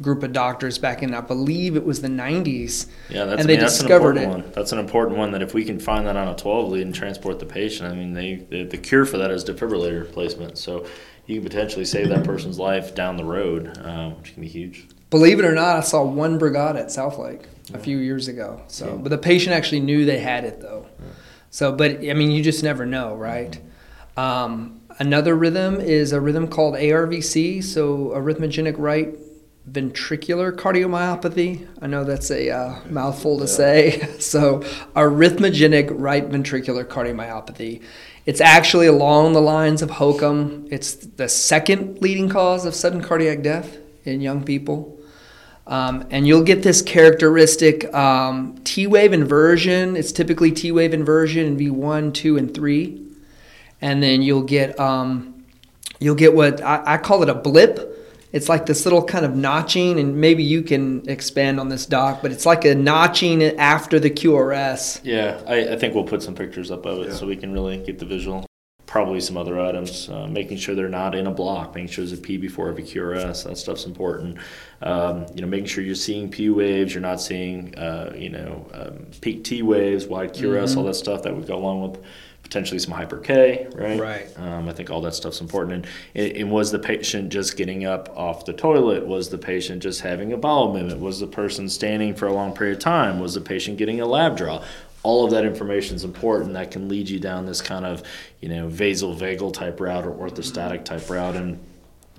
group 0.00 0.22
of 0.22 0.32
doctors 0.32 0.78
back 0.78 1.02
in, 1.02 1.12
I 1.12 1.20
believe 1.20 1.76
it 1.76 1.84
was 1.84 2.00
the 2.00 2.08
90s. 2.08 2.86
Yeah, 3.08 3.24
that's, 3.24 3.40
and 3.40 3.50
I 3.50 3.52
mean, 3.52 3.60
that's 3.60 3.78
discovered 3.78 4.12
an 4.12 4.18
it. 4.18 4.22
important 4.22 4.44
one. 4.46 4.52
That's 4.54 4.72
an 4.72 4.78
important 4.78 5.18
one 5.18 5.32
that 5.32 5.42
if 5.42 5.54
we 5.54 5.64
can 5.64 5.78
find 5.80 6.06
that 6.06 6.16
on 6.16 6.28
a 6.28 6.36
12 6.36 6.70
lead 6.70 6.82
and 6.82 6.94
transport 6.94 7.38
the 7.38 7.46
patient, 7.46 7.90
I 7.90 7.94
mean, 7.94 8.12
they, 8.12 8.36
the, 8.36 8.64
the 8.64 8.78
cure 8.78 9.04
for 9.04 9.18
that 9.18 9.30
is 9.30 9.44
defibrillator 9.44 10.00
replacement. 10.00 10.56
So 10.56 10.86
you 11.28 11.36
can 11.36 11.44
potentially 11.44 11.84
save 11.84 12.08
that 12.08 12.24
person's 12.24 12.58
life 12.58 12.94
down 12.94 13.16
the 13.16 13.24
road, 13.24 13.78
um, 13.84 14.16
which 14.18 14.32
can 14.32 14.42
be 14.42 14.48
huge. 14.48 14.88
Believe 15.10 15.38
it 15.38 15.44
or 15.44 15.54
not, 15.54 15.76
I 15.76 15.80
saw 15.80 16.02
one 16.02 16.38
Brugada 16.40 16.80
at 16.80 16.86
Southlake 16.88 17.44
a 17.72 17.78
few 17.78 17.98
years 17.98 18.28
ago. 18.28 18.62
So, 18.66 18.98
but 18.98 19.10
the 19.10 19.18
patient 19.18 19.54
actually 19.54 19.80
knew 19.80 20.04
they 20.06 20.18
had 20.18 20.44
it 20.44 20.60
though. 20.60 20.86
So, 21.50 21.70
but 21.72 22.00
I 22.00 22.14
mean, 22.14 22.30
you 22.30 22.42
just 22.42 22.62
never 22.64 22.86
know, 22.86 23.14
right? 23.14 23.58
Um, 24.16 24.80
another 24.98 25.34
rhythm 25.34 25.80
is 25.80 26.12
a 26.12 26.20
rhythm 26.20 26.48
called 26.48 26.74
ARVC, 26.74 27.62
so 27.62 28.08
arrhythmogenic 28.08 28.76
right 28.78 29.14
ventricular 29.70 30.50
cardiomyopathy. 30.50 31.68
I 31.82 31.86
know 31.86 32.04
that's 32.04 32.30
a 32.30 32.50
uh, 32.50 32.80
mouthful 32.88 33.38
to 33.38 33.46
say. 33.46 34.06
So, 34.18 34.60
arrhythmogenic 34.96 35.90
right 35.92 36.28
ventricular 36.28 36.84
cardiomyopathy. 36.84 37.82
It's 38.28 38.42
actually 38.42 38.88
along 38.88 39.32
the 39.32 39.40
lines 39.40 39.80
of 39.80 39.88
HOCM. 39.88 40.68
It's 40.70 40.96
the 40.96 41.30
second 41.30 42.02
leading 42.02 42.28
cause 42.28 42.66
of 42.66 42.74
sudden 42.74 43.00
cardiac 43.00 43.40
death 43.40 43.78
in 44.04 44.20
young 44.20 44.44
people. 44.44 44.98
Um, 45.66 46.06
and 46.10 46.26
you'll 46.26 46.42
get 46.42 46.62
this 46.62 46.82
characteristic 46.82 47.90
um, 47.94 48.58
T 48.64 48.86
wave 48.86 49.14
inversion. 49.14 49.96
It's 49.96 50.12
typically 50.12 50.52
T 50.52 50.70
wave 50.72 50.92
inversion 50.92 51.46
in 51.46 51.56
V1, 51.56 52.12
2, 52.12 52.36
and 52.36 52.54
3. 52.54 53.02
And 53.80 54.02
then 54.02 54.20
you'll 54.20 54.42
get 54.42 54.78
um, 54.78 55.46
you'll 55.98 56.14
get 56.14 56.34
what 56.34 56.60
I, 56.60 56.82
I 56.84 56.96
call 56.98 57.22
it 57.22 57.30
a 57.30 57.34
blip. 57.34 57.97
It's 58.32 58.48
like 58.48 58.66
this 58.66 58.84
little 58.84 59.02
kind 59.02 59.24
of 59.24 59.34
notching, 59.34 59.98
and 59.98 60.16
maybe 60.16 60.42
you 60.42 60.62
can 60.62 61.08
expand 61.08 61.58
on 61.58 61.68
this, 61.68 61.86
Doc, 61.86 62.20
but 62.20 62.30
it's 62.30 62.44
like 62.44 62.64
a 62.64 62.74
notching 62.74 63.42
after 63.42 63.98
the 63.98 64.10
QRS. 64.10 65.00
Yeah, 65.02 65.40
I, 65.46 65.72
I 65.72 65.76
think 65.76 65.94
we'll 65.94 66.04
put 66.04 66.22
some 66.22 66.34
pictures 66.34 66.70
up 66.70 66.84
of 66.84 67.06
it 67.06 67.14
so 67.14 67.26
we 67.26 67.36
can 67.36 67.52
really 67.52 67.78
get 67.78 67.98
the 67.98 68.04
visual. 68.04 68.44
Probably 68.86 69.20
some 69.20 69.36
other 69.36 69.60
items, 69.60 70.08
uh, 70.08 70.26
making 70.26 70.56
sure 70.56 70.74
they're 70.74 70.88
not 70.88 71.14
in 71.14 71.26
a 71.26 71.30
block, 71.30 71.74
making 71.74 71.90
sure 71.90 72.06
there's 72.06 72.18
a 72.18 72.22
P 72.22 72.38
before 72.38 72.70
every 72.70 72.82
QRS. 72.82 73.44
That 73.44 73.58
stuff's 73.58 73.84
important. 73.84 74.38
Um, 74.80 75.26
you 75.34 75.42
know, 75.42 75.46
making 75.46 75.66
sure 75.66 75.84
you're 75.84 75.94
seeing 75.94 76.30
P 76.30 76.48
waves, 76.48 76.94
you're 76.94 77.02
not 77.02 77.20
seeing, 77.20 77.76
uh, 77.76 78.14
you 78.16 78.30
know, 78.30 78.66
um, 78.72 79.06
peak 79.20 79.44
T 79.44 79.60
waves, 79.60 80.06
wide 80.06 80.32
QRS, 80.32 80.74
all 80.76 80.84
that 80.84 80.94
stuff 80.94 81.22
that 81.22 81.36
would 81.36 81.46
go 81.46 81.56
along 81.56 81.82
with 81.82 82.02
potentially 82.48 82.78
some 82.78 82.94
hyper 82.94 83.18
K, 83.18 83.68
right? 83.74 84.00
Right. 84.00 84.38
Um, 84.38 84.70
I 84.70 84.72
think 84.72 84.90
all 84.90 85.02
that 85.02 85.14
stuff's 85.14 85.42
important. 85.42 85.84
And, 86.14 86.32
and 86.32 86.50
was 86.50 86.72
the 86.72 86.78
patient 86.78 87.30
just 87.30 87.58
getting 87.58 87.84
up 87.84 88.08
off 88.16 88.46
the 88.46 88.54
toilet? 88.54 89.06
Was 89.06 89.28
the 89.28 89.36
patient 89.36 89.82
just 89.82 90.00
having 90.00 90.32
a 90.32 90.38
bowel 90.38 90.72
movement? 90.72 90.98
Was 91.00 91.20
the 91.20 91.26
person 91.26 91.68
standing 91.68 92.14
for 92.14 92.26
a 92.26 92.32
long 92.32 92.54
period 92.54 92.78
of 92.78 92.82
time? 92.82 93.20
Was 93.20 93.34
the 93.34 93.42
patient 93.42 93.76
getting 93.76 94.00
a 94.00 94.06
lab 94.06 94.38
draw? 94.38 94.64
All 95.02 95.26
of 95.26 95.30
that 95.32 95.44
information 95.44 95.94
is 95.94 96.04
important. 96.04 96.54
That 96.54 96.70
can 96.70 96.88
lead 96.88 97.10
you 97.10 97.20
down 97.20 97.44
this 97.44 97.60
kind 97.60 97.84
of, 97.84 98.02
you 98.40 98.48
know, 98.48 98.66
vasovagal 98.68 99.52
type 99.52 99.78
route 99.78 100.06
or 100.06 100.12
orthostatic 100.12 100.86
type 100.86 101.10
route. 101.10 101.36
And 101.36 101.58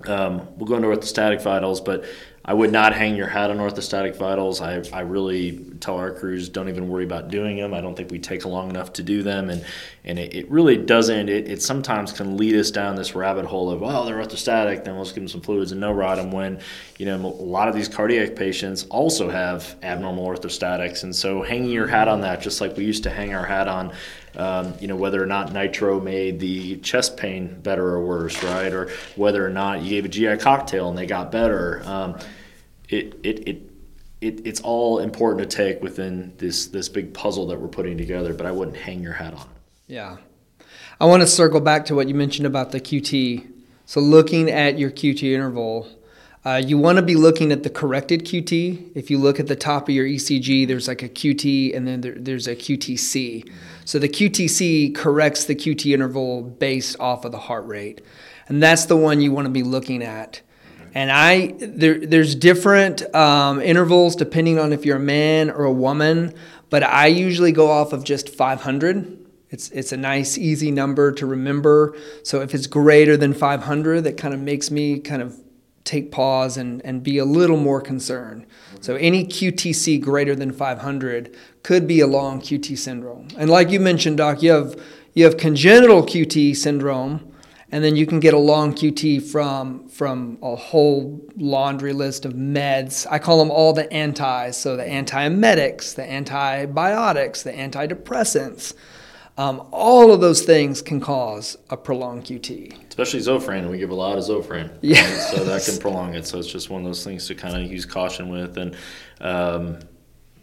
um, 0.06 0.46
we'll 0.56 0.66
go 0.66 0.76
into 0.76 0.88
orthostatic 0.88 1.42
vitals, 1.42 1.80
but 1.80 2.04
I 2.42 2.54
would 2.54 2.72
not 2.72 2.94
hang 2.94 3.16
your 3.16 3.26
hat 3.26 3.50
on 3.50 3.58
orthostatic 3.58 4.16
vitals. 4.16 4.62
I, 4.62 4.82
I 4.94 5.00
really 5.00 5.58
tell 5.80 5.96
our 5.96 6.10
crews 6.10 6.48
don't 6.48 6.70
even 6.70 6.88
worry 6.88 7.04
about 7.04 7.28
doing 7.28 7.58
them. 7.58 7.74
I 7.74 7.82
don't 7.82 7.94
think 7.94 8.10
we 8.10 8.18
take 8.18 8.46
long 8.46 8.70
enough 8.70 8.94
to 8.94 9.02
do 9.02 9.22
them, 9.22 9.50
and 9.50 9.64
and 10.04 10.18
it, 10.18 10.34
it 10.34 10.50
really 10.50 10.78
doesn't. 10.78 11.28
It, 11.28 11.50
it 11.50 11.62
sometimes 11.62 12.12
can 12.12 12.38
lead 12.38 12.56
us 12.56 12.70
down 12.70 12.96
this 12.96 13.14
rabbit 13.14 13.44
hole 13.44 13.70
of 13.70 13.82
oh 13.82 14.06
they're 14.06 14.16
orthostatic, 14.16 14.84
then 14.84 14.96
let's 14.96 15.12
give 15.12 15.22
them 15.22 15.28
some 15.28 15.42
fluids 15.42 15.72
and 15.72 15.80
no 15.82 15.92
rod 15.92 16.16
them. 16.16 16.32
When 16.32 16.60
you 16.98 17.04
know 17.04 17.16
a 17.16 17.28
lot 17.28 17.68
of 17.68 17.74
these 17.74 17.88
cardiac 17.88 18.34
patients 18.36 18.86
also 18.88 19.28
have 19.28 19.76
abnormal 19.82 20.26
orthostatics, 20.26 21.02
and 21.02 21.14
so 21.14 21.42
hanging 21.42 21.70
your 21.70 21.88
hat 21.88 22.08
on 22.08 22.22
that, 22.22 22.40
just 22.40 22.62
like 22.62 22.74
we 22.74 22.86
used 22.86 23.02
to 23.02 23.10
hang 23.10 23.34
our 23.34 23.44
hat 23.44 23.68
on 23.68 23.92
um, 24.36 24.74
you 24.80 24.86
know, 24.86 24.96
whether 24.96 25.22
or 25.22 25.26
not 25.26 25.52
nitro 25.52 26.00
made 26.00 26.40
the 26.40 26.76
chest 26.78 27.16
pain 27.16 27.60
better 27.60 27.86
or 27.86 28.04
worse, 28.04 28.42
right? 28.42 28.72
Or 28.72 28.90
whether 29.16 29.44
or 29.44 29.50
not 29.50 29.82
you 29.82 29.90
gave 29.90 30.04
a 30.04 30.08
GI 30.08 30.36
cocktail 30.38 30.88
and 30.88 30.96
they 30.96 31.06
got 31.06 31.32
better. 31.32 31.82
Um, 31.84 32.18
it, 32.88 33.18
it, 33.22 33.48
it, 33.48 33.70
it, 34.20 34.46
it's 34.46 34.60
all 34.60 34.98
important 34.98 35.50
to 35.50 35.56
take 35.56 35.82
within 35.82 36.34
this, 36.38 36.66
this 36.66 36.88
big 36.88 37.14
puzzle 37.14 37.46
that 37.48 37.60
we're 37.60 37.68
putting 37.68 37.96
together, 37.96 38.34
but 38.34 38.46
I 38.46 38.52
wouldn't 38.52 38.76
hang 38.76 39.02
your 39.02 39.14
hat 39.14 39.34
on 39.34 39.42
it. 39.42 39.46
Yeah. 39.86 40.16
I 41.00 41.06
want 41.06 41.22
to 41.22 41.26
circle 41.26 41.60
back 41.60 41.86
to 41.86 41.94
what 41.94 42.08
you 42.08 42.14
mentioned 42.14 42.46
about 42.46 42.72
the 42.72 42.80
QT. 42.80 43.50
So, 43.86 44.00
looking 44.00 44.50
at 44.50 44.78
your 44.78 44.90
QT 44.90 45.22
interval, 45.22 45.88
uh, 46.44 46.62
you 46.64 46.78
want 46.78 46.96
to 46.96 47.02
be 47.02 47.14
looking 47.14 47.52
at 47.52 47.62
the 47.62 47.70
corrected 47.70 48.24
QT. 48.24 48.92
If 48.94 49.10
you 49.10 49.18
look 49.18 49.38
at 49.38 49.46
the 49.46 49.56
top 49.56 49.88
of 49.88 49.94
your 49.94 50.06
ECG, 50.06 50.66
there's 50.66 50.88
like 50.88 51.02
a 51.02 51.08
QT 51.08 51.76
and 51.76 51.86
then 51.86 52.00
there, 52.00 52.14
there's 52.16 52.46
a 52.46 52.56
QTC. 52.56 53.50
So 53.90 53.98
the 53.98 54.08
QTC 54.08 54.94
corrects 54.94 55.46
the 55.46 55.56
QT 55.56 55.92
interval 55.92 56.42
based 56.42 57.00
off 57.00 57.24
of 57.24 57.32
the 57.32 57.40
heart 57.40 57.66
rate, 57.66 58.00
and 58.46 58.62
that's 58.62 58.84
the 58.84 58.96
one 58.96 59.20
you 59.20 59.32
want 59.32 59.46
to 59.46 59.50
be 59.50 59.64
looking 59.64 60.04
at. 60.04 60.42
And 60.94 61.10
I 61.10 61.56
there, 61.58 61.98
there's 61.98 62.36
different 62.36 63.12
um, 63.12 63.60
intervals 63.60 64.14
depending 64.14 64.60
on 64.60 64.72
if 64.72 64.86
you're 64.86 64.98
a 64.98 65.00
man 65.00 65.50
or 65.50 65.64
a 65.64 65.72
woman, 65.72 66.34
but 66.68 66.84
I 66.84 67.08
usually 67.08 67.50
go 67.50 67.68
off 67.68 67.92
of 67.92 68.04
just 68.04 68.28
500. 68.28 69.26
It's 69.50 69.70
it's 69.70 69.90
a 69.90 69.96
nice 69.96 70.38
easy 70.38 70.70
number 70.70 71.10
to 71.10 71.26
remember. 71.26 71.96
So 72.22 72.42
if 72.42 72.54
it's 72.54 72.68
greater 72.68 73.16
than 73.16 73.34
500, 73.34 74.02
that 74.02 74.16
kind 74.16 74.32
of 74.32 74.38
makes 74.38 74.70
me 74.70 75.00
kind 75.00 75.20
of 75.20 75.36
take 75.84 76.10
pause 76.10 76.56
and, 76.56 76.84
and 76.84 77.02
be 77.02 77.18
a 77.18 77.24
little 77.24 77.56
more 77.56 77.80
concerned. 77.80 78.46
So 78.80 78.96
any 78.96 79.24
QTC 79.24 80.00
greater 80.00 80.34
than 80.34 80.52
500 80.52 81.36
could 81.62 81.86
be 81.86 82.00
a 82.00 82.06
long 82.06 82.40
QT 82.40 82.76
syndrome. 82.78 83.28
And 83.36 83.50
like 83.50 83.70
you 83.70 83.80
mentioned, 83.80 84.18
Doc, 84.18 84.42
you 84.42 84.52
have 84.52 84.80
you 85.12 85.24
have 85.24 85.36
congenital 85.36 86.04
QT 86.04 86.54
syndrome, 86.56 87.34
and 87.72 87.82
then 87.82 87.96
you 87.96 88.06
can 88.06 88.20
get 88.20 88.32
a 88.32 88.38
long 88.38 88.72
QT 88.72 89.22
from 89.22 89.88
from 89.88 90.38
a 90.42 90.54
whole 90.54 91.20
laundry 91.36 91.92
list 91.92 92.24
of 92.24 92.34
meds. 92.34 93.06
I 93.10 93.18
call 93.18 93.38
them 93.38 93.50
all 93.50 93.72
the 93.72 93.92
antis. 93.92 94.56
So 94.56 94.76
the 94.76 94.84
antiemetics, 94.84 95.94
the 95.94 96.10
antibiotics, 96.10 97.42
the 97.42 97.52
antidepressants. 97.52 98.74
Um, 99.40 99.66
all 99.70 100.12
of 100.12 100.20
those 100.20 100.42
things 100.42 100.82
can 100.82 101.00
cause 101.00 101.56
a 101.70 101.76
prolonged 101.76 102.24
QT. 102.24 102.90
Especially 102.90 103.20
Zofran, 103.20 103.70
we 103.70 103.78
give 103.78 103.88
a 103.88 103.94
lot 103.94 104.18
of 104.18 104.24
Zofran. 104.24 104.70
Yeah. 104.82 105.00
right? 105.00 105.18
So 105.18 105.44
that 105.44 105.64
can 105.64 105.78
prolong 105.78 106.12
it. 106.12 106.26
So 106.26 106.38
it's 106.38 106.52
just 106.52 106.68
one 106.68 106.82
of 106.82 106.86
those 106.86 107.02
things 107.02 107.26
to 107.28 107.34
kind 107.34 107.56
of 107.56 107.72
use 107.72 107.86
caution 107.86 108.28
with. 108.28 108.58
And, 108.58 108.76
um, 109.22 109.78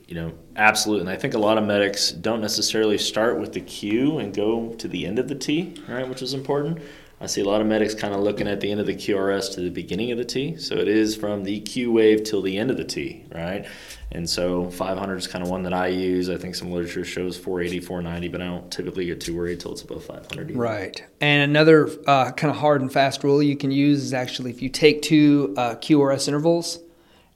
you 0.07 0.15
know, 0.15 0.33
absolutely. 0.55 1.01
And 1.01 1.12
I 1.12 1.15
think 1.15 1.36
a 1.36 1.38
lot 1.38 1.60
of 1.60 1.63
medics 1.63 2.10
don't 2.12 2.41
necessarily 2.41 2.97
start 2.97 3.39
with 3.39 3.53
the 3.53 3.62
Q 3.62 4.17
and 4.17 4.33
go 4.33 4.73
to 4.73 4.88
the 4.88 5.05
end 5.05 5.19
of 5.19 5.27
the 5.27 5.36
T, 5.36 5.75
right, 5.88 6.10
which 6.10 6.23
is 6.23 6.33
important. 6.33 6.79
I 7.19 7.25
see 7.25 7.41
a 7.41 7.45
lot 7.45 7.62
of 7.62 7.67
medics 7.67 7.95
kind 7.95 8.13
of 8.13 8.19
looking 8.19 8.47
at 8.47 8.60
the 8.60 8.69
end 8.69 8.80
of 8.80 8.86
the 8.86 8.95
QRS 8.95 9.56
to 9.56 9.62
the 9.62 9.71
beginning 9.71 10.12
of 10.12 10.19
the 10.19 10.25
T. 10.25 10.56
So 10.58 10.75
it 10.75 10.88
is 10.88 11.15
from 11.15 11.43
the 11.43 11.60
Q 11.62 11.91
wave 11.91 12.23
till 12.23 12.43
the 12.43 12.58
end 12.58 12.69
of 12.69 12.77
the 12.77 12.84
T, 12.84 13.23
right? 13.34 13.65
And 14.12 14.30
so 14.30 14.69
500 14.69 15.15
is 15.15 15.25
kind 15.25 15.43
of 15.43 15.49
one 15.49 15.63
that 15.63 15.73
I 15.73 15.88
use. 15.88 16.30
I 16.30 16.38
think 16.38 16.53
some 16.53 16.71
literature 16.71 17.03
shows 17.03 17.36
480, 17.36 17.80
490, 17.86 18.27
but 18.27 18.41
I 18.41 18.45
don't 18.45 18.71
typically 18.71 19.06
get 19.08 19.19
too 19.19 19.36
worried 19.36 19.60
till 19.60 19.71
it's 19.71 19.82
above 19.82 20.06
500. 20.06 20.51
either. 20.51 20.60
Right. 20.60 21.03
And 21.19 21.49
another 21.49 21.89
uh, 22.06 22.32
kind 22.32 22.51
of 22.51 22.58
hard 22.58 22.82
and 22.82 22.93
fast 22.93 23.23
rule 23.23 23.41
you 23.41 23.58
can 23.58 23.71
use 23.71 24.03
is 24.03 24.13
actually 24.13 24.51
if 24.51 24.62
you 24.62 24.69
take 24.69 25.01
two 25.01 25.56
uh, 25.58 25.75
QRS 25.75 26.27
intervals 26.27 26.80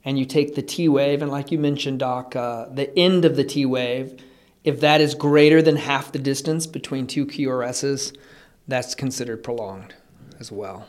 and 0.05 0.19
you 0.19 0.25
take 0.25 0.53
the 0.53 0.61
T 0.61 0.89
wave, 0.89 1.23
and 1.23 1.31
like 1.31 1.51
you 1.51 1.57
mentioned, 1.57 1.99
Doc, 1.99 2.35
uh, 2.35 2.65
the 2.65 2.95
end 2.97 3.25
of 3.25 3.35
the 3.35 3.43
T 3.43 3.65
wave, 3.65 4.21
if 4.63 4.79
that 4.81 5.01
is 5.01 5.15
greater 5.15 5.61
than 5.61 5.75
half 5.75 6.11
the 6.11 6.19
distance 6.19 6.67
between 6.67 7.07
two 7.07 7.25
QRSs, 7.25 8.15
that's 8.71 8.95
considered 8.95 9.43
prolonged 9.43 9.93
as 10.39 10.51
well. 10.51 10.87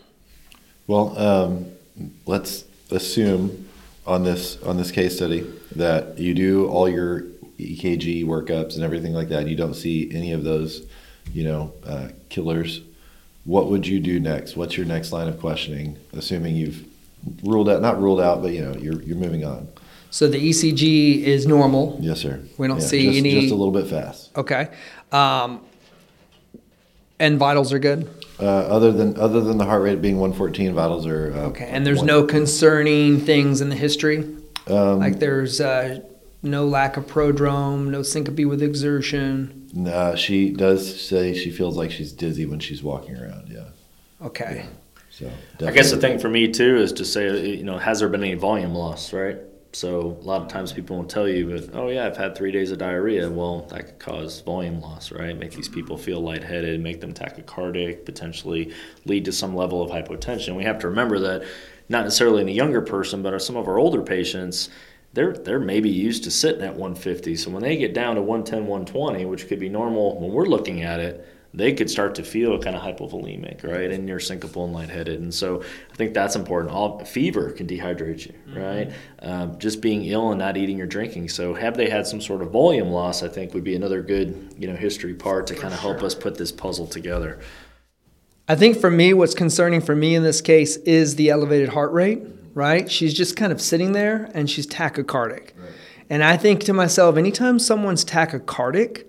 Well, 0.87 1.19
um, 1.19 1.67
let's 2.27 2.65
assume 2.91 3.69
on 4.07 4.25
this 4.25 4.61
on 4.63 4.77
this 4.77 4.91
case 4.91 5.17
study 5.17 5.41
that 5.77 6.19
you 6.19 6.35
do 6.35 6.67
all 6.69 6.89
your 6.89 7.23
EKG 7.59 8.25
workups 8.25 8.75
and 8.75 8.83
everything 8.83 9.13
like 9.13 9.29
that. 9.29 9.41
And 9.41 9.51
you 9.51 9.57
don't 9.57 9.75
see 9.75 10.11
any 10.13 10.33
of 10.33 10.45
those, 10.45 10.87
you 11.33 11.45
know, 11.45 11.73
uh, 11.87 12.09
killers. 12.29 12.81
What 13.45 13.69
would 13.71 13.87
you 13.87 13.99
do 14.01 14.21
next? 14.21 14.57
What's 14.57 14.77
your 14.77 14.87
next 14.87 15.13
line 15.13 15.29
of 15.29 15.41
questioning? 15.41 15.99
Assuming 16.13 16.55
you've 16.57 16.85
ruled 17.43 17.69
out, 17.69 17.83
not 17.83 18.01
ruled 18.01 18.21
out, 18.21 18.43
but 18.43 18.53
you 18.53 18.63
know, 18.63 18.75
you're 18.79 19.03
you're 19.03 19.17
moving 19.17 19.45
on. 19.45 19.69
So 20.11 20.29
the 20.29 20.39
ECG 20.39 21.23
is 21.23 21.47
normal. 21.47 21.97
Yes, 22.01 22.21
sir. 22.21 22.41
We 22.59 22.69
don't 22.69 22.81
Yeah, 22.81 22.87
see 22.87 23.07
just, 23.07 23.19
any- 23.19 23.41
Just 23.41 23.53
a 23.53 23.57
little 23.57 23.73
bit 23.73 23.87
fast. 23.87 24.31
Okay. 24.37 24.69
Um, 25.11 25.61
and 27.23 27.39
vitals 27.39 27.73
are 27.73 27.79
good. 27.79 28.11
Uh, 28.41 28.45
other 28.45 28.91
than 28.91 29.17
other 29.17 29.41
than 29.41 29.57
the 29.57 29.65
heart 29.65 29.83
rate 29.83 30.03
being 30.03 30.19
114, 30.19 30.75
vitals 30.75 31.07
are 31.07 31.33
uh, 31.33 31.49
Okay. 31.51 31.69
And 31.71 31.87
there's 31.87 32.03
no 32.03 32.25
concerning 32.25 33.21
things 33.21 33.61
in 33.61 33.69
the 33.69 33.77
history. 33.77 34.19
Um, 34.67 34.99
Like 34.99 35.21
there's 35.21 35.61
uh, 35.61 36.01
no 36.43 36.67
lack 36.67 36.97
of 36.97 37.07
prodrome, 37.07 37.91
no 37.91 38.03
syncope 38.03 38.45
with 38.45 38.61
exertion. 38.61 39.71
Nah, 39.73 40.17
she 40.17 40.51
does 40.51 41.01
say 41.01 41.33
she 41.35 41.51
feels 41.51 41.77
like 41.77 41.93
she's 41.93 42.13
dizzy 42.13 42.45
when 42.45 42.59
she's 42.59 42.83
walking 42.83 43.17
around. 43.17 43.49
Yeah. 43.49 44.27
Okay. 44.27 44.67
So. 45.11 45.31
I 45.65 45.71
guess 45.71 45.93
the 45.93 45.99
thing 45.99 46.19
for 46.19 46.29
me 46.29 46.51
too 46.51 46.77
is 46.77 46.93
to 46.95 47.05
say, 47.05 47.47
you 47.57 47.63
know, 47.63 47.79
has 47.79 48.01
there 48.01 48.09
been 48.09 48.25
any 48.25 48.35
volume 48.35 48.75
loss, 48.75 49.13
right? 49.13 49.37
So 49.75 50.19
a 50.21 50.25
lot 50.25 50.43
of 50.43 50.49
times 50.49 50.73
people 50.73 50.97
won't 50.97 51.09
tell 51.11 51.27
you, 51.27 51.69
oh 51.73 51.89
yeah, 51.89 52.07
I've 52.07 52.17
had 52.17 52.37
three 52.37 52.53
days 52.53 52.71
of 52.71 52.79
diarrhea. 52.79 53.31
Well, 53.31 53.63
that 53.71 53.87
could 53.87 53.99
cause 53.99 54.41
volume 54.43 54.81
loss, 54.81 55.11
right? 55.11 55.37
Make 55.37 55.53
these 55.53 55.69
people 55.69 55.97
feel 55.97 56.21
lightheaded, 56.21 56.81
make 56.81 57.01
them 57.01 57.15
tachycardic, 57.15 58.05
potentially 58.05 58.73
lead 59.07 59.25
to 59.25 59.33
some 59.33 59.57
level 59.57 59.83
of 59.83 59.91
hypotension. 59.91 60.57
We 60.57 60.65
have 60.65 60.79
to 60.81 60.89
remember 60.89 61.19
that 61.21 61.45
not 61.89 62.05
necessarily 62.05 62.43
in 62.43 62.49
a 62.49 62.53
younger 62.53 62.83
person, 62.83 63.23
but 63.23 63.41
some 63.41 63.57
of 63.57 63.67
our 63.67 63.79
older 63.79 64.03
patients, 64.03 64.69
they're 65.15 65.33
they're 65.33 65.59
maybe 65.59 65.89
used 65.89 66.25
to 66.25 66.31
sitting 66.31 66.63
at 66.63 66.75
150. 66.75 67.37
So 67.37 67.51
when 67.51 67.63
they 67.63 67.77
get 67.77 67.95
down 67.95 68.17
to 68.17 68.23
110, 68.23 68.67
120, 68.67 69.25
which 69.25 69.49
could 69.49 69.59
be 69.59 69.69
normal 69.69 70.21
when 70.21 70.33
we're 70.33 70.47
looking 70.47 70.83
at 70.83 71.01
it, 71.01 71.27
they 71.55 71.73
could 71.73 71.91
start 71.91 72.15
to 72.15 72.23
feel 72.23 72.59
kind 72.59 72.75
of 72.75 72.83
hypovolemic, 72.83 73.63
right? 73.63 73.91
And 73.91 74.09
you're 74.09 74.19
syncopal 74.19 74.65
and 74.65 74.73
lightheaded. 74.73 75.21
And 75.21 75.35
so 75.35 75.63
I 75.91 75.95
think 75.97 76.15
that's 76.15 76.35
important. 76.35 76.73
All 76.73 77.05
fever 77.05 77.51
can 77.51 77.67
dehydrate 77.67 78.27
you, 78.27 78.35
right? 78.59 78.91
Um, 79.19 79.59
just 79.59 79.83
being 79.83 80.05
ill 80.05 80.31
and 80.31 80.39
not 80.39 80.57
eating 80.57 80.81
or 80.81 80.87
drinking. 80.87 81.29
So 81.29 81.53
have 81.53 81.77
they 81.77 81.91
had 81.91 82.07
some 82.07 82.21
sort 82.23 82.41
of 82.41 82.51
volume 82.51 82.89
loss? 82.89 83.23
I 83.23 83.29
think 83.29 83.53
would 83.53 83.65
be 83.65 83.77
another 83.77 84.03
good, 84.03 84.55
you 84.59 84.67
know, 84.67 84.77
history 84.77 85.15
part 85.15 85.47
to 85.49 85.55
kind 85.55 85.75
of 85.75 85.81
help 85.81 86.03
us 86.03 86.15
put 86.15 86.39
this 86.39 86.51
puzzle 86.51 86.87
together. 86.87 87.39
I 88.49 88.55
think 88.55 88.79
for 88.79 88.91
me, 88.91 89.13
what's 89.15 89.35
concerning 89.35 89.83
for 89.83 89.95
me 89.95 90.15
in 90.15 90.23
this 90.23 90.41
case 90.41 90.77
is 90.79 91.17
the 91.17 91.29
elevated 91.31 91.71
heart 91.71 91.93
rate, 91.93 92.23
right? 92.55 92.91
She's 92.91 93.15
just 93.15 93.37
kind 93.37 93.53
of 93.53 93.61
sitting 93.61 93.93
there 93.93 94.31
and 94.35 94.49
she's 94.51 94.67
tachycardic. 94.67 95.51
And 96.09 96.25
I 96.25 96.37
think 96.37 96.61
to 96.65 96.73
myself, 96.73 97.17
anytime 97.17 97.59
someone's 97.59 98.05
tachycardic, 98.05 99.07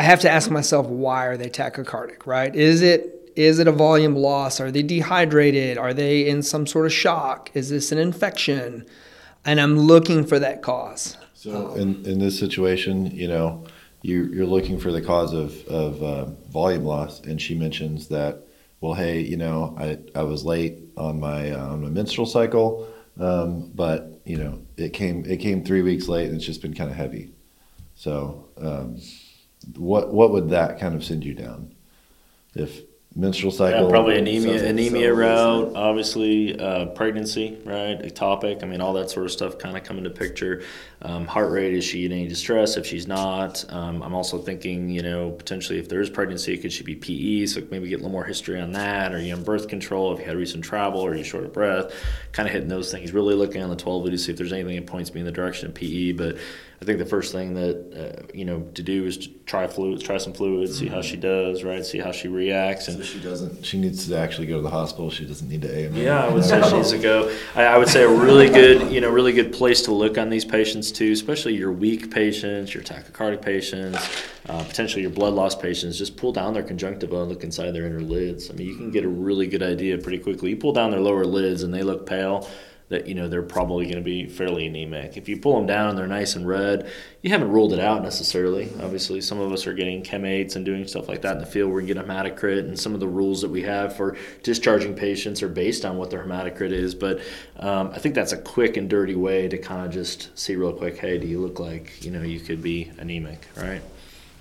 I 0.00 0.04
have 0.04 0.20
to 0.20 0.30
ask 0.30 0.50
myself, 0.50 0.86
why 0.86 1.26
are 1.26 1.36
they 1.36 1.50
tachycardic, 1.50 2.24
right? 2.24 2.56
Is 2.56 2.80
it 2.80 3.32
is 3.36 3.58
it 3.58 3.68
a 3.68 3.72
volume 3.72 4.16
loss? 4.16 4.58
Are 4.58 4.70
they 4.70 4.82
dehydrated? 4.82 5.76
Are 5.76 5.92
they 5.92 6.26
in 6.26 6.42
some 6.42 6.66
sort 6.66 6.86
of 6.86 6.92
shock? 6.92 7.50
Is 7.52 7.68
this 7.68 7.92
an 7.92 7.98
infection? 7.98 8.86
And 9.44 9.60
I'm 9.60 9.78
looking 9.78 10.24
for 10.24 10.38
that 10.38 10.62
cause. 10.62 11.18
So 11.34 11.74
in, 11.74 12.02
in 12.06 12.18
this 12.18 12.38
situation, 12.38 13.10
you 13.10 13.28
know, 13.28 13.66
you, 14.00 14.24
you're 14.32 14.46
looking 14.46 14.78
for 14.78 14.90
the 14.90 15.02
cause 15.02 15.34
of, 15.34 15.66
of 15.66 16.02
uh, 16.02 16.24
volume 16.50 16.86
loss, 16.86 17.20
and 17.20 17.40
she 17.40 17.54
mentions 17.54 18.08
that, 18.08 18.38
well, 18.80 18.94
hey, 18.94 19.20
you 19.20 19.36
know, 19.36 19.76
I, 19.78 19.98
I 20.18 20.22
was 20.22 20.46
late 20.46 20.78
on 20.96 21.20
my 21.20 21.50
uh, 21.50 21.72
on 21.72 21.82
my 21.82 21.90
menstrual 21.90 22.26
cycle, 22.26 22.88
um, 23.18 23.70
but 23.74 24.18
you 24.24 24.38
know, 24.38 24.62
it 24.78 24.94
came 24.94 25.26
it 25.26 25.40
came 25.40 25.62
three 25.62 25.82
weeks 25.82 26.08
late, 26.08 26.28
and 26.28 26.36
it's 26.36 26.46
just 26.46 26.62
been 26.62 26.72
kind 26.72 26.88
of 26.88 26.96
heavy. 26.96 27.34
So, 27.96 28.48
um, 28.56 28.98
what 29.76 30.12
what 30.12 30.32
would 30.32 30.50
that 30.50 30.78
kind 30.78 30.94
of 30.94 31.04
send 31.04 31.24
you 31.24 31.34
down? 31.34 31.74
If 32.54 32.82
menstrual 33.14 33.50
cycle, 33.50 33.84
Yeah, 33.84 33.90
probably 33.90 34.18
anemia, 34.18 34.64
anemia 34.64 35.12
route, 35.12 35.72
obviously 35.74 36.58
uh, 36.58 36.86
pregnancy, 36.86 37.58
right? 37.64 38.00
Ectopic. 38.00 38.62
I 38.62 38.66
mean, 38.66 38.80
all 38.80 38.92
that 38.94 39.10
sort 39.10 39.26
of 39.26 39.32
stuff 39.32 39.58
kind 39.58 39.76
of 39.76 39.82
come 39.82 39.98
into 39.98 40.10
picture. 40.10 40.62
Um, 41.02 41.26
heart 41.26 41.50
rate, 41.50 41.74
is 41.74 41.84
she 41.84 42.04
in 42.06 42.12
any 42.12 42.28
distress? 42.28 42.76
If 42.76 42.86
she's 42.86 43.08
not, 43.08 43.64
um, 43.72 44.02
I'm 44.02 44.14
also 44.14 44.38
thinking, 44.38 44.88
you 44.90 45.02
know, 45.02 45.30
potentially 45.30 45.78
if 45.78 45.88
there 45.88 46.00
is 46.00 46.08
pregnancy, 46.08 46.56
could 46.56 46.72
she 46.72 46.84
be 46.84 46.94
PE? 46.94 47.46
So 47.46 47.62
maybe 47.70 47.88
get 47.88 47.96
a 47.96 47.98
little 47.98 48.12
more 48.12 48.24
history 48.24 48.60
on 48.60 48.72
that. 48.72 49.12
Are 49.12 49.20
you 49.20 49.34
on 49.34 49.42
birth 49.42 49.66
control? 49.66 50.12
If 50.12 50.20
you 50.20 50.26
had 50.26 50.36
recent 50.36 50.62
travel, 50.62 51.00
or 51.00 51.10
are 51.10 51.16
you 51.16 51.24
short 51.24 51.44
of 51.44 51.52
breath? 51.52 51.92
Kind 52.32 52.46
of 52.48 52.52
hitting 52.52 52.68
those 52.68 52.92
things. 52.92 53.12
Really 53.12 53.34
looking 53.34 53.62
on 53.62 53.70
the 53.70 53.76
12 53.76 54.04
lead 54.04 54.10
to 54.12 54.18
see 54.18 54.30
if 54.30 54.38
there's 54.38 54.52
anything 54.52 54.76
that 54.76 54.86
points 54.86 55.12
me 55.12 55.20
in 55.20 55.26
the 55.26 55.32
direction 55.32 55.68
of 55.68 55.74
PE. 55.74 56.12
But 56.12 56.36
I 56.82 56.86
think 56.86 56.98
the 56.98 57.04
first 57.04 57.30
thing 57.32 57.52
that 57.54 58.22
uh, 58.24 58.26
you 58.32 58.46
know 58.46 58.60
to 58.72 58.82
do 58.82 59.04
is 59.04 59.18
to 59.18 59.28
try 59.44 59.66
fluids, 59.66 60.02
try 60.02 60.16
some 60.16 60.32
fluids, 60.32 60.78
see 60.78 60.86
how 60.86 61.02
she 61.02 61.16
does, 61.16 61.62
right? 61.62 61.84
See 61.84 61.98
how 61.98 62.10
she 62.10 62.26
reacts, 62.28 62.88
and 62.88 62.96
So 62.96 63.04
she 63.04 63.20
doesn't. 63.20 63.66
She 63.66 63.78
needs 63.78 64.08
to 64.08 64.16
actually 64.16 64.46
go 64.46 64.56
to 64.56 64.62
the 64.62 64.70
hospital. 64.70 65.10
She 65.10 65.26
doesn't 65.26 65.46
need 65.46 65.60
to 65.60 65.86
AMA. 65.86 65.98
yeah, 65.98 66.24
I 66.24 66.28
would 66.30 66.42
say 66.42 66.62
she 66.62 66.76
needs 66.76 66.90
to 66.92 66.98
go. 66.98 67.36
I, 67.54 67.64
I 67.64 67.76
would 67.76 67.88
say 67.88 68.02
a 68.02 68.08
really 68.08 68.48
good, 68.60 68.90
you 68.90 69.02
know, 69.02 69.10
really 69.10 69.34
good 69.34 69.52
place 69.52 69.82
to 69.82 69.92
look 69.92 70.16
on 70.16 70.30
these 70.30 70.46
patients 70.46 70.90
too, 70.90 71.12
especially 71.12 71.54
your 71.54 71.70
weak 71.70 72.10
patients, 72.10 72.72
your 72.72 72.82
tachycardic 72.82 73.42
patients, 73.42 73.98
uh, 74.48 74.64
potentially 74.64 75.02
your 75.02 75.10
blood 75.10 75.34
loss 75.34 75.54
patients. 75.54 75.98
Just 75.98 76.16
pull 76.16 76.32
down 76.32 76.54
their 76.54 76.62
conjunctiva 76.62 77.14
and 77.20 77.28
look 77.28 77.44
inside 77.44 77.72
their 77.72 77.84
inner 77.84 78.00
lids. 78.00 78.48
I 78.48 78.54
mean, 78.54 78.68
you 78.68 78.76
can 78.76 78.90
get 78.90 79.04
a 79.04 79.08
really 79.08 79.46
good 79.46 79.62
idea 79.62 79.98
pretty 79.98 80.18
quickly. 80.18 80.48
You 80.48 80.56
pull 80.56 80.72
down 80.72 80.90
their 80.92 81.00
lower 81.00 81.26
lids 81.26 81.62
and 81.62 81.74
they 81.74 81.82
look 81.82 82.06
pale. 82.06 82.48
That 82.90 83.06
you 83.06 83.14
know 83.14 83.28
they're 83.28 83.42
probably 83.42 83.86
going 83.86 83.96
to 83.96 84.02
be 84.02 84.26
fairly 84.26 84.66
anemic. 84.66 85.16
If 85.16 85.28
you 85.28 85.38
pull 85.38 85.56
them 85.56 85.66
down 85.66 85.96
they're 85.96 86.06
nice 86.06 86.36
and 86.36 86.46
red, 86.46 86.90
you 87.22 87.30
haven't 87.30 87.50
ruled 87.50 87.72
it 87.72 87.80
out 87.80 88.02
necessarily. 88.02 88.68
Obviously, 88.82 89.20
some 89.20 89.40
of 89.40 89.52
us 89.52 89.66
are 89.66 89.72
getting 89.72 90.02
chem 90.02 90.22
8s 90.22 90.56
and 90.56 90.64
doing 90.64 90.86
stuff 90.86 91.08
like 91.08 91.22
that 91.22 91.36
in 91.36 91.38
the 91.38 91.46
field. 91.46 91.72
We're 91.72 91.82
getting 91.82 92.02
hematocrit, 92.02 92.60
and 92.60 92.78
some 92.78 92.92
of 92.94 93.00
the 93.00 93.08
rules 93.08 93.40
that 93.42 93.50
we 93.50 93.62
have 93.62 93.96
for 93.96 94.16
discharging 94.42 94.94
patients 94.94 95.42
are 95.42 95.48
based 95.48 95.84
on 95.84 95.96
what 95.96 96.10
their 96.10 96.24
hematocrit 96.24 96.72
is. 96.72 96.94
But 96.94 97.20
um, 97.58 97.90
I 97.94 97.98
think 97.98 98.14
that's 98.14 98.32
a 98.32 98.38
quick 98.38 98.76
and 98.76 98.90
dirty 98.90 99.14
way 99.14 99.48
to 99.48 99.56
kind 99.56 99.86
of 99.86 99.92
just 99.92 100.36
see 100.38 100.56
real 100.56 100.72
quick. 100.72 100.98
Hey, 100.98 101.18
do 101.18 101.26
you 101.26 101.40
look 101.40 101.60
like 101.60 102.04
you 102.04 102.10
know 102.10 102.22
you 102.22 102.40
could 102.40 102.60
be 102.60 102.90
anemic, 102.98 103.46
right? 103.56 103.82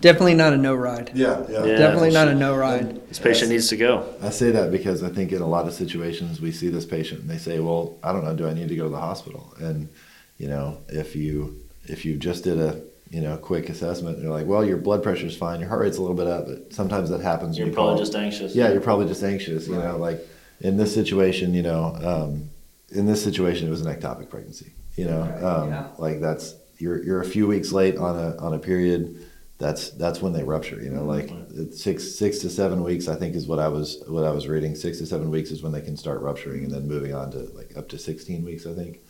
Definitely 0.02 0.36
not 0.36 0.54
a 0.54 0.58
no 0.58 0.76
ride. 0.76 1.12
Yeah, 1.14 1.44
yeah. 1.50 1.66
Yeah. 1.66 1.78
Definitely 1.78 2.12
not 2.12 2.28
a 2.28 2.36
no 2.36 2.56
ride. 2.56 3.08
This 3.10 3.20
patient 3.20 3.52
needs 3.52 3.68
to 3.70 3.78
go. 3.78 4.06
I 4.22 4.30
say 4.30 4.52
that 4.52 4.72
because 4.72 5.04
I 5.04 5.10
think 5.10 5.32
in 5.32 5.42
a 5.42 5.48
lot 5.48 5.68
of 5.68 5.74
situations 5.74 6.40
we 6.40 6.52
see 6.52 6.70
this 6.70 6.86
patient 6.86 7.22
and 7.22 7.30
they 7.30 7.38
say, 7.38 7.60
"Well, 7.60 7.98
I 8.04 8.12
don't 8.14 8.24
know, 8.24 8.36
do 8.36 8.48
I 8.48 8.54
need 8.54 8.70
to 8.70 8.76
go 8.76 8.84
to 8.84 8.90
the 8.90 9.00
hospital?" 9.00 9.54
And 9.60 9.90
you 10.38 10.48
know, 10.48 10.78
if 10.88 11.16
you 11.16 11.60
if 11.86 12.06
you 12.06 12.16
just 12.18 12.44
did 12.46 12.60
a 12.60 12.80
you 13.10 13.22
know 13.22 13.36
quick 13.38 13.70
assessment, 13.70 14.16
and 14.18 14.24
you're 14.24 14.34
like, 14.34 14.48
"Well, 14.48 14.64
your 14.64 14.78
blood 14.78 15.04
pressure's 15.04 15.36
fine, 15.36 15.60
your 15.60 15.68
heart 15.70 15.82
rate's 15.82 15.98
a 15.98 16.02
little 16.02 16.16
bit 16.16 16.28
up," 16.28 16.46
but 16.48 16.72
sometimes 16.74 17.10
that 17.10 17.22
happens. 17.22 17.58
You're 17.58 17.68
probably 17.74 17.96
call- 17.96 18.00
just 18.06 18.16
anxious. 18.16 18.56
yeah, 18.56 18.72
you're 18.72 18.82
probably 18.82 19.08
just 19.08 19.24
anxious. 19.24 19.68
You 19.68 19.76
know, 19.76 19.98
like 19.98 20.26
in 20.62 20.78
this 20.78 20.94
situation, 20.94 21.54
you 21.54 21.62
know, 21.64 21.96
um, 22.02 22.50
in 22.92 23.06
this 23.06 23.24
situation, 23.24 23.68
it 23.68 23.72
was 23.72 23.82
an 23.82 23.94
ectopic 23.94 24.30
pregnancy. 24.30 24.72
You 24.96 25.06
know, 25.06 25.22
Right, 25.22 25.44
um, 25.44 25.70
yeah. 25.70 25.88
like 25.98 26.20
that's 26.22 26.56
you're 26.78 27.04
you're 27.04 27.22
a 27.22 27.26
few 27.26 27.48
weeks 27.48 27.72
late 27.74 27.98
on 27.98 28.16
a 28.18 28.38
on 28.38 28.54
a 28.54 28.60
period. 28.60 29.26
That's 29.60 29.92
that's 29.92 30.22
when 30.22 30.32
they 30.32 30.44
rupture. 30.44 30.82
You 30.82 30.90
know, 30.90 31.04
like 31.04 31.28
mm-hmm. 31.28 31.72
six 31.72 32.16
six 32.16 32.40
to 32.40 32.50
seven 32.50 32.82
weeks. 32.82 33.10
I 33.10 33.16
think 33.16 33.36
is 33.36 33.46
what 33.46 33.60
I 33.60 33.68
was 33.68 34.02
what 34.08 34.24
I 34.24 34.32
was 34.32 34.48
reading. 34.48 34.74
Six 34.74 35.00
to 35.00 35.06
seven 35.06 35.30
weeks 35.30 35.52
is 35.52 35.62
when 35.62 35.74
they 35.74 35.82
can 35.82 35.98
start 35.98 36.22
rupturing, 36.22 36.64
and 36.64 36.72
then 36.72 36.88
moving 36.88 37.14
on 37.14 37.30
to 37.32 37.40
like 37.54 37.76
up 37.78 37.90
to 37.90 37.98
sixteen 37.98 38.46
weeks. 38.46 38.66
I 38.66 38.74
think. 38.74 39.02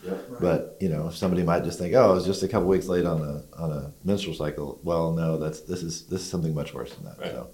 But 0.42 0.76
you 0.82 0.90
know, 0.90 1.12
somebody 1.12 1.44
might 1.44 1.64
just 1.64 1.78
think, 1.78 1.94
oh, 1.94 2.10
I 2.10 2.14
was 2.14 2.26
just 2.26 2.42
a 2.42 2.48
couple 2.48 2.68
weeks 2.68 2.88
late 2.88 3.06
on 3.06 3.22
a 3.22 3.62
on 3.62 3.72
a 3.72 3.94
menstrual 4.04 4.36
cycle. 4.36 4.80
Well, 4.84 5.14
no, 5.14 5.38
that's 5.38 5.62
this 5.62 5.84
is 5.84 6.08
this 6.08 6.22
is 6.22 6.28
something 6.28 6.56
much 6.56 6.74
worse 6.74 6.96
than 6.96 7.06
that. 7.06 7.20
Right. 7.20 7.32
So. 7.32 7.52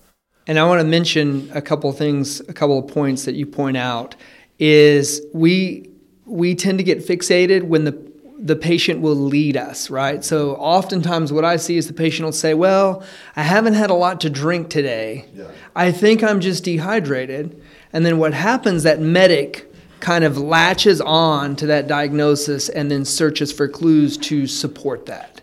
And 0.48 0.58
I 0.58 0.64
want 0.66 0.80
to 0.80 0.88
mention 0.88 1.52
a 1.54 1.62
couple 1.62 1.90
of 1.90 1.98
things, 1.98 2.40
a 2.42 2.54
couple 2.54 2.80
of 2.80 2.88
points 2.88 3.26
that 3.26 3.36
you 3.36 3.46
point 3.46 3.76
out 3.76 4.16
is 4.58 5.22
we 5.34 5.90
we 6.26 6.56
tend 6.56 6.78
to 6.78 6.84
get 6.84 7.00
fixated 7.00 7.64
when 7.64 7.84
the 7.84 8.15
the 8.38 8.56
patient 8.56 9.02
will 9.02 9.16
lead 9.16 9.56
us, 9.58 9.90
right? 9.90 10.24
So 10.24 10.56
oftentimes 10.56 11.32
what 11.32 11.46
I 11.46 11.56
see 11.56 11.78
is 11.78 11.88
the 11.88 11.94
patient 11.94 12.26
will 12.26 12.34
say, 12.34 12.54
"Well, 12.54 13.04
I 13.36 13.44
haven't 13.44 13.76
had 13.76 13.90
a 13.90 13.94
lot 13.94 14.22
to 14.22 14.30
drink 14.30 14.70
today. 14.70 15.26
Yeah. 15.36 15.46
I 15.76 15.92
think 15.92 16.24
I'm 16.24 16.40
just 16.42 16.64
dehydrated." 16.64 17.60
And 17.94 18.06
then 18.06 18.18
what 18.18 18.34
happens 18.34 18.84
that 18.84 19.00
medic 19.00 19.72
kind 20.02 20.24
of 20.26 20.38
latches 20.38 21.00
on 21.02 21.56
to 21.56 21.66
that 21.68 21.88
diagnosis 21.88 22.68
and 22.70 22.92
then 22.92 23.06
searches 23.06 23.52
for 23.52 23.68
clues 23.68 24.18
to 24.18 24.46
support 24.48 25.06
that 25.06 25.42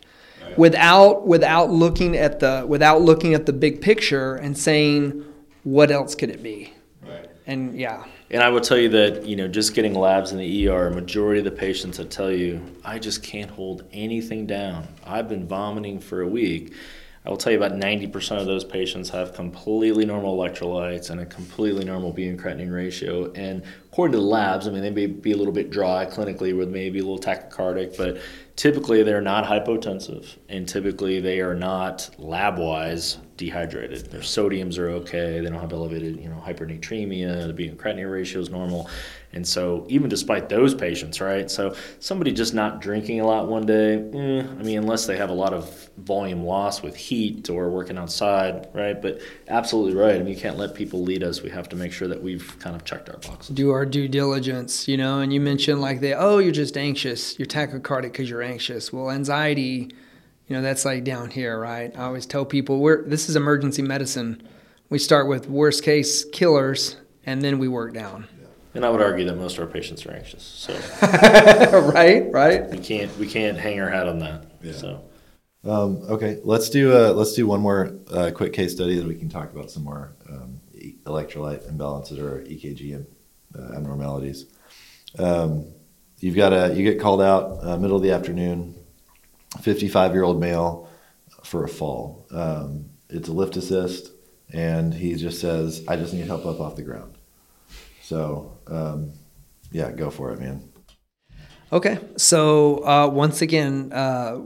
without 0.56 1.26
without 1.26 1.70
looking 1.70 2.16
at 2.16 2.40
the 2.40 2.64
without 2.68 3.00
looking 3.00 3.32
at 3.34 3.46
the 3.46 3.52
big 3.52 3.80
picture 3.80 4.34
and 4.36 4.56
saying 4.56 5.24
what 5.64 5.90
else 5.90 6.14
could 6.14 6.28
it 6.30 6.42
be 6.42 6.72
Right. 7.02 7.26
and 7.46 7.74
yeah 7.78 8.04
And 8.32 8.42
I 8.42 8.48
will 8.48 8.62
tell 8.62 8.78
you 8.78 8.88
that, 8.88 9.26
you 9.26 9.36
know, 9.36 9.46
just 9.46 9.74
getting 9.74 9.92
labs 9.94 10.32
in 10.32 10.38
the 10.38 10.68
ER, 10.68 10.88
majority 10.88 11.40
of 11.40 11.44
the 11.44 11.50
patients 11.50 11.98
that 11.98 12.10
tell 12.10 12.32
you, 12.32 12.64
I 12.82 12.98
just 12.98 13.22
can't 13.22 13.50
hold 13.50 13.84
anything 13.92 14.46
down. 14.46 14.88
I've 15.04 15.28
been 15.28 15.46
vomiting 15.46 16.00
for 16.00 16.22
a 16.22 16.26
week. 16.26 16.72
I 17.26 17.30
will 17.30 17.36
tell 17.36 17.52
you 17.52 17.62
about 17.62 17.78
90% 17.78 18.40
of 18.40 18.46
those 18.46 18.64
patients 18.64 19.10
have 19.10 19.34
completely 19.34 20.06
normal 20.06 20.36
electrolytes 20.36 21.10
and 21.10 21.20
a 21.20 21.26
completely 21.26 21.84
normal 21.84 22.10
BUN 22.10 22.38
creatinine 22.38 22.74
ratio. 22.74 23.30
And 23.32 23.62
according 23.92 24.12
to 24.12 24.18
the 24.18 24.24
labs, 24.24 24.66
I 24.66 24.70
mean, 24.70 24.80
they 24.80 24.90
may 24.90 25.06
be 25.06 25.32
a 25.32 25.36
little 25.36 25.52
bit 25.52 25.70
dry 25.70 26.06
clinically 26.06 26.56
with 26.56 26.70
maybe 26.70 27.00
a 27.00 27.04
little 27.04 27.20
tachycardic, 27.20 27.98
but 27.98 28.18
typically 28.56 29.02
they're 29.02 29.20
not 29.20 29.44
hypotensive. 29.44 30.38
And 30.48 30.66
typically 30.66 31.20
they 31.20 31.40
are 31.40 31.54
not 31.54 32.08
lab 32.18 32.58
wise 32.58 33.18
dehydrated. 33.36 34.10
Their 34.10 34.20
sodiums 34.20 34.78
are 34.78 34.88
okay. 34.90 35.40
They 35.40 35.48
don't 35.48 35.60
have 35.60 35.72
elevated, 35.72 36.20
you 36.20 36.28
know, 36.28 36.42
hypernatremia. 36.44 37.46
The 37.46 37.52
BUN 37.52 37.76
creatinine 37.76 38.10
ratio 38.10 38.40
is 38.40 38.50
normal. 38.50 38.88
And 39.34 39.46
so, 39.48 39.86
even 39.88 40.10
despite 40.10 40.50
those 40.50 40.74
patients, 40.74 41.20
right? 41.20 41.50
So, 41.50 41.74
somebody 42.00 42.32
just 42.32 42.52
not 42.52 42.82
drinking 42.82 43.20
a 43.20 43.26
lot 43.26 43.48
one 43.48 43.64
day, 43.64 43.94
eh, 43.94 44.40
I 44.40 44.62
mean, 44.62 44.78
unless 44.78 45.06
they 45.06 45.16
have 45.16 45.30
a 45.30 45.34
lot 45.34 45.54
of 45.54 45.88
volume 45.96 46.44
loss 46.44 46.82
with 46.82 46.94
heat 46.94 47.48
or 47.48 47.70
working 47.70 47.96
outside, 47.96 48.68
right? 48.74 49.00
But 49.00 49.22
absolutely 49.48 49.94
right. 49.94 50.16
I 50.16 50.18
mean, 50.18 50.34
you 50.34 50.36
can't 50.36 50.58
let 50.58 50.74
people 50.74 51.02
lead 51.02 51.22
us. 51.22 51.42
We 51.42 51.48
have 51.48 51.68
to 51.70 51.76
make 51.76 51.92
sure 51.92 52.08
that 52.08 52.22
we've 52.22 52.58
kind 52.58 52.76
of 52.76 52.84
checked 52.84 53.08
our 53.08 53.16
boxes. 53.16 53.56
Do 53.56 53.70
our 53.70 53.86
due 53.86 54.06
diligence, 54.06 54.86
you 54.86 54.98
know, 54.98 55.20
and 55.20 55.32
you 55.32 55.40
mentioned 55.40 55.80
like 55.80 56.00
the, 56.00 56.12
oh, 56.12 56.36
you're 56.38 56.52
just 56.52 56.76
anxious. 56.76 57.38
You're 57.38 57.46
tachycardic 57.46 58.02
because 58.12 58.28
you're 58.28 58.42
anxious. 58.42 58.92
Well, 58.92 59.10
anxiety, 59.10 59.92
you 60.52 60.58
know, 60.58 60.62
that's 60.64 60.84
like 60.84 61.02
down 61.02 61.30
here, 61.30 61.58
right? 61.58 61.96
I 61.96 62.02
always 62.02 62.26
tell 62.26 62.44
people 62.44 62.80
we're, 62.80 63.08
this 63.08 63.30
is 63.30 63.36
emergency 63.36 63.80
medicine. 63.80 64.46
We 64.90 64.98
start 64.98 65.26
with 65.26 65.48
worst 65.48 65.82
case 65.82 66.26
killers 66.26 66.98
and 67.24 67.40
then 67.40 67.58
we 67.58 67.68
work 67.68 67.94
down. 67.94 68.28
And 68.74 68.84
I 68.84 68.90
would 68.90 69.00
argue 69.00 69.24
that 69.24 69.36
most 69.36 69.56
of 69.56 69.64
our 69.64 69.72
patients 69.72 70.04
are 70.04 70.12
anxious. 70.12 70.42
So 70.42 70.74
right, 71.94 72.30
right. 72.30 72.68
we 72.68 72.76
can't 72.76 73.18
we 73.18 73.26
can't 73.26 73.56
hang 73.56 73.80
our 73.80 73.88
hat 73.88 74.06
on 74.06 74.18
that. 74.18 74.44
Yeah. 74.60 74.72
So 74.72 75.04
Um, 75.64 76.02
okay, 76.10 76.38
let's 76.44 76.68
do 76.68 76.92
uh, 76.94 77.14
let's 77.14 77.32
do 77.32 77.46
one 77.46 77.62
more 77.62 77.96
uh, 78.12 78.30
quick 78.34 78.52
case 78.52 78.72
study 78.72 78.98
that 78.98 79.08
we 79.08 79.14
can 79.14 79.30
talk 79.30 79.50
about 79.54 79.70
some 79.70 79.84
more 79.84 80.12
um, 80.28 80.60
e- 80.74 80.96
electrolyte 81.06 81.66
imbalances 81.72 82.18
or 82.18 82.42
EKG 82.42 83.06
uh, 83.58 83.74
abnormalities. 83.74 84.44
Um, 85.18 85.72
you've 86.18 86.36
got 86.36 86.52
a 86.52 86.74
you 86.74 86.84
get 86.84 87.00
called 87.00 87.22
out 87.22 87.58
uh, 87.62 87.78
middle 87.78 87.96
of 87.96 88.02
the 88.02 88.10
afternoon, 88.10 88.81
fifty 89.60 89.88
five 89.88 90.12
year 90.12 90.22
old 90.22 90.40
male 90.40 90.88
for 91.44 91.64
a 91.64 91.68
fall. 91.68 92.26
Um, 92.30 92.86
it's 93.08 93.28
a 93.28 93.32
lift 93.32 93.56
assist, 93.56 94.10
and 94.52 94.92
he 94.94 95.14
just 95.14 95.40
says, 95.40 95.84
"I 95.88 95.96
just 95.96 96.14
need 96.14 96.26
help 96.26 96.46
up 96.46 96.60
off 96.60 96.76
the 96.76 96.82
ground." 96.82 97.14
So 98.02 98.56
um, 98.68 99.12
yeah, 99.70 99.90
go 99.92 100.10
for 100.10 100.32
it, 100.32 100.40
man. 100.40 100.68
Okay, 101.72 101.98
so 102.16 102.84
uh, 102.86 103.08
once 103.08 103.40
again, 103.40 103.92
uh, 103.92 104.38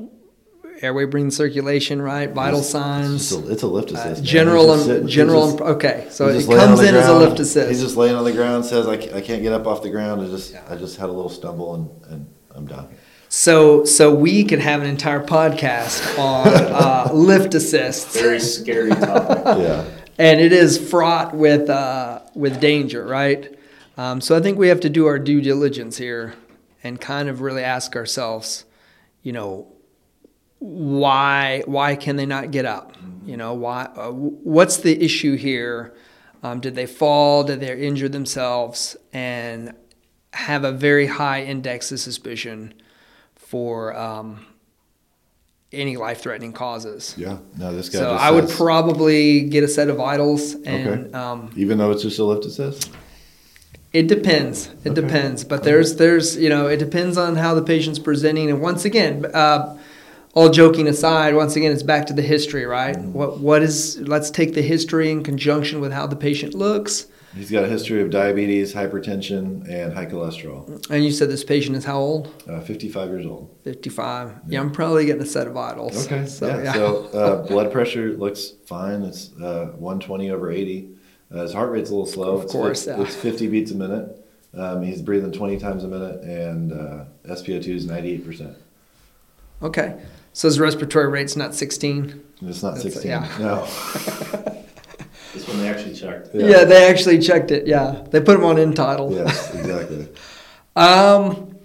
airway 0.81 1.05
breathing 1.07 1.31
circulation, 1.33 2.01
right? 2.01 2.31
Vital 2.31 2.61
It's 2.61 2.69
signs, 2.69 3.33
a, 3.33 3.51
it's 3.51 3.63
a 3.63 3.67
lift 3.67 3.91
uh, 3.93 3.97
assist. 3.97 4.17
man. 4.23 4.25
general, 4.25 4.71
um, 4.71 4.81
sitting- 4.81 5.09
general. 5.09 5.47
just- 5.51 5.61
okay, 5.61 6.07
so 6.11 6.29
it 6.29 6.35
just 6.35 6.49
laying 6.49 6.61
on 6.63 6.69
comes 6.77 6.81
in 6.89 6.95
as 6.95 7.09
a 7.09 7.19
lift 7.19 7.41
assist. 7.41 7.69
He's 7.69 7.81
just 7.83 7.97
laying 7.97 8.15
on 8.15 8.25
the 8.25 8.33
ground. 8.33 8.65
Says, 8.65 8.87
"I, 8.87 8.93
I 8.93 9.21
can't 9.21 9.43
get 9.43 9.53
up 9.53 9.67
off 9.67 9.83
the 9.83 9.91
ground. 9.91 10.23
I 10.23 10.27
just 10.27 10.53
Yeah. 10.53 10.63
I 10.69 10.77
just 10.77 10.99
had 10.99 11.09
a 11.09 11.13
little 11.13 11.29
stumble 11.31 11.75
and, 11.75 11.91
and 12.13 12.27
I'm 12.55 12.67
done." 12.67 12.89
So, 13.37 13.85
so 13.85 14.15
we 14.15 14.45
could 14.45 14.61
have 14.61 14.81
an 14.81 14.87
entire 14.87 15.23
podcast 15.23 16.19
on 16.19 16.49
uh, 16.49 17.11
lift 17.13 17.55
assists, 17.55 18.19
very 18.19 18.41
scary 18.41 18.89
topic. 18.93 19.45
Yeah, 19.63 19.85
and 20.19 20.41
it 20.41 20.55
is 20.55 20.79
fraught 20.79 21.35
with 21.35 21.69
uh, 21.69 22.23
with 22.35 22.61
danger, 22.63 23.05
right? 23.05 23.55
Um, 23.99 24.23
so 24.23 24.39
I 24.39 24.41
think 24.41 24.57
we 24.57 24.69
have 24.69 24.81
to 24.81 24.89
do 24.89 25.05
our 25.05 25.19
due 25.19 25.43
diligence 25.43 25.99
here 25.99 26.33
and 26.83 26.99
kind 26.99 27.29
of 27.29 27.43
really 27.43 27.63
ask 27.63 27.95
ourselves, 27.95 28.65
you 29.23 29.33
know, 29.33 29.71
why 30.59 31.63
why 31.67 31.95
can 31.95 32.17
they 32.17 32.27
not 32.27 32.53
get 32.53 32.65
up? 32.65 32.97
You 33.27 33.37
know, 33.37 33.53
why? 33.53 33.91
Uh, 33.95 34.13
what's 34.13 34.79
the 34.79 35.05
issue 35.05 35.37
here? 35.37 35.95
Um, 36.43 36.61
did 36.61 36.75
they 36.75 36.87
fall? 36.87 37.45
Did 37.45 37.61
they 37.61 37.87
injure 37.87 38.09
themselves? 38.09 38.97
And 39.13 39.75
have 40.33 40.65
a 40.65 40.73
very 40.73 41.07
high 41.07 41.43
index 41.43 41.93
of 41.93 42.01
suspicion 42.01 42.73
for 43.47 43.97
um, 43.97 44.45
any 45.73 45.97
life-threatening 45.97 46.53
causes. 46.53 47.15
yeah. 47.17 47.39
No, 47.57 47.75
this 47.75 47.89
guy. 47.89 47.99
So 47.99 48.11
I 48.11 48.31
would 48.31 48.49
says- 48.49 48.57
probably 48.57 49.43
get 49.43 49.63
a 49.65 49.69
set 49.69 49.89
of 49.89 49.97
vitals, 49.97 50.55
and 50.65 50.89
Okay. 51.07 51.13
um, 51.13 51.51
even 51.57 51.79
though 51.79 51.91
it's 51.91 52.03
just 52.03 52.19
a 52.19 52.25
lift 52.25 52.45
assist. 52.45 52.91
it 53.93 54.09
depends. 54.09 54.69
It 54.85 54.91
Okay. 54.91 55.01
depends, 55.01 55.45
but 55.45 55.63
there's 55.63 55.97
there's 55.97 56.37
you 56.37 56.49
know 56.49 56.67
it 56.67 56.79
depends 56.79 57.17
on 57.17 57.37
how 57.37 57.55
the 57.55 57.63
patient's 57.63 57.99
presenting, 57.99 58.51
and 58.51 58.61
once 58.61 58.85
again. 58.85 59.25
Uh, 59.33 59.77
all 60.35 60.51
joking 60.51 60.87
aside, 60.87 61.35
once 61.35 61.57
again, 61.57 61.73
it's 61.73 61.83
back 61.83 62.05
to 62.09 62.13
the 62.13 62.21
history, 62.21 62.67
right? 62.67 62.95
Mm-hmm. 62.95 63.15
What 63.15 63.41
what 63.41 63.63
is? 63.63 63.99
Let's 64.01 64.31
take 64.31 64.53
the 64.53 64.61
history 64.61 65.11
in 65.11 65.23
conjunction 65.23 65.81
with 65.81 65.93
how 65.93 66.07
the 66.07 66.15
patient 66.17 66.53
looks. 66.55 67.07
He's 67.37 67.51
got 67.51 67.65
a 67.65 67.69
history 67.69 68.01
of 68.01 68.09
diabetes, 68.11 68.73
hypertension, 68.75 69.69
and 69.69 69.93
high 69.93 70.07
cholesterol. 70.07 70.89
And 70.91 71.05
you 71.05 71.11
said 71.13 71.29
this 71.29 71.45
patient 71.45 71.77
is 71.77 71.85
how 71.85 71.99
old? 71.99 72.33
Uh, 72.49 72.61
55 72.61 73.11
years 73.11 73.27
old. 73.27 73.55
Fifty-five. 73.63 74.33
Yeah, 74.49 74.61
I'm 74.61 74.73
probably 74.73 75.05
getting 75.05 75.21
a 75.23 75.27
set 75.27 75.47
of 75.47 75.53
vitals. 75.53 76.07
Okay. 76.07 76.25
So 76.27 76.47
yeah. 76.49 76.63
yeah. 76.65 76.73
So 76.73 77.05
uh, 77.09 77.43
blood 77.47 77.71
pressure 77.73 78.13
looks 78.17 78.53
fine. 78.67 79.03
It's 79.03 79.33
uh, 79.41 79.67
120 79.77 80.31
over 80.31 80.51
80. 80.51 80.89
Uh, 81.31 81.43
his 81.43 81.53
heart 81.53 81.71
rate's 81.71 81.91
a 81.91 81.93
little 81.93 82.07
slow. 82.07 82.37
Of 82.37 82.45
It's 82.45 82.53
course, 82.53 82.87
yeah. 82.87 83.01
It's 83.03 83.15
50 83.17 83.49
beats 83.49 83.71
a 83.71 83.75
minute. 83.77 84.27
Um, 84.55 84.83
he's 84.83 85.03
breathing 85.03 85.33
20 85.33 85.59
times 85.59 85.85
a 85.85 85.89
minute, 85.89 86.23
and 86.23 86.73
uh, 86.73 87.05
SpO2 87.29 87.69
is 87.69 87.87
98%. 87.87 88.55
okay. 89.63 90.01
So 90.33 90.49
his 90.49 90.59
respiratory 90.61 91.09
rate's 91.09 91.35
not 91.37 91.55
16. 91.55 92.23
It's 92.43 92.63
not 92.63 92.77
That's- 92.77 92.95
16. 92.95 93.11
yeah. 93.11 93.29
No. 93.39 93.67
This 95.35 95.47
one 95.49 95.59
they 95.59 95.69
actually 95.69 95.95
checked. 95.95 96.31
Yeah. 96.35 96.65
they 96.65 96.89
actually 96.89 97.19
checked 97.19 97.51
it. 97.51 97.67
Yeah, 97.67 98.05
they 98.11 98.21
put 98.21 98.37
him 98.37 98.45
on 98.45 98.59
end 98.59 98.77
tidal. 98.77 99.13
yes, 99.13 99.55
exactly. 99.55 100.09
Um, 100.77 101.57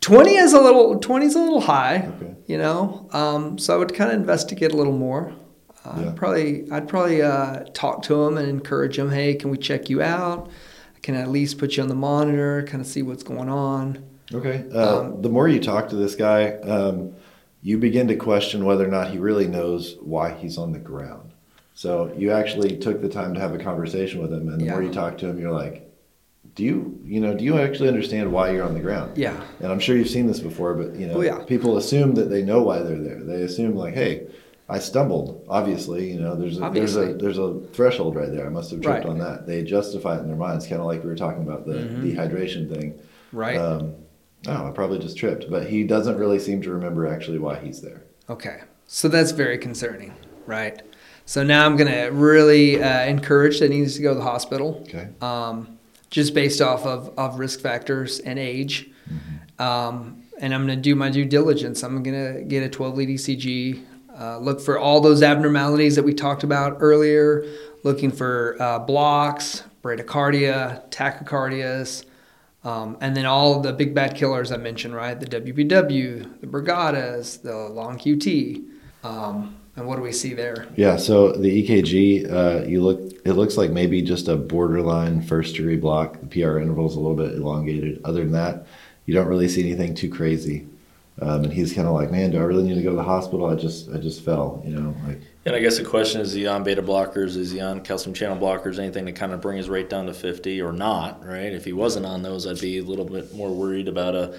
20 0.00 0.36
is 0.36 0.54
a 0.54 0.60
little 0.60 0.98
20 0.98 1.26
is 1.26 1.34
a 1.34 1.38
little 1.38 1.60
high. 1.60 2.08
Okay. 2.16 2.34
You 2.46 2.56
know, 2.56 3.08
um, 3.12 3.58
so 3.58 3.74
I 3.74 3.76
would 3.76 3.94
kind 3.94 4.10
of 4.10 4.16
investigate 4.18 4.72
a 4.72 4.76
little 4.76 4.96
more. 4.96 5.32
Uh, 5.84 6.00
Yeah. 6.04 6.12
Probably, 6.16 6.70
I'd 6.70 6.88
probably 6.88 7.20
uh, 7.20 7.64
talk 7.74 8.02
to 8.04 8.22
him 8.24 8.38
and 8.38 8.48
encourage 8.48 8.98
him. 8.98 9.10
Hey, 9.10 9.34
can 9.34 9.50
we 9.50 9.58
check 9.58 9.90
you 9.90 10.00
out? 10.00 10.48
I 10.96 11.00
can 11.00 11.14
at 11.14 11.28
least 11.28 11.58
put 11.58 11.76
you 11.76 11.82
on 11.82 11.90
the 11.90 11.94
monitor, 11.94 12.62
kind 12.66 12.80
of 12.80 12.86
see 12.86 13.02
what's 13.02 13.22
going 13.22 13.50
on. 13.50 14.02
Okay. 14.32 14.64
Uh, 14.74 15.00
Um, 15.00 15.20
the 15.22 15.28
more 15.28 15.46
you 15.46 15.60
talk 15.60 15.90
to 15.90 15.96
this 15.96 16.14
guy, 16.14 16.52
um, 16.62 17.12
you 17.62 17.76
begin 17.76 18.08
to 18.08 18.16
question 18.16 18.64
whether 18.64 18.84
or 18.86 18.90
not 18.90 19.10
he 19.10 19.18
really 19.18 19.46
knows 19.46 19.96
why 20.00 20.32
he's 20.32 20.56
on 20.56 20.72
the 20.72 20.78
ground. 20.78 21.32
So 21.78 22.12
you 22.16 22.32
actually 22.32 22.76
took 22.76 23.00
the 23.00 23.08
time 23.08 23.34
to 23.34 23.40
have 23.40 23.54
a 23.54 23.58
conversation 23.58 24.20
with 24.20 24.32
him, 24.32 24.48
and 24.48 24.60
the 24.60 24.64
more 24.68 24.82
you 24.82 24.90
talk 24.92 25.16
to 25.18 25.28
him, 25.28 25.38
you're 25.38 25.52
like, 25.52 25.88
"Do 26.56 26.64
you, 26.64 26.98
you 27.04 27.20
know, 27.20 27.34
do 27.36 27.44
you 27.44 27.56
actually 27.56 27.86
understand 27.86 28.32
why 28.32 28.50
you're 28.50 28.64
on 28.64 28.74
the 28.74 28.80
ground?" 28.80 29.16
Yeah. 29.16 29.40
And 29.60 29.70
I'm 29.70 29.78
sure 29.78 29.96
you've 29.96 30.08
seen 30.08 30.26
this 30.26 30.40
before, 30.40 30.74
but 30.74 30.96
you 30.96 31.06
know, 31.06 31.18
Oh, 31.18 31.20
yeah. 31.20 31.38
people 31.44 31.76
assume 31.76 32.16
that 32.16 32.30
they 32.30 32.42
know 32.42 32.64
why 32.64 32.80
they're 32.80 32.98
there. 33.00 33.22
They 33.22 33.42
assume 33.42 33.76
like, 33.76 33.94
"Hey, 33.94 34.26
I 34.68 34.80
stumbled." 34.80 35.44
Obviously, 35.48 36.10
you 36.10 36.18
know, 36.18 36.34
there's 36.34 36.58
a 36.58 36.64
Obviously. 36.64 37.12
there's 37.12 37.38
a 37.38 37.44
there's 37.52 37.56
a 37.56 37.60
threshold 37.72 38.16
right 38.16 38.32
there. 38.32 38.44
I 38.44 38.50
must 38.50 38.72
have 38.72 38.80
tripped 38.80 39.04
Right. 39.04 39.06
on 39.12 39.18
that. 39.20 39.46
They 39.46 39.62
justify 39.62 40.16
it 40.16 40.22
in 40.22 40.26
their 40.26 40.36
minds, 40.36 40.66
kind 40.66 40.80
of 40.80 40.86
like 40.88 41.04
we 41.04 41.10
were 41.10 41.14
talking 41.14 41.44
about 41.44 41.64
the 41.64 41.74
dehydration 41.74 42.68
thing. 42.74 42.98
Right. 43.32 43.56
Um, 43.56 43.94
oh, 44.48 44.66
I 44.66 44.70
probably 44.72 44.98
just 44.98 45.16
tripped, 45.16 45.48
but 45.48 45.68
he 45.68 45.84
doesn't 45.84 46.18
really 46.18 46.40
seem 46.40 46.60
to 46.62 46.72
remember 46.72 47.06
actually 47.06 47.38
why 47.38 47.54
he's 47.60 47.80
there. 47.82 48.02
Okay. 48.28 48.62
So 48.88 49.06
that's 49.06 49.30
very 49.30 49.58
concerning, 49.58 50.12
right? 50.44 50.82
So 51.28 51.42
now 51.42 51.66
I'm 51.66 51.76
going 51.76 51.92
to 51.92 52.06
really 52.06 52.82
uh, 52.82 53.04
encourage 53.04 53.60
that 53.60 53.70
he 53.70 53.80
needs 53.80 53.96
to 53.96 54.02
go 54.02 54.14
to 54.14 54.18
the 54.18 54.24
hospital. 54.24 54.82
Okay. 54.88 55.10
um, 55.20 55.78
just 56.08 56.32
based 56.32 56.62
off 56.62 56.86
of, 56.86 57.12
of 57.18 57.38
risk 57.38 57.60
factors 57.60 58.18
and 58.20 58.38
age. 58.38 58.88
Um, 59.58 60.22
and 60.40 60.54
I'm 60.54 60.66
going 60.66 60.78
to 60.78 60.82
do 60.82 60.94
my 60.94 61.10
due 61.10 61.26
diligence. 61.26 61.82
I'm 61.82 62.02
going 62.02 62.34
to 62.34 62.44
get 62.44 62.62
a 62.62 62.68
12 62.70 62.96
lead 62.96 63.10
ECG, 63.10 63.84
uh, 64.18 64.38
look 64.38 64.58
for 64.58 64.78
all 64.78 65.02
those 65.02 65.22
abnormalities 65.22 65.96
that 65.96 66.02
we 66.02 66.14
talked 66.14 66.44
about 66.44 66.78
earlier, 66.80 67.44
looking 67.82 68.10
for 68.10 68.56
uh, 68.58 68.78
blocks, 68.78 69.64
bradycardia, 69.82 70.88
tachycardias, 70.90 72.06
um, 72.64 72.96
and 73.02 73.14
then 73.14 73.26
all 73.26 73.60
the 73.60 73.74
big 73.74 73.94
bad 73.94 74.16
killers 74.16 74.50
I 74.50 74.56
mentioned, 74.56 74.94
right? 74.94 75.20
The 75.20 75.26
WPW, 75.26 76.40
the 76.40 76.46
Brugadas, 76.46 77.42
the 77.42 77.54
long 77.54 77.98
QT. 77.98 78.64
Um, 79.04 79.58
and 79.78 79.86
what 79.86 79.96
do 79.96 80.02
we 80.02 80.12
see 80.12 80.34
there? 80.34 80.66
Yeah. 80.76 80.96
So 80.96 81.32
the 81.32 81.62
EKG, 81.62 82.30
uh, 82.30 82.66
you 82.66 82.82
look, 82.82 83.00
it 83.24 83.34
looks 83.34 83.56
like 83.56 83.70
maybe 83.70 84.02
just 84.02 84.26
a 84.26 84.34
borderline 84.34 85.22
first 85.22 85.54
degree 85.54 85.76
block. 85.76 86.20
The 86.20 86.26
PR 86.26 86.58
interval 86.58 86.86
is 86.86 86.96
a 86.96 87.00
little 87.00 87.16
bit 87.16 87.34
elongated. 87.36 88.00
Other 88.04 88.24
than 88.24 88.32
that, 88.32 88.66
you 89.06 89.14
don't 89.14 89.28
really 89.28 89.48
see 89.48 89.62
anything 89.62 89.94
too 89.94 90.10
crazy. 90.10 90.66
Um, 91.20 91.44
and 91.44 91.52
he's 91.52 91.72
kind 91.72 91.86
of 91.86 91.94
like, 91.94 92.10
man, 92.10 92.30
do 92.30 92.38
I 92.38 92.42
really 92.42 92.62
need 92.64 92.74
to 92.74 92.82
go 92.82 92.90
to 92.90 92.96
the 92.96 93.02
hospital? 93.02 93.46
I 93.46 93.54
just, 93.54 93.88
I 93.90 93.98
just 93.98 94.24
fell, 94.24 94.62
you 94.64 94.74
know, 94.74 94.94
like, 95.06 95.20
And 95.44 95.54
I 95.54 95.60
guess 95.60 95.78
the 95.78 95.84
question 95.84 96.20
is: 96.20 96.28
Is 96.28 96.34
he 96.34 96.46
on 96.46 96.62
beta 96.62 96.82
blockers? 96.82 97.36
Is 97.36 97.50
he 97.50 97.60
on 97.60 97.80
calcium 97.80 98.14
channel 98.14 98.36
blockers? 98.36 98.78
Anything 98.78 99.06
to 99.06 99.12
kind 99.12 99.32
of 99.32 99.40
bring 99.40 99.56
his 99.56 99.68
rate 99.68 99.88
down 99.88 100.06
to 100.06 100.14
50 100.14 100.60
or 100.60 100.72
not? 100.72 101.24
Right? 101.24 101.52
If 101.52 101.64
he 101.64 101.72
wasn't 101.72 102.06
on 102.06 102.22
those, 102.22 102.46
I'd 102.46 102.60
be 102.60 102.78
a 102.78 102.84
little 102.84 103.04
bit 103.04 103.34
more 103.34 103.50
worried 103.50 103.88
about 103.88 104.14
a 104.14 104.38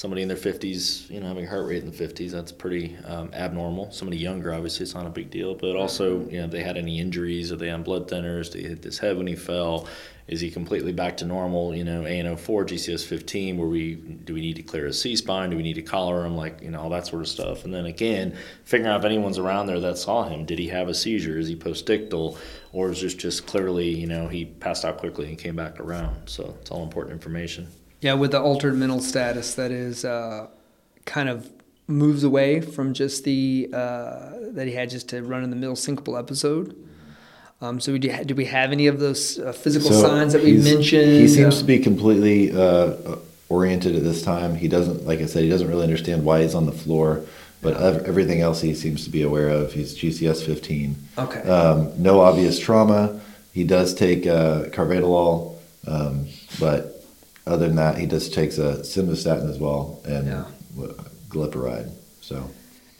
somebody 0.00 0.22
in 0.22 0.28
their 0.28 0.36
50s, 0.36 1.10
you 1.10 1.20
know, 1.20 1.26
having 1.26 1.44
a 1.44 1.46
heart 1.46 1.66
rate 1.66 1.84
in 1.84 1.90
the 1.90 2.08
50s, 2.08 2.30
that's 2.30 2.52
pretty 2.52 2.96
um, 3.04 3.30
abnormal. 3.34 3.92
Somebody 3.92 4.16
younger, 4.16 4.54
obviously, 4.54 4.84
it's 4.84 4.94
not 4.94 5.04
a 5.04 5.10
big 5.10 5.28
deal. 5.28 5.54
But 5.54 5.76
also, 5.76 6.20
you 6.20 6.38
know, 6.38 6.46
if 6.46 6.50
they 6.50 6.62
had 6.62 6.78
any 6.78 6.98
injuries, 6.98 7.52
are 7.52 7.56
they 7.56 7.68
on 7.68 7.82
blood 7.82 8.08
thinners? 8.08 8.50
Did 8.50 8.62
he 8.62 8.68
hit 8.68 8.82
his 8.82 8.98
head 8.98 9.18
when 9.18 9.26
he 9.26 9.36
fell? 9.36 9.86
Is 10.26 10.40
he 10.40 10.50
completely 10.50 10.92
back 10.92 11.18
to 11.18 11.26
normal? 11.26 11.76
You 11.76 11.84
know, 11.84 12.04
ANO4, 12.04 12.38
GCS 12.38 13.04
15, 13.04 13.58
where 13.58 13.68
we 13.68 13.96
do 13.96 14.32
we 14.32 14.40
need 14.40 14.56
to 14.56 14.62
clear 14.62 14.86
a 14.86 14.92
C 14.94 15.16
spine? 15.16 15.50
Do 15.50 15.58
we 15.58 15.62
need 15.62 15.74
to 15.74 15.82
collar 15.82 16.24
him? 16.24 16.34
Like, 16.34 16.62
you 16.62 16.70
know, 16.70 16.80
all 16.80 16.88
that 16.90 17.06
sort 17.06 17.20
of 17.20 17.28
stuff. 17.28 17.66
And 17.66 17.74
then 17.74 17.84
again, 17.84 18.38
figuring 18.64 18.90
out 18.90 19.00
if 19.00 19.04
anyone's 19.04 19.36
around 19.36 19.66
there 19.66 19.80
that 19.80 19.98
saw 19.98 20.26
him. 20.26 20.46
Did 20.46 20.58
he 20.58 20.68
have 20.68 20.88
a 20.88 20.94
seizure? 20.94 21.38
Is 21.38 21.48
he 21.48 21.56
postictal? 21.56 22.38
Or 22.72 22.90
is 22.90 23.02
this 23.02 23.12
just 23.12 23.46
clearly, 23.46 23.90
you 23.90 24.06
know, 24.06 24.28
he 24.28 24.46
passed 24.46 24.86
out 24.86 24.96
quickly 24.96 25.28
and 25.28 25.36
came 25.36 25.56
back 25.56 25.78
around? 25.78 26.30
So 26.30 26.56
it's 26.58 26.70
all 26.70 26.84
important 26.84 27.12
information. 27.12 27.68
Yeah, 28.00 28.14
with 28.14 28.30
the 28.32 28.40
altered 28.40 28.74
mental 28.76 29.00
status, 29.00 29.54
that 29.54 29.70
is 29.70 30.04
uh, 30.04 30.46
kind 31.04 31.28
of 31.28 31.50
moves 31.86 32.24
away 32.24 32.60
from 32.60 32.94
just 32.94 33.24
the 33.24 33.68
uh, 33.72 34.30
that 34.52 34.66
he 34.66 34.72
had 34.74 34.88
just 34.90 35.08
to 35.10 35.22
run 35.22 35.44
in 35.44 35.50
the 35.50 35.56
mill 35.56 35.74
syncopal 35.74 36.18
episode. 36.18 36.76
Um, 37.62 37.78
so, 37.78 37.92
we 37.92 37.98
do, 37.98 38.24
do 38.24 38.34
we 38.34 38.46
have 38.46 38.72
any 38.72 38.86
of 38.86 39.00
those 39.00 39.38
uh, 39.38 39.52
physical 39.52 39.90
So 39.90 40.00
signs 40.00 40.32
that 40.32 40.42
we 40.42 40.52
mentioned? 40.56 41.10
He 41.12 41.28
seems 41.28 41.56
Uh, 41.56 41.58
to 41.58 41.64
be 41.64 41.78
completely 41.78 42.50
uh, 42.52 43.16
oriented 43.50 43.94
at 43.96 44.02
this 44.02 44.22
time. 44.22 44.54
He 44.54 44.66
doesn't, 44.66 45.04
like 45.06 45.20
I 45.20 45.26
said, 45.26 45.42
he 45.42 45.50
doesn't 45.50 45.68
really 45.68 45.82
understand 45.82 46.24
why 46.24 46.40
he's 46.40 46.54
on 46.54 46.64
the 46.64 46.72
floor, 46.72 47.20
but 47.60 47.76
ev- 47.76 48.04
everything 48.06 48.40
else 48.40 48.62
he 48.62 48.74
seems 48.74 49.04
to 49.04 49.10
be 49.10 49.20
aware 49.20 49.50
of. 49.50 49.74
He's 49.74 49.94
GCS 49.94 50.42
15. 50.46 50.96
okay. 51.18 51.40
Um, 51.42 51.92
no 52.02 52.22
obvious 52.22 52.58
trauma. 52.58 53.20
He 53.52 53.64
does 53.64 53.92
take 53.92 54.26
uh, 54.26 54.66
carvedilol, 54.70 55.56
um, 55.86 56.28
but 56.58 56.89
other 57.50 57.66
than 57.66 57.76
that, 57.76 57.98
he 57.98 58.06
just 58.06 58.32
takes 58.34 58.58
a 58.58 58.84
simvastatin 58.84 59.48
as 59.50 59.58
well 59.58 60.00
and 60.06 60.26
Yeah. 60.26 60.44
glypiride. 61.28 61.90
So 62.20 62.50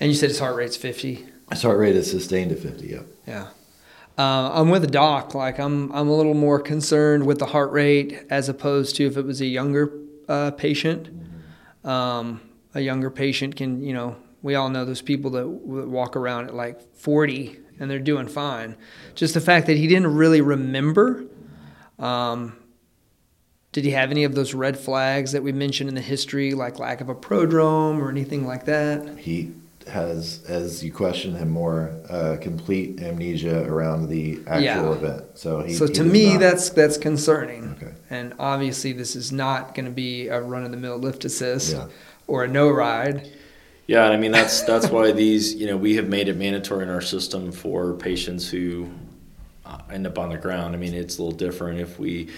and 0.00 0.10
you 0.10 0.14
said 0.16 0.28
his 0.30 0.38
heart 0.38 0.56
rate's 0.56 0.76
50. 0.76 1.26
his 1.50 1.62
heart 1.62 1.78
rate 1.78 1.96
is 1.96 2.10
sustained 2.10 2.52
at 2.52 2.58
50. 2.58 2.86
Yep. 2.86 3.06
Yeah. 3.26 3.46
Uh, 4.18 4.50
I'm 4.52 4.68
with 4.70 4.82
the 4.82 4.88
doc. 4.88 5.34
Like 5.34 5.58
I'm, 5.58 5.90
I'm 5.92 6.08
a 6.08 6.14
little 6.16 6.34
more 6.34 6.60
concerned 6.60 7.26
with 7.26 7.38
the 7.38 7.46
heart 7.46 7.70
rate 7.72 8.24
as 8.30 8.48
opposed 8.48 8.96
to 8.96 9.06
if 9.06 9.16
it 9.16 9.24
was 9.24 9.40
a 9.40 9.46
younger 9.46 9.92
uh, 10.28 10.50
patient. 10.52 11.08
Um, 11.84 12.40
a 12.74 12.80
younger 12.80 13.10
patient 13.10 13.56
can, 13.56 13.82
you 13.82 13.92
know, 13.94 14.16
we 14.42 14.54
all 14.54 14.68
know 14.68 14.84
those 14.84 15.02
people 15.02 15.30
that, 15.32 15.42
that 15.42 15.88
walk 15.88 16.16
around 16.16 16.46
at 16.46 16.54
like 16.54 16.80
40 16.96 17.58
and 17.78 17.90
they're 17.90 17.98
doing 17.98 18.28
fine. 18.28 18.76
Just 19.14 19.34
the 19.34 19.40
fact 19.40 19.66
that 19.66 19.76
he 19.76 19.86
didn't 19.86 20.14
really 20.14 20.40
remember. 20.40 21.24
Um, 21.98 22.56
did 23.72 23.84
he 23.84 23.90
have 23.92 24.10
any 24.10 24.24
of 24.24 24.34
those 24.34 24.52
red 24.54 24.78
flags 24.78 25.32
that 25.32 25.42
we 25.42 25.52
mentioned 25.52 25.88
in 25.88 25.94
the 25.94 26.00
history, 26.00 26.54
like 26.54 26.78
lack 26.78 27.00
of 27.00 27.08
a 27.08 27.14
prodrome 27.14 27.98
or 28.00 28.10
anything 28.10 28.46
like 28.46 28.64
that? 28.64 29.18
He 29.18 29.52
has, 29.86 30.44
as 30.48 30.84
you 30.84 30.92
question 30.92 31.34
him 31.36 31.50
more, 31.50 31.92
uh, 32.08 32.36
complete 32.40 33.00
amnesia 33.00 33.64
around 33.64 34.08
the 34.08 34.40
actual 34.46 34.62
Yeah. 34.62 34.92
event. 34.92 35.22
So 35.34 35.62
he. 35.62 35.74
so 35.74 35.86
he 35.86 35.92
to 35.94 36.04
me, 36.04 36.32
not- 36.32 36.40
that's 36.40 36.70
that's 36.70 36.98
concerning. 36.98 37.76
Okay. 37.80 37.92
And 38.10 38.34
obviously, 38.38 38.92
this 38.92 39.14
is 39.14 39.30
not 39.30 39.74
going 39.74 39.86
to 39.86 39.90
be 39.92 40.26
a 40.28 40.40
run 40.40 40.64
of 40.64 40.70
the 40.72 40.76
mill 40.76 40.98
lift 40.98 41.24
assist 41.24 41.72
Yeah. 41.74 41.86
or 42.26 42.44
a 42.44 42.48
no 42.48 42.68
ride. 42.70 43.28
Yeah, 43.86 44.04
and 44.04 44.14
I 44.14 44.16
mean 44.18 44.30
that's 44.32 44.62
that's 44.62 44.88
why 44.88 45.10
these 45.12 45.54
you 45.54 45.66
know 45.66 45.76
we 45.76 45.94
have 45.96 46.08
made 46.08 46.28
it 46.28 46.36
mandatory 46.36 46.82
in 46.84 46.88
our 46.90 47.00
system 47.00 47.50
for 47.50 47.94
patients 47.94 48.48
who 48.48 48.88
uh, 49.66 49.78
end 49.92 50.06
up 50.06 50.18
on 50.18 50.28
the 50.30 50.36
ground. 50.38 50.74
I 50.74 50.78
mean 50.78 50.94
it's 50.94 51.18
a 51.18 51.22
little 51.22 51.36
different 51.36 51.80
if 51.80 51.98
we 51.98 52.28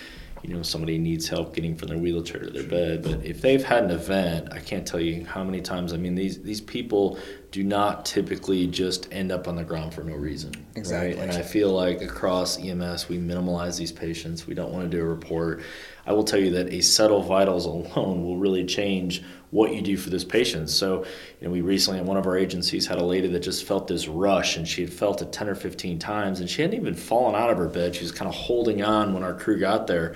you 0.43 0.53
know 0.53 0.63
somebody 0.63 0.99
needs 0.99 1.29
help 1.29 1.55
getting 1.55 1.77
from 1.77 1.89
their 1.89 1.99
wheelchair 1.99 2.41
to 2.41 2.51
their 2.51 2.65
bed, 2.65 3.03
but 3.03 3.25
if 3.25 3.41
they've 3.41 3.63
had 3.63 3.85
an 3.85 3.91
event, 3.91 4.49
I 4.53 4.59
can't 4.59 4.87
tell 4.87 5.01
you 5.01 5.25
how 5.25 5.45
many 5.45 5.61
times. 5.61 5.93
I 5.93 5.97
mean 5.97 6.15
these 6.15 6.43
these 6.43 6.61
people 6.61 7.19
do 7.53 7.63
not 7.63 8.05
typically 8.05 8.67
just 8.67 9.09
end 9.13 9.31
up 9.31 9.47
on 9.47 9.57
the 9.57 9.63
ground 9.63 9.95
for 9.95 10.03
no 10.03 10.15
reason. 10.15 10.53
Exactly. 10.75 11.15
Right? 11.15 11.19
And 11.19 11.33
I 11.33 11.43
feel 11.43 11.71
like 11.71 12.03
across 12.03 12.59
EMS 12.59 13.09
we 13.09 13.19
minimalize 13.19 13.79
these 13.79 13.93
patients. 13.93 14.47
We 14.47 14.55
don't 14.55 14.73
want 14.73 14.91
to 14.91 14.97
do 14.97 15.03
a 15.03 15.07
report. 15.07 15.63
I 16.07 16.13
will 16.13 16.25
tell 16.25 16.41
you 16.41 16.51
that 16.53 16.73
a 16.73 16.81
set 16.81 17.11
of 17.11 17.27
vitals 17.27 17.67
alone 17.67 18.25
will 18.25 18.37
really 18.37 18.65
change 18.65 19.23
what 19.51 19.75
you 19.75 19.83
do 19.83 19.97
for 19.97 20.11
this 20.11 20.25
patient. 20.25 20.71
So, 20.71 21.05
you 21.41 21.47
know, 21.47 21.53
we 21.53 21.61
recently 21.61 22.01
at 22.01 22.07
one 22.07 22.17
of 22.17 22.27
our 22.27 22.37
agencies 22.37 22.87
had 22.87 22.99
a 22.99 23.05
lady 23.05 23.29
that 23.29 23.41
just 23.41 23.65
felt 23.65 23.87
this 23.87 24.09
rush 24.09 24.57
and 24.57 24.67
she 24.67 24.81
had 24.81 24.93
felt 24.93 25.21
it 25.21 25.31
10 25.31 25.49
or 25.49 25.55
15 25.55 25.99
times 25.99 26.41
and 26.41 26.49
she 26.49 26.63
hadn't 26.63 26.79
even 26.81 26.95
fallen 26.95 27.35
out 27.35 27.51
of 27.51 27.59
her 27.59 27.69
bed. 27.69 27.95
She 27.95 28.03
was 28.03 28.13
kind 28.13 28.29
of 28.29 28.35
holding 28.35 28.83
on 28.83 29.13
when 29.13 29.23
our 29.23 29.35
crew 29.35 29.61
got 29.61 29.87
there. 29.87 30.15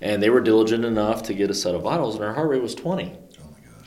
And 0.00 0.22
they 0.22 0.30
were 0.30 0.40
diligent 0.40 0.84
enough 0.84 1.24
to 1.24 1.34
get 1.34 1.50
a 1.50 1.54
set 1.54 1.74
of 1.74 1.82
vitals 1.82 2.14
and 2.14 2.24
her 2.24 2.32
heart 2.32 2.48
rate 2.48 2.62
was 2.62 2.74
20. 2.74 3.16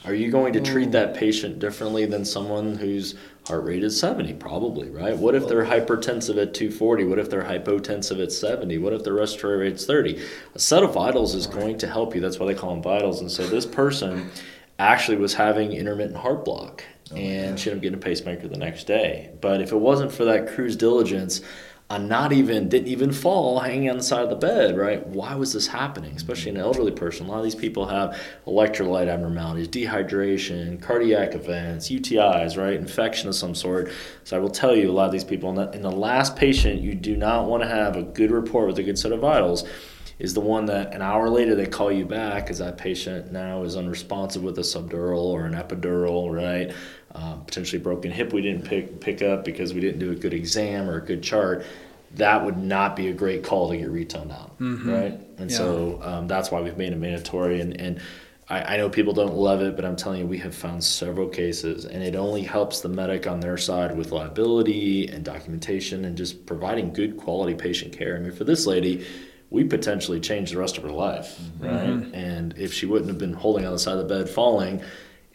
Are 0.04 0.16
you 0.16 0.32
going 0.32 0.54
to 0.54 0.62
treat 0.62 0.90
mm. 0.90 0.94
that 0.94 1.14
patient 1.14 1.60
differently 1.60 2.06
than 2.06 2.26
someone 2.26 2.76
whose 2.76 3.16
heart 3.46 3.64
rate 3.64 3.84
is 3.84 4.00
70? 4.00 4.34
Probably, 4.34 4.90
right? 4.90 5.16
What 5.16 5.36
if 5.36 5.48
they're 5.48 5.66
hypertensive 5.66 6.42
at 6.42 6.56
240? 6.56 7.04
What 7.06 7.20
if 7.20 7.30
they're 7.30 7.44
hypotensive 7.44 8.22
at 8.22 8.32
70? 8.32 8.80
What 8.80 8.94
if 8.94 9.04
their 9.04 9.14
respiratory 9.14 9.70
rate's 9.70 9.86
30? 9.86 10.20
A 10.56 10.60
set 10.60 10.84
of 10.84 10.94
vitals 10.94 11.36
is 11.36 11.46
going 11.46 11.78
to 11.80 11.88
help 11.88 12.16
you. 12.16 12.22
That's 12.22 12.40
why 12.40 12.48
they 12.48 12.56
call 12.56 12.72
them 12.72 12.82
vitals. 12.82 13.22
And 13.22 13.30
so 13.30 13.46
this 13.46 13.66
person 13.66 14.32
actually 14.80 15.18
was 15.18 15.36
having 15.36 15.74
intermittent 15.74 16.18
heart 16.18 16.44
block 16.44 16.84
oh 17.12 17.16
and 17.16 17.60
she 17.60 17.70
ended 17.70 17.80
up 17.80 17.82
getting 17.84 18.00
a 18.00 18.02
pacemaker 18.02 18.48
the 18.48 18.58
next 18.58 18.86
day. 18.86 19.30
But 19.40 19.62
if 19.62 19.72
it 19.72 19.78
wasn't 19.78 20.12
for 20.12 20.26
that 20.26 20.48
crew's 20.48 20.76
diligence, 20.76 21.42
on 21.92 22.08
not 22.08 22.32
even 22.32 22.70
didn't 22.70 22.88
even 22.88 23.12
fall 23.12 23.60
hanging 23.60 23.90
on 23.90 23.98
the 23.98 24.04
side 24.04 24.24
of 24.24 24.30
the 24.30 24.36
bed, 24.36 24.78
right? 24.78 25.06
Why 25.08 25.36
was 25.36 25.52
this 25.52 25.68
happening? 25.68 26.16
Especially 26.16 26.52
an 26.52 26.58
elderly 26.58 26.92
person. 26.92 27.26
A 27.26 27.30
lot 27.30 27.40
of 27.40 27.44
these 27.44 27.54
people 27.54 27.86
have 27.88 28.18
electrolyte 28.48 29.10
abnormalities, 29.10 29.68
dehydration, 29.68 30.82
cardiac 30.82 31.36
events, 31.36 31.90
UTIs, 31.90 32.58
right? 32.58 32.76
Infection 32.76 33.28
of 33.28 33.36
some 33.36 33.54
sort. 33.54 33.92
So 34.24 34.38
I 34.38 34.40
will 34.40 34.50
tell 34.50 34.74
you, 34.74 34.90
a 34.90 34.94
lot 34.94 35.08
of 35.08 35.12
these 35.12 35.26
people 35.26 35.50
in 35.50 35.56
the, 35.56 35.70
in 35.72 35.82
the 35.82 35.92
last 35.92 36.38
patient, 36.38 36.82
you 36.82 36.96
do 36.96 37.18
not 37.18 37.48
want 37.48 37.62
to 37.64 37.68
have 37.68 37.98
a 37.98 38.04
good 38.04 38.32
report 38.32 38.68
with 38.68 38.80
a 38.80 38.84
good 38.84 38.98
set 38.98 39.12
of 39.12 39.20
vitals. 39.20 39.68
Is 40.18 40.36
the 40.36 40.40
one 40.40 40.68
that 40.68 40.94
an 40.94 41.02
hour 41.02 41.30
later 41.30 41.56
they 41.56 41.66
call 41.66 41.92
you 41.92 42.06
back 42.06 42.44
because 42.44 42.60
that 42.60 42.78
patient 42.78 43.32
now 43.32 43.64
is 43.64 43.76
unresponsive 43.76 44.44
with 44.44 44.56
a 44.60 44.62
subdural 44.62 45.24
or 45.24 45.46
an 45.46 45.54
epidural, 45.54 46.32
right? 46.32 46.76
Um, 47.14 47.44
potentially 47.46 47.82
broken 47.82 48.10
hip 48.12 48.32
we 48.32 48.42
didn't 48.42 48.64
pick 48.64 49.02
pick 49.02 49.22
up 49.22 49.44
because 49.44 49.74
we 49.74 49.82
didn't 49.82 50.00
do 50.00 50.12
a 50.12 50.16
good 50.16 50.34
exam 50.34 50.90
or 50.90 50.96
a 50.98 51.02
good 51.06 51.22
chart. 51.22 51.66
That 52.16 52.44
would 52.46 52.58
not 52.58 52.96
be 52.96 53.08
a 53.08 53.14
great 53.14 53.44
call 53.44 53.70
to 53.72 53.78
get 53.78 53.90
retoned 53.90 54.32
out, 54.32 54.52
right? 54.60 55.20
And 55.38 55.50
Yeah. 55.52 55.58
so 55.58 56.00
um, 56.04 56.28
that's 56.28 56.52
why 56.52 56.62
we've 56.62 56.78
made 56.78 56.92
it 56.94 56.98
mandatory. 56.98 57.62
And, 57.62 57.80
and 57.80 58.00
I, 58.50 58.74
I 58.74 58.78
know 58.78 58.90
people 58.90 59.14
don't 59.14 59.34
love 59.36 59.62
it, 59.62 59.76
but 59.78 59.86
I'm 59.86 59.96
telling 59.96 60.20
you, 60.20 60.28
we 60.28 60.38
have 60.40 60.54
found 60.54 60.84
several 60.84 61.30
cases, 61.30 61.86
and 61.86 62.04
it 62.04 62.16
only 62.16 62.42
helps 62.44 62.82
the 62.82 62.90
medic 62.90 63.28
on 63.28 63.40
their 63.40 63.58
side 63.58 63.96
with 63.98 64.12
liability 64.12 65.08
and 65.08 65.24
documentation 65.24 66.04
and 66.06 66.18
just 66.18 66.46
providing 66.46 66.92
good 66.92 67.16
quality 67.18 67.54
patient 67.56 67.94
care. 67.98 68.18
I 68.18 68.20
mean, 68.20 68.34
for 68.34 68.44
this 68.44 68.66
lady, 68.68 69.06
we 69.50 69.64
potentially 69.64 70.20
changed 70.20 70.54
the 70.54 70.58
rest 70.60 70.78
of 70.78 70.84
her 70.84 70.92
life, 70.92 71.40
right? 71.60 71.72
And 72.14 72.54
if 72.58 72.74
she 72.74 72.86
wouldn't 72.86 73.10
have 73.10 73.18
been 73.20 73.34
holding 73.34 73.66
on 73.66 73.72
the 73.74 73.80
side 73.80 73.98
of 73.98 74.08
the 74.08 74.14
bed, 74.16 74.30
falling, 74.30 74.82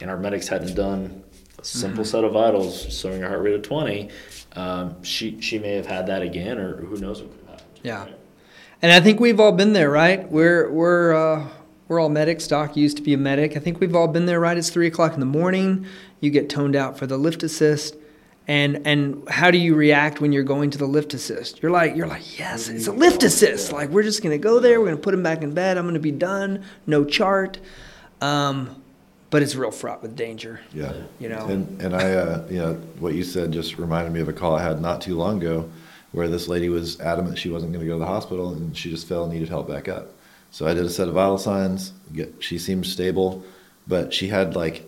and 0.01 0.11
our 0.11 0.19
medics 0.19 0.49
hadn't 0.49 0.75
done 0.75 1.23
a 1.59 1.65
simple 1.65 2.05
set 2.05 2.25
of 2.25 2.33
vitals, 2.33 2.93
showing 2.95 3.23
a 3.23 3.29
heart 3.29 3.43
rate 3.43 3.55
of 3.55 3.63
20, 3.63 4.11
um, 4.57 5.03
she 5.03 5.41
she 5.41 5.59
may 5.59 5.73
have 5.73 5.87
had 5.87 6.07
that 6.07 6.23
again, 6.23 6.59
or 6.59 6.77
who 6.77 6.97
knows 6.97 7.23
what 7.23 7.31
could 7.39 7.49
happen. 7.49 7.67
Yeah. 7.83 8.07
And 8.83 8.93
I 8.93 9.01
think 9.01 9.21
we've 9.21 9.41
all 9.41 9.53
been 9.53 9.73
there, 9.73 9.91
right? 9.91 10.31
We're 10.31 10.71
we're 10.71 11.15
uh, 11.15 11.49
we're 11.89 12.01
all 12.01 12.09
medics. 12.09 12.47
Doc 12.47 12.77
used 12.77 12.97
to 12.97 13.03
be 13.03 13.15
a 13.15 13.19
medic. 13.19 13.57
I 13.57 13.61
think 13.61 13.81
we've 13.81 13.95
all 13.95 14.09
been 14.09 14.27
there, 14.27 14.41
right? 14.41 14.57
It's 14.57 14.71
three 14.71 14.87
o'clock 14.87 15.15
in 15.15 15.21
the 15.21 15.27
morning. 15.27 15.87
You 16.21 16.31
get 16.31 16.49
toned 16.49 16.77
out 16.77 16.99
for 16.99 17.07
the 17.07 17.17
lift 17.17 17.43
assist, 17.43 17.97
and 18.49 18.87
and 18.87 19.29
how 19.29 19.51
do 19.51 19.59
you 19.59 19.75
react 19.75 20.21
when 20.21 20.33
you're 20.33 20.43
going 20.45 20.71
to 20.71 20.79
the 20.79 20.87
lift 20.87 21.15
assist? 21.15 21.63
You're 21.63 21.71
like 21.71 21.97
you're 21.97 22.07
like 22.07 22.39
yes, 22.39 22.69
it's 22.69 22.87
a 22.87 22.93
lift 22.93 23.23
assist. 23.23 23.73
Like 23.73 23.91
we're 23.91 24.03
just 24.03 24.23
gonna 24.23 24.39
go 24.39 24.61
there. 24.61 24.81
We're 24.81 24.87
gonna 24.87 24.99
put 24.99 25.15
him 25.15 25.23
back 25.23 25.43
in 25.43 25.53
bed. 25.53 25.79
I'm 25.79 25.87
gonna 25.87 25.99
be 25.99 26.13
done. 26.13 26.65
No 26.87 27.05
chart. 27.05 27.59
Um, 28.21 28.83
but 29.31 29.43
it's 29.43 29.55
real 29.55 29.71
fraught 29.71 30.03
with 30.03 30.17
danger. 30.17 30.61
Yeah. 30.73 30.93
You 31.19 31.29
know. 31.29 31.47
And 31.47 31.81
and 31.83 31.95
I, 31.95 32.13
uh, 32.15 32.47
you 32.49 32.59
know, 32.59 32.75
what 32.99 33.15
you 33.15 33.25
said 33.25 33.53
just 33.53 33.79
reminded 33.79 34.13
me 34.13 34.21
of 34.21 34.29
a 34.29 34.33
call 34.33 34.55
I 34.57 34.63
had 34.63 34.81
not 34.81 35.01
too 35.01 35.17
long 35.17 35.39
ago, 35.39 35.69
where 36.13 36.29
this 36.29 36.49
lady 36.49 36.69
was 36.69 37.01
adamant 37.01 37.39
she 37.39 37.51
wasn't 37.51 37.73
going 37.73 37.85
to 37.85 37.87
go 37.87 37.95
to 37.95 37.99
the 37.99 38.07
hospital, 38.07 38.53
and 38.53 38.77
she 38.77 38.91
just 38.91 39.09
fell 39.09 39.25
and 39.25 39.33
needed 39.33 39.49
help 39.49 39.69
back 39.69 39.89
up. 39.89 40.13
So 40.51 40.67
I 40.67 40.75
did 40.75 40.85
a 40.85 40.91
set 40.91 41.09
of 41.09 41.15
vital 41.15 41.39
signs. 41.39 41.93
Get, 42.13 42.35
she 42.41 42.59
seemed 42.59 42.87
stable, 42.87 43.45
but 43.87 44.15
she 44.15 44.29
had 44.29 44.57
like, 44.57 44.85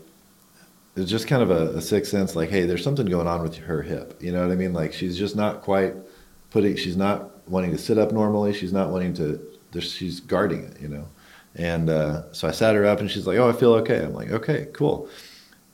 it's 0.97 1.11
just 1.11 1.29
kind 1.29 1.43
of 1.43 1.51
a, 1.51 1.77
a 1.77 1.81
sixth 1.81 2.11
sense, 2.11 2.35
like, 2.35 2.49
hey, 2.49 2.63
there's 2.63 2.83
something 2.83 3.07
going 3.07 3.27
on 3.27 3.43
with 3.43 3.57
her 3.57 3.83
hip. 3.83 4.17
You 4.21 4.33
know 4.33 4.43
what 4.43 4.53
I 4.53 4.57
mean? 4.57 4.73
Like 4.73 4.93
she's 4.93 5.19
just 5.19 5.37
not 5.37 5.63
quite 5.63 5.95
putting. 6.51 6.77
She's 6.77 6.97
not 6.97 7.47
wanting 7.49 7.73
to 7.73 7.79
sit 7.79 7.99
up 7.99 8.13
normally. 8.13 8.55
She's 8.55 8.73
not 8.73 8.91
wanting 8.91 9.15
to. 9.15 9.45
She's 9.81 10.21
guarding 10.21 10.65
it. 10.65 10.81
You 10.81 10.89
know. 10.89 11.05
And 11.55 11.91
uh, 11.91 12.33
so 12.33 12.49
I 12.49 12.53
sat 12.53 12.75
her 12.75 12.87
up, 12.87 13.01
and 13.01 13.11
she's 13.11 13.27
like, 13.27 13.39
"Oh, 13.39 13.49
I 13.49 13.53
feel 13.53 13.75
okay." 13.75 14.05
I'm 14.05 14.15
like, 14.15 14.31
"Okay, 14.31 14.69
cool. 14.73 15.09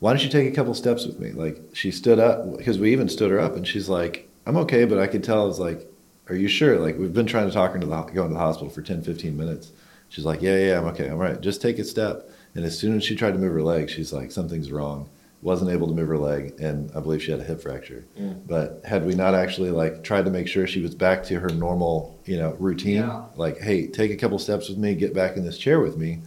Why 0.00 0.12
don't 0.12 0.22
you 0.22 0.30
take 0.30 0.50
a 0.50 0.54
couple 0.54 0.74
steps 0.74 1.06
with 1.06 1.18
me?" 1.18 1.32
Like 1.32 1.60
she 1.72 1.90
stood 1.90 2.18
up 2.18 2.56
because 2.56 2.78
we 2.78 2.92
even 2.92 3.08
stood 3.08 3.30
her 3.30 3.40
up, 3.40 3.56
and 3.56 3.66
she's 3.66 3.88
like, 3.88 4.28
"I'm 4.46 4.56
okay," 4.58 4.84
but 4.84 4.98
I 4.98 5.06
could 5.06 5.24
tell 5.24 5.42
I 5.42 5.46
was 5.46 5.58
like, 5.60 5.86
"Are 6.28 6.34
you 6.36 6.48
sure?" 6.48 6.78
Like 6.78 6.98
we've 6.98 7.12
been 7.12 7.26
trying 7.26 7.48
to 7.48 7.52
talk 7.54 7.70
her 7.70 7.76
into 7.76 7.86
the, 7.86 8.02
going 8.02 8.28
to 8.28 8.34
the 8.34 8.40
hospital 8.40 8.70
for 8.70 8.82
10, 8.82 9.02
15 9.02 9.36
minutes. 9.36 9.72
She's 10.08 10.24
like, 10.24 10.40
"Yeah, 10.42 10.56
yeah, 10.58 10.78
I'm 10.78 10.86
okay. 10.86 11.06
I'm 11.06 11.14
all 11.14 11.18
right. 11.18 11.40
Just 11.40 11.60
take 11.60 11.78
a 11.78 11.84
step." 11.84 12.30
And 12.54 12.64
as 12.64 12.78
soon 12.78 12.96
as 12.96 13.04
she 13.04 13.16
tried 13.16 13.32
to 13.32 13.38
move 13.38 13.52
her 13.52 13.62
leg, 13.62 13.90
she's 13.90 14.12
like, 14.12 14.30
something's 14.30 14.70
wrong. 14.70 15.08
Wasn't 15.44 15.70
able 15.70 15.86
to 15.88 15.92
move 15.92 16.08
her 16.08 16.16
leg, 16.16 16.54
and 16.58 16.90
I 16.96 17.00
believe 17.00 17.22
she 17.22 17.30
had 17.30 17.38
a 17.38 17.44
hip 17.44 17.60
fracture. 17.60 18.06
But 18.46 18.80
had 18.82 19.04
we 19.04 19.14
not 19.14 19.34
actually 19.34 19.70
like 19.70 20.02
tried 20.02 20.24
to 20.24 20.30
make 20.30 20.48
sure 20.48 20.66
she 20.66 20.80
was 20.80 20.94
back 20.94 21.22
to 21.24 21.38
her 21.38 21.50
normal, 21.50 22.18
you 22.24 22.38
know, 22.38 22.56
routine, 22.58 22.96
Yeah. 23.02 23.24
like, 23.36 23.58
hey, 23.60 23.86
take 23.86 24.10
a 24.10 24.16
couple 24.16 24.38
steps 24.38 24.70
with 24.70 24.78
me, 24.78 24.94
get 24.94 25.12
back 25.12 25.36
in 25.36 25.44
this 25.44 25.58
chair 25.58 25.80
with 25.80 25.98
me. 25.98 26.20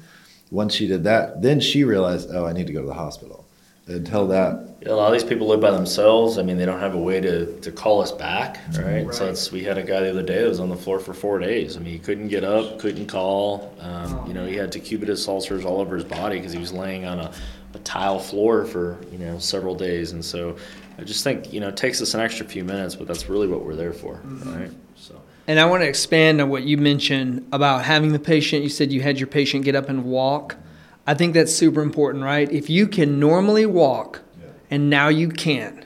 Once 0.52 0.76
she 0.76 0.86
did 0.88 1.04
that, 1.06 1.42
then 1.42 1.60
she 1.60 1.84
realized, 1.84 2.30
oh, 2.32 2.46
I 2.46 2.54
need 2.54 2.68
to 2.68 2.74
go 2.74 2.82
to 2.82 2.88
the 2.88 2.94
hospital. 2.94 3.44
Until 3.88 4.28
that, 4.28 4.76
Yeah, 4.82 4.92
a 4.92 4.96
lot 4.96 5.08
of 5.08 5.14
these 5.14 5.28
people 5.28 5.48
live 5.48 5.62
by 5.62 5.72
themselves. 5.72 6.38
I 6.38 6.44
mean, 6.44 6.58
they 6.58 6.66
don't 6.66 6.80
have 6.82 6.94
a 6.94 7.00
way 7.00 7.20
to, 7.22 7.60
to 7.62 7.72
call 7.72 8.02
us 8.02 8.12
back, 8.12 8.60
right? 8.78 9.12
So 9.14 9.24
Right. 9.24 9.32
it's, 9.32 9.50
we 9.52 9.64
had 9.64 9.78
a 9.80 9.82
guy 9.84 10.02
the 10.02 10.10
other 10.12 10.22
day 10.22 10.42
that 10.44 10.48
was 10.50 10.60
on 10.60 10.70
the 10.70 10.76
floor 10.76 11.00
for 11.00 11.14
four 11.16 11.40
days. 11.40 11.76
I 11.76 11.80
mean, 11.80 11.94
he 11.94 12.00
couldn't 12.00 12.28
get 12.28 12.44
up, 12.44 12.78
couldn't 12.80 13.08
call. 13.08 13.74
Um, 13.80 14.28
you 14.28 14.34
know, 14.36 14.46
he 14.46 14.56
had 14.58 14.72
decubitus 14.72 15.28
ulcers 15.28 15.66
all 15.66 15.80
over 15.82 15.96
his 15.96 16.04
body 16.04 16.38
because 16.38 16.52
he 16.54 16.60
was 16.60 16.72
laying 16.74 17.06
on 17.06 17.20
a, 17.20 17.32
a 17.74 17.80
tile 17.80 18.20
floor 18.20 18.66
for 18.66 18.98
you 19.12 19.18
know 19.18 19.40
several 19.40 19.76
days. 19.76 20.12
And 20.12 20.24
so, 20.24 20.56
I 20.98 21.04
just 21.04 21.24
think 21.24 21.54
you 21.54 21.60
know 21.60 21.70
it 21.70 21.78
takes 21.78 22.02
us 22.02 22.14
an 22.14 22.22
extra 22.22 22.46
few 22.46 22.64
minutes, 22.64 22.96
but 22.96 23.08
that's 23.08 23.30
really 23.30 23.48
what 23.48 23.66
we're 23.66 23.76
there 23.76 23.94
for, 23.94 24.16
mm-hmm. 24.16 24.60
right? 24.60 24.72
So. 24.96 25.22
And 25.48 25.60
I 25.60 25.66
want 25.66 25.82
to 25.82 25.88
expand 25.88 26.42
on 26.42 26.50
what 26.50 26.64
you 26.64 26.78
mentioned 26.78 27.48
about 27.52 27.86
having 27.86 28.12
the 28.12 28.20
patient. 28.20 28.64
You 28.64 28.70
said 28.70 28.92
you 28.92 29.02
had 29.02 29.20
your 29.20 29.28
patient 29.28 29.64
get 29.64 29.76
up 29.76 29.90
and 29.90 30.04
walk. 30.04 30.58
I 31.06 31.14
think 31.14 31.34
that's 31.34 31.56
super 31.56 31.82
important, 31.82 32.24
right? 32.24 32.52
If 32.52 32.70
you 32.70 32.86
can 32.86 33.18
normally 33.18 33.66
walk 33.66 34.22
and 34.70 34.90
now 34.90 35.08
you 35.08 35.30
can't, 35.30 35.86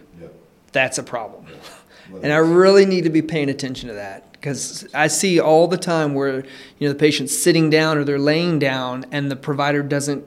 that's 0.71 0.97
a 0.97 1.03
problem. 1.03 1.45
And 2.23 2.33
I 2.33 2.37
really 2.37 2.85
need 2.85 3.05
to 3.05 3.09
be 3.09 3.21
paying 3.21 3.49
attention 3.49 3.87
to 3.87 3.95
that 3.95 4.33
because 4.33 4.85
I 4.93 5.07
see 5.07 5.39
all 5.39 5.67
the 5.67 5.77
time 5.77 6.13
where 6.13 6.43
you 6.77 6.87
know 6.87 6.89
the 6.89 6.99
patient's 6.99 7.35
sitting 7.35 7.69
down 7.69 7.97
or 7.97 8.03
they're 8.03 8.19
laying 8.19 8.59
down 8.59 9.05
and 9.11 9.31
the 9.31 9.37
provider 9.37 9.81
doesn't 9.81 10.25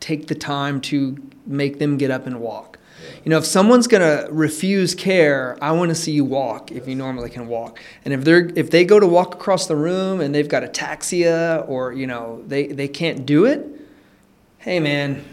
take 0.00 0.26
the 0.26 0.34
time 0.34 0.80
to 0.82 1.16
make 1.46 1.78
them 1.78 1.96
get 1.98 2.10
up 2.10 2.26
and 2.26 2.40
walk. 2.40 2.78
You 3.24 3.30
know, 3.30 3.38
if 3.38 3.44
someone's 3.46 3.86
going 3.86 4.02
to 4.02 4.30
refuse 4.30 4.94
care, 4.94 5.56
I 5.62 5.72
want 5.72 5.88
to 5.90 5.94
see 5.94 6.12
you 6.12 6.24
walk 6.24 6.70
if 6.72 6.86
you 6.88 6.94
normally 6.94 7.30
can 7.30 7.48
walk. 7.48 7.78
And 8.04 8.12
if 8.12 8.24
they're 8.24 8.50
if 8.56 8.70
they 8.70 8.84
go 8.84 8.98
to 9.00 9.06
walk 9.06 9.34
across 9.34 9.66
the 9.66 9.76
room 9.76 10.20
and 10.20 10.34
they've 10.34 10.48
got 10.48 10.62
ataxia 10.62 11.66
or 11.68 11.92
you 11.92 12.06
know 12.06 12.42
they 12.46 12.66
they 12.66 12.88
can't 12.88 13.24
do 13.24 13.46
it, 13.46 13.66
hey 14.58 14.80
man, 14.80 15.24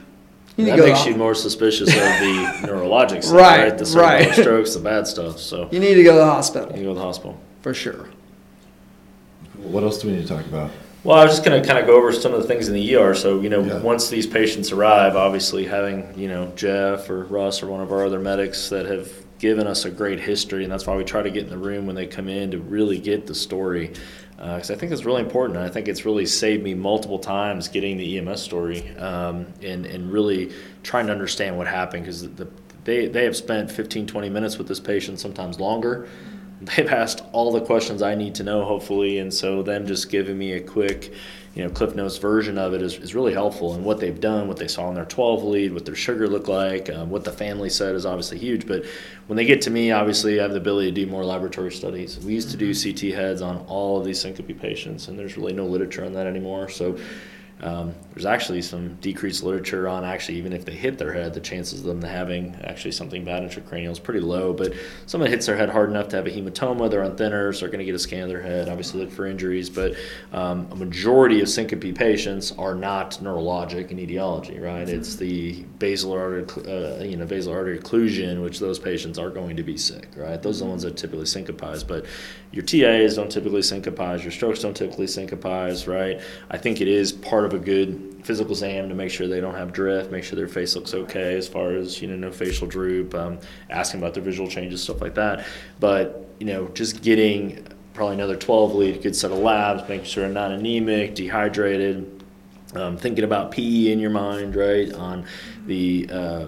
you 0.55 0.63
need 0.65 0.71
That 0.71 0.75
to 0.77 0.81
go 0.81 0.87
makes 0.87 1.03
to- 1.03 1.09
you 1.11 1.17
more 1.17 1.35
suspicious 1.35 1.89
of 1.89 1.95
the 1.95 2.67
neurologic 2.67 3.23
side, 3.23 3.35
Right, 3.35 3.69
right? 3.69 3.77
The 3.77 3.85
right. 3.97 4.33
strokes, 4.33 4.73
the 4.73 4.79
bad 4.81 5.05
stuff. 5.07 5.37
So 5.39 5.67
you 5.71 5.79
need 5.79 5.95
to 5.95 6.03
go 6.03 6.13
to 6.13 6.19
the 6.19 6.25
hospital 6.25 6.75
you 6.77 6.83
go 6.83 6.89
to 6.93 6.95
the 6.99 7.05
hospital. 7.05 7.37
for 7.61 7.73
sure. 7.73 8.07
what 9.57 9.83
else 9.83 9.99
do 10.01 10.07
we 10.07 10.15
need 10.15 10.25
to 10.25 10.33
talk 10.35 10.45
about? 10.45 10.71
Well, 11.07 11.17
I 11.17 11.23
was 11.23 11.31
just 11.31 11.45
going 11.45 11.61
to 11.61 11.65
kind 11.65 11.79
of 11.79 11.87
go 11.87 11.95
over 11.95 12.11
some 12.11 12.33
of 12.33 12.41
the 12.41 12.47
things 12.49 12.67
in 12.67 12.73
the 12.73 12.95
ER. 12.97 13.15
So, 13.15 13.39
you 13.39 13.47
know, 13.47 13.63
Yeah. 13.63 13.79
once 13.79 14.09
these 14.09 14.27
patients 14.27 14.73
arrive, 14.73 15.15
obviously 15.15 15.63
having, 15.63 16.05
you 16.17 16.27
know, 16.27 16.51
Jeff 16.57 17.09
or 17.09 17.23
Russ 17.23 17.63
or 17.63 17.67
one 17.67 17.79
of 17.79 17.93
our 17.93 18.05
other 18.05 18.19
medics 18.19 18.67
that 18.67 18.85
have 18.87 19.09
given 19.39 19.67
us 19.67 19.85
a 19.85 19.89
great 19.89 20.19
history, 20.19 20.65
and 20.65 20.71
that's 20.71 20.85
why 20.85 20.97
we 20.97 21.05
try 21.05 21.21
to 21.21 21.29
get 21.29 21.45
in 21.45 21.49
the 21.49 21.57
room 21.57 21.85
when 21.87 21.95
they 21.95 22.07
come 22.07 22.27
in 22.27 22.51
to 22.51 22.57
really 22.57 22.99
get 22.99 23.25
the 23.25 23.33
story. 23.33 23.93
Because 24.35 24.69
I 24.69 24.75
think 24.75 24.91
it's 24.91 25.05
really 25.05 25.21
important. 25.21 25.55
and 25.55 25.65
I 25.65 25.69
think 25.69 25.87
it's 25.87 26.03
really 26.03 26.25
saved 26.25 26.61
me 26.61 26.73
multiple 26.73 27.19
times 27.19 27.69
getting 27.69 27.95
the 27.95 28.17
EMS 28.17 28.41
story 28.41 28.93
um, 28.97 29.45
and, 29.61 29.85
and 29.85 30.11
really 30.11 30.51
trying 30.83 31.07
to 31.07 31.13
understand 31.13 31.57
what 31.57 31.67
happened 31.67 32.03
because 32.03 32.23
the, 32.35 32.49
they, 32.83 33.07
they 33.07 33.23
have 33.23 33.37
spent 33.37 33.71
15, 33.71 34.07
20 34.07 34.29
minutes 34.29 34.57
with 34.57 34.67
this 34.67 34.81
patient, 34.81 35.21
sometimes 35.21 35.57
longer 35.57 36.09
they've 36.61 36.87
asked 36.91 37.23
all 37.31 37.51
the 37.51 37.61
questions 37.61 38.01
I 38.01 38.15
need 38.15 38.35
to 38.35 38.43
know, 38.43 38.63
hopefully, 38.63 39.19
and 39.19 39.33
so 39.33 39.61
them 39.63 39.85
just 39.87 40.09
giving 40.09 40.37
me 40.37 40.53
a 40.53 40.61
quick, 40.61 41.13
you 41.55 41.63
know, 41.63 41.69
Cliff 41.69 41.95
Notes 41.95 42.17
version 42.17 42.57
of 42.57 42.73
it 42.73 42.81
is, 42.81 42.97
is 42.97 43.15
really 43.15 43.33
helpful. 43.33 43.73
And 43.73 43.83
what 43.83 43.99
they've 43.99 44.19
done, 44.19 44.47
what 44.47 44.57
they 44.57 44.67
saw 44.67 44.89
in 44.89 44.95
their 44.95 45.05
12 45.05 45.43
lead, 45.43 45.73
what 45.73 45.85
their 45.85 45.95
sugar 45.95 46.27
looked 46.27 46.47
like, 46.47 46.89
um, 46.89 47.09
what 47.09 47.23
the 47.23 47.31
family 47.31 47.69
said 47.69 47.95
is 47.95 48.05
obviously 48.05 48.37
huge. 48.37 48.67
But 48.67 48.85
when 49.27 49.37
they 49.37 49.45
get 49.45 49.61
to 49.63 49.69
me, 49.69 49.91
obviously, 49.91 50.39
I 50.39 50.43
have 50.43 50.51
the 50.51 50.57
ability 50.57 50.91
to 50.91 51.05
do 51.05 51.11
more 51.11 51.25
laboratory 51.25 51.71
studies. 51.71 52.19
We 52.19 52.33
used 52.33 52.51
to 52.51 52.57
do 52.57 52.73
CT 52.73 53.13
heads 53.13 53.41
on 53.41 53.57
all 53.67 53.99
of 53.99 54.05
these 54.05 54.19
syncope 54.19 54.59
patients, 54.59 55.07
and 55.07 55.17
there's 55.17 55.37
really 55.37 55.53
no 55.53 55.65
literature 55.65 56.05
on 56.05 56.13
that 56.13 56.27
anymore. 56.27 56.69
So 56.69 56.97
um, 57.61 57.95
there's 58.13 58.25
actually 58.25 58.61
some 58.61 58.95
decreased 58.95 59.43
literature 59.43 59.87
on 59.87 60.03
actually 60.03 60.37
even 60.37 60.53
if 60.53 60.65
they 60.65 60.73
hit 60.73 60.97
their 60.97 61.11
head, 61.11 61.33
the 61.33 61.39
chances 61.39 61.79
of 61.79 61.85
them 61.85 62.01
having 62.01 62.55
actually 62.63 62.91
something 62.91 63.23
bad 63.23 63.43
intracranial 63.43 63.91
is 63.91 63.99
pretty 63.99 64.19
low. 64.19 64.53
But 64.53 64.73
someone 65.07 65.29
hits 65.29 65.45
their 65.47 65.57
head 65.57 65.69
hard 65.69 65.89
enough 65.89 66.07
to 66.09 66.17
have 66.17 66.27
a 66.27 66.29
hematoma, 66.29 66.89
they're 66.89 67.03
on 67.03 67.15
thinners, 67.15 67.59
they're 67.59 67.69
going 67.69 67.79
to 67.79 67.85
get 67.85 67.95
a 67.95 67.99
scan 67.99 68.23
of 68.23 68.29
their 68.29 68.41
head, 68.41 68.69
obviously 68.69 68.99
look 68.99 69.11
for 69.11 69.25
injuries. 69.25 69.69
But 69.69 69.95
um, 70.33 70.67
a 70.71 70.75
majority 70.75 71.41
of 71.41 71.49
syncope 71.49 71.95
patients 71.95 72.51
are 72.53 72.75
not 72.75 73.19
neurologic 73.23 73.89
in 73.89 73.99
etiology, 73.99 74.59
right? 74.59 74.87
It's 74.87 75.15
the 75.15 75.63
basilar 75.79 76.19
artery, 76.19 76.45
uh, 76.67 77.03
you 77.03 77.17
know, 77.17 77.25
basilar 77.25 77.57
artery 77.57 77.79
occlusion, 77.79 78.43
which 78.43 78.59
those 78.59 78.77
patients 78.77 79.17
are 79.17 79.29
going 79.29 79.55
to 79.57 79.63
be 79.63 79.77
sick, 79.77 80.09
right? 80.15 80.41
Those 80.41 80.61
are 80.61 80.65
the 80.65 80.69
ones 80.69 80.83
that 80.83 80.95
typically 80.97 81.25
syncopize. 81.25 81.83
But 81.83 82.05
your 82.51 82.63
TAs 82.63 83.15
don't 83.15 83.31
typically 83.31 83.61
syncopize, 83.61 84.23
your 84.23 84.31
strokes 84.31 84.61
don't 84.61 84.75
typically 84.75 85.07
syncopize, 85.07 85.87
right? 85.87 86.21
I 86.49 86.57
think 86.57 86.81
it 86.81 86.87
is 86.87 87.11
part 87.11 87.45
of 87.45 87.46
a 87.53 87.59
good 87.59 88.21
physical 88.23 88.51
exam 88.51 88.89
to 88.89 88.95
make 88.95 89.09
sure 89.09 89.27
they 89.27 89.39
don't 89.39 89.55
have 89.55 89.71
drift, 89.71 90.11
make 90.11 90.23
sure 90.23 90.35
their 90.35 90.47
face 90.47 90.75
looks 90.75 90.93
okay 90.93 91.35
as 91.35 91.47
far 91.47 91.71
as, 91.71 92.01
you 92.01 92.07
know, 92.07 92.15
no 92.15 92.31
facial 92.31 92.67
droop, 92.67 93.13
um, 93.15 93.39
asking 93.69 93.99
about 93.99 94.13
their 94.13 94.23
visual 94.23 94.49
changes, 94.49 94.83
stuff 94.83 95.01
like 95.01 95.15
that. 95.15 95.45
But, 95.79 96.29
you 96.39 96.45
know, 96.45 96.67
just 96.69 97.01
getting 97.01 97.65
probably 97.93 98.15
another 98.15 98.35
12 98.35 98.75
lead, 98.75 99.01
good 99.01 99.15
set 99.15 99.31
of 99.31 99.39
labs, 99.39 99.87
making 99.89 100.05
sure 100.05 100.23
they're 100.23 100.33
not 100.33 100.51
anemic, 100.51 101.15
dehydrated, 101.15 102.23
um, 102.75 102.97
thinking 102.97 103.23
about 103.23 103.51
PE 103.51 103.91
in 103.91 103.99
your 103.99 104.09
mind, 104.09 104.55
right? 104.55 104.93
On 104.93 105.25
the 105.65 106.07
uh, 106.11 106.45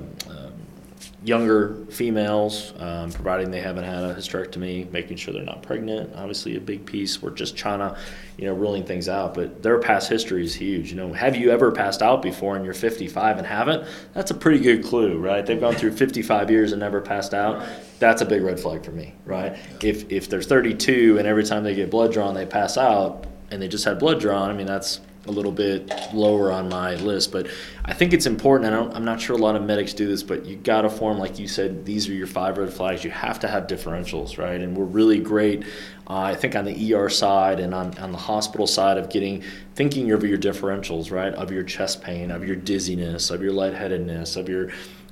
younger 1.23 1.85
females, 1.89 2.73
um, 2.79 3.11
providing 3.11 3.51
they 3.51 3.59
haven't 3.59 3.83
had 3.83 4.03
a 4.03 4.15
hysterectomy, 4.15 4.89
making 4.91 5.17
sure 5.17 5.33
they're 5.33 5.43
not 5.43 5.61
pregnant. 5.61 6.11
Obviously, 6.15 6.55
a 6.55 6.61
big 6.61 6.85
piece. 6.85 7.21
We're 7.21 7.31
just 7.31 7.57
trying 7.57 7.79
to, 7.79 7.97
you 8.37 8.45
know, 8.45 8.53
ruling 8.53 8.85
things 8.85 9.09
out. 9.09 9.33
But 9.33 9.61
their 9.61 9.79
past 9.79 10.09
history 10.09 10.43
is 10.43 10.55
huge. 10.55 10.91
You 10.91 10.97
know, 10.97 11.11
have 11.11 11.35
you 11.35 11.51
ever 11.51 11.71
passed 11.71 12.01
out 12.01 12.21
before 12.21 12.55
and 12.55 12.63
you're 12.63 12.73
55 12.73 13.37
and 13.37 13.45
haven't? 13.45 13.87
That's 14.13 14.31
a 14.31 14.33
pretty 14.33 14.59
good 14.59 14.83
clue, 14.85 15.17
right? 15.17 15.45
They've 15.45 15.59
gone 15.59 15.75
through 15.75 15.91
55 15.91 16.49
years 16.49 16.71
and 16.71 16.79
never 16.79 17.01
passed 17.01 17.33
out. 17.33 17.65
That's 17.99 18.21
a 18.21 18.25
big 18.25 18.41
red 18.41 18.59
flag 18.59 18.85
for 18.85 18.91
me, 18.91 19.13
right? 19.25 19.57
If 19.83 20.09
if 20.09 20.29
they're 20.29 20.41
32 20.41 21.17
and 21.17 21.27
every 21.27 21.43
time 21.43 21.63
they 21.63 21.75
get 21.75 21.89
blood 21.91 22.13
drawn 22.13 22.33
they 22.33 22.45
pass 22.45 22.77
out 22.77 23.25
and 23.51 23.61
they 23.61 23.67
just 23.67 23.83
had 23.83 23.99
blood 23.99 24.21
drawn, 24.21 24.49
I 24.49 24.53
mean 24.53 24.67
that's 24.67 25.01
a 25.27 25.31
little 25.31 25.51
bit 25.51 25.91
lower 26.13 26.51
on 26.51 26.69
my 26.69 26.95
list, 26.95 27.31
but 27.31 27.47
I 27.85 27.93
think 27.93 28.13
it's 28.13 28.25
important. 28.25 28.71
I 28.71 28.75
don't, 28.75 28.95
I'm 28.95 29.03
not 29.03 29.19
sure 29.19 29.35
a 29.35 29.39
lot 29.39 29.55
of 29.55 29.63
medics 29.63 29.93
do 29.93 30.07
this, 30.07 30.23
but 30.23 30.45
you 30.45 30.55
got 30.55 30.81
to 30.81 30.89
form, 30.89 31.19
like 31.19 31.37
you 31.39 31.47
said, 31.47 31.85
these 31.85 32.07
are 32.09 32.13
your 32.13 32.27
five 32.27 32.57
red 32.57 32.71
flags. 32.71 33.03
You 33.03 33.11
have 33.11 33.39
to 33.41 33.47
have 33.47 33.67
differentials, 33.67 34.37
right? 34.37 34.59
And 34.59 34.75
we're 34.77 34.85
really 34.85 35.19
great, 35.19 35.63
uh, 36.07 36.19
I 36.19 36.35
think, 36.35 36.55
on 36.55 36.65
the 36.65 36.93
ER 36.93 37.09
side 37.09 37.59
and 37.59 37.73
on, 37.73 37.97
on 37.97 38.11
the 38.11 38.17
hospital 38.17 38.65
side 38.65 38.97
of 38.97 39.09
getting 39.09 39.43
thinking 39.75 40.11
of 40.11 40.23
your 40.23 40.37
differentials, 40.37 41.11
right? 41.11 41.33
Of 41.33 41.51
your 41.51 41.63
chest 41.63 42.01
pain, 42.01 42.31
of 42.31 42.45
your 42.45 42.55
dizziness, 42.55 43.29
of 43.29 43.41
your 43.41 43.53
lightheadedness, 43.53 44.35
of 44.35 44.47
your 44.47 44.69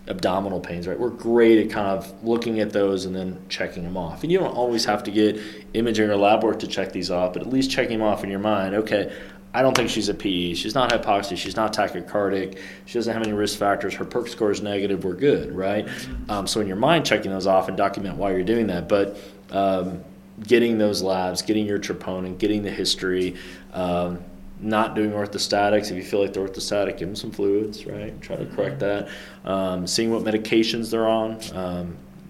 abdominal 0.07 0.59
pains, 0.59 0.87
right? 0.87 0.99
We're 0.99 1.09
great 1.09 1.65
at 1.65 1.69
kind 1.71 1.87
of 1.87 2.23
looking 2.23 2.59
at 2.59 2.71
those 2.71 3.05
and 3.05 3.15
then 3.15 3.39
checking 3.49 3.83
them 3.83 3.97
off. 3.97 4.23
And 4.23 4.31
you 4.31 4.39
don't 4.39 4.55
always 4.55 4.85
have 4.85 5.03
to 5.03 5.11
get 5.11 5.39
imaging 5.73 6.09
or 6.09 6.15
lab 6.15 6.43
work 6.43 6.59
to 6.59 6.67
check 6.67 6.93
these 6.93 7.11
off, 7.11 7.33
but 7.33 7.41
at 7.41 7.49
least 7.49 7.69
checking 7.69 7.99
them 7.99 8.07
off 8.07 8.23
in 8.23 8.29
your 8.29 8.39
mind. 8.39 8.75
Okay, 8.75 9.13
I 9.57 9.63
don't 9.63 9.75
think 9.75 9.89
she's 9.89 10.07
a 10.07 10.13
PE. 10.13 10.53
She's 10.53 10.75
not 10.75 10.91
hypoxia. 10.91 11.35
She's 11.35 11.55
not 11.55 11.73
tachycardic. 11.73 12.59
She 12.85 12.93
doesn't 12.93 13.11
have 13.11 13.23
any 13.23 13.33
risk 13.33 13.57
factors. 13.57 13.95
Her 13.95 14.05
PERC 14.05 14.29
score 14.29 14.51
is 14.51 14.61
negative. 14.61 15.03
We're 15.03 15.15
good, 15.15 15.51
right? 15.51 15.89
Um, 16.29 16.45
so 16.45 16.61
in 16.61 16.67
your 16.67 16.75
mind, 16.75 17.07
checking 17.07 17.31
those 17.31 17.47
off 17.47 17.67
and 17.67 17.75
document 17.75 18.17
why 18.17 18.33
you're 18.33 18.43
doing 18.43 18.67
that. 18.67 18.87
But 18.87 19.17
um, 19.49 20.03
getting 20.43 20.77
those 20.77 21.01
labs, 21.01 21.41
getting 21.41 21.65
your 21.65 21.79
troponin, 21.79 22.37
getting 22.37 22.61
the 22.61 22.69
history, 22.69 23.35
um, 23.73 24.23
not 24.59 24.93
doing 24.93 25.09
orthostatics. 25.09 25.89
If 25.89 25.97
you 25.97 26.03
feel 26.03 26.21
like 26.21 26.33
they're 26.33 26.47
orthostatic, 26.47 26.99
give 26.99 27.07
them 27.07 27.15
some 27.15 27.31
fluids, 27.31 27.87
right? 27.87 28.21
Try 28.21 28.35
to 28.35 28.45
correct 28.45 28.77
that. 28.81 29.09
Um, 29.43 29.87
seeing 29.87 30.11
what 30.11 30.21
medications 30.21 30.91
they're 30.91 31.07
on. 31.07 31.39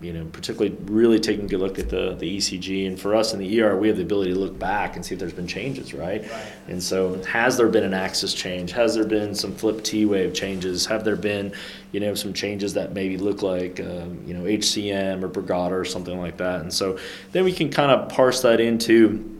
You 0.02 0.14
know, 0.14 0.26
particularly 0.26 0.78
really 0.86 1.20
taking 1.20 1.46
a 1.46 1.48
good 1.48 1.60
look 1.60 1.80
at 1.80 1.90
the, 1.90 2.16
the 2.16 2.38
ECG. 2.38 2.86
And 2.86 3.00
for 3.00 3.16
us 3.16 3.34
in 3.34 3.40
the 3.40 3.62
ER, 3.62 3.76
we 3.76 3.88
have 3.88 3.98
the 3.98 4.04
ability 4.04 4.34
to 4.34 4.40
look 4.40 4.60
back 4.60 4.96
and 4.96 5.04
see 5.04 5.16
if 5.16 5.20
there's 5.20 5.34
been 5.34 5.48
changes, 5.48 5.94
right? 5.94 6.24
And 6.68 6.82
so, 6.82 7.22
has 7.24 7.58
there 7.58 7.68
been 7.68 7.84
an 7.84 7.96
axis 7.96 8.34
change? 8.34 8.72
Has 8.72 8.94
there 8.94 9.06
been 9.06 9.34
some 9.34 9.56
flip 9.56 9.84
T 9.84 10.06
wave 10.06 10.34
changes? 10.34 10.86
Have 10.86 11.04
there 11.04 11.16
been, 11.16 11.54
you 11.92 12.00
know, 12.00 12.14
some 12.14 12.34
changes 12.34 12.74
that 12.76 12.94
maybe 12.94 13.18
look 13.18 13.42
like, 13.42 13.80
um, 13.80 14.24
you 14.26 14.34
know, 14.34 14.44
HCM 14.44 15.24
or 15.24 15.30
Brugada 15.30 15.72
or 15.72 15.86
something 15.86 16.20
like 16.20 16.38
that? 16.38 16.62
And 16.62 16.72
so, 16.72 17.00
then 17.32 17.44
we 17.44 17.52
can 17.52 17.70
kind 17.70 17.92
of 17.92 18.10
parse 18.10 18.42
that 18.42 18.60
into 18.60 19.37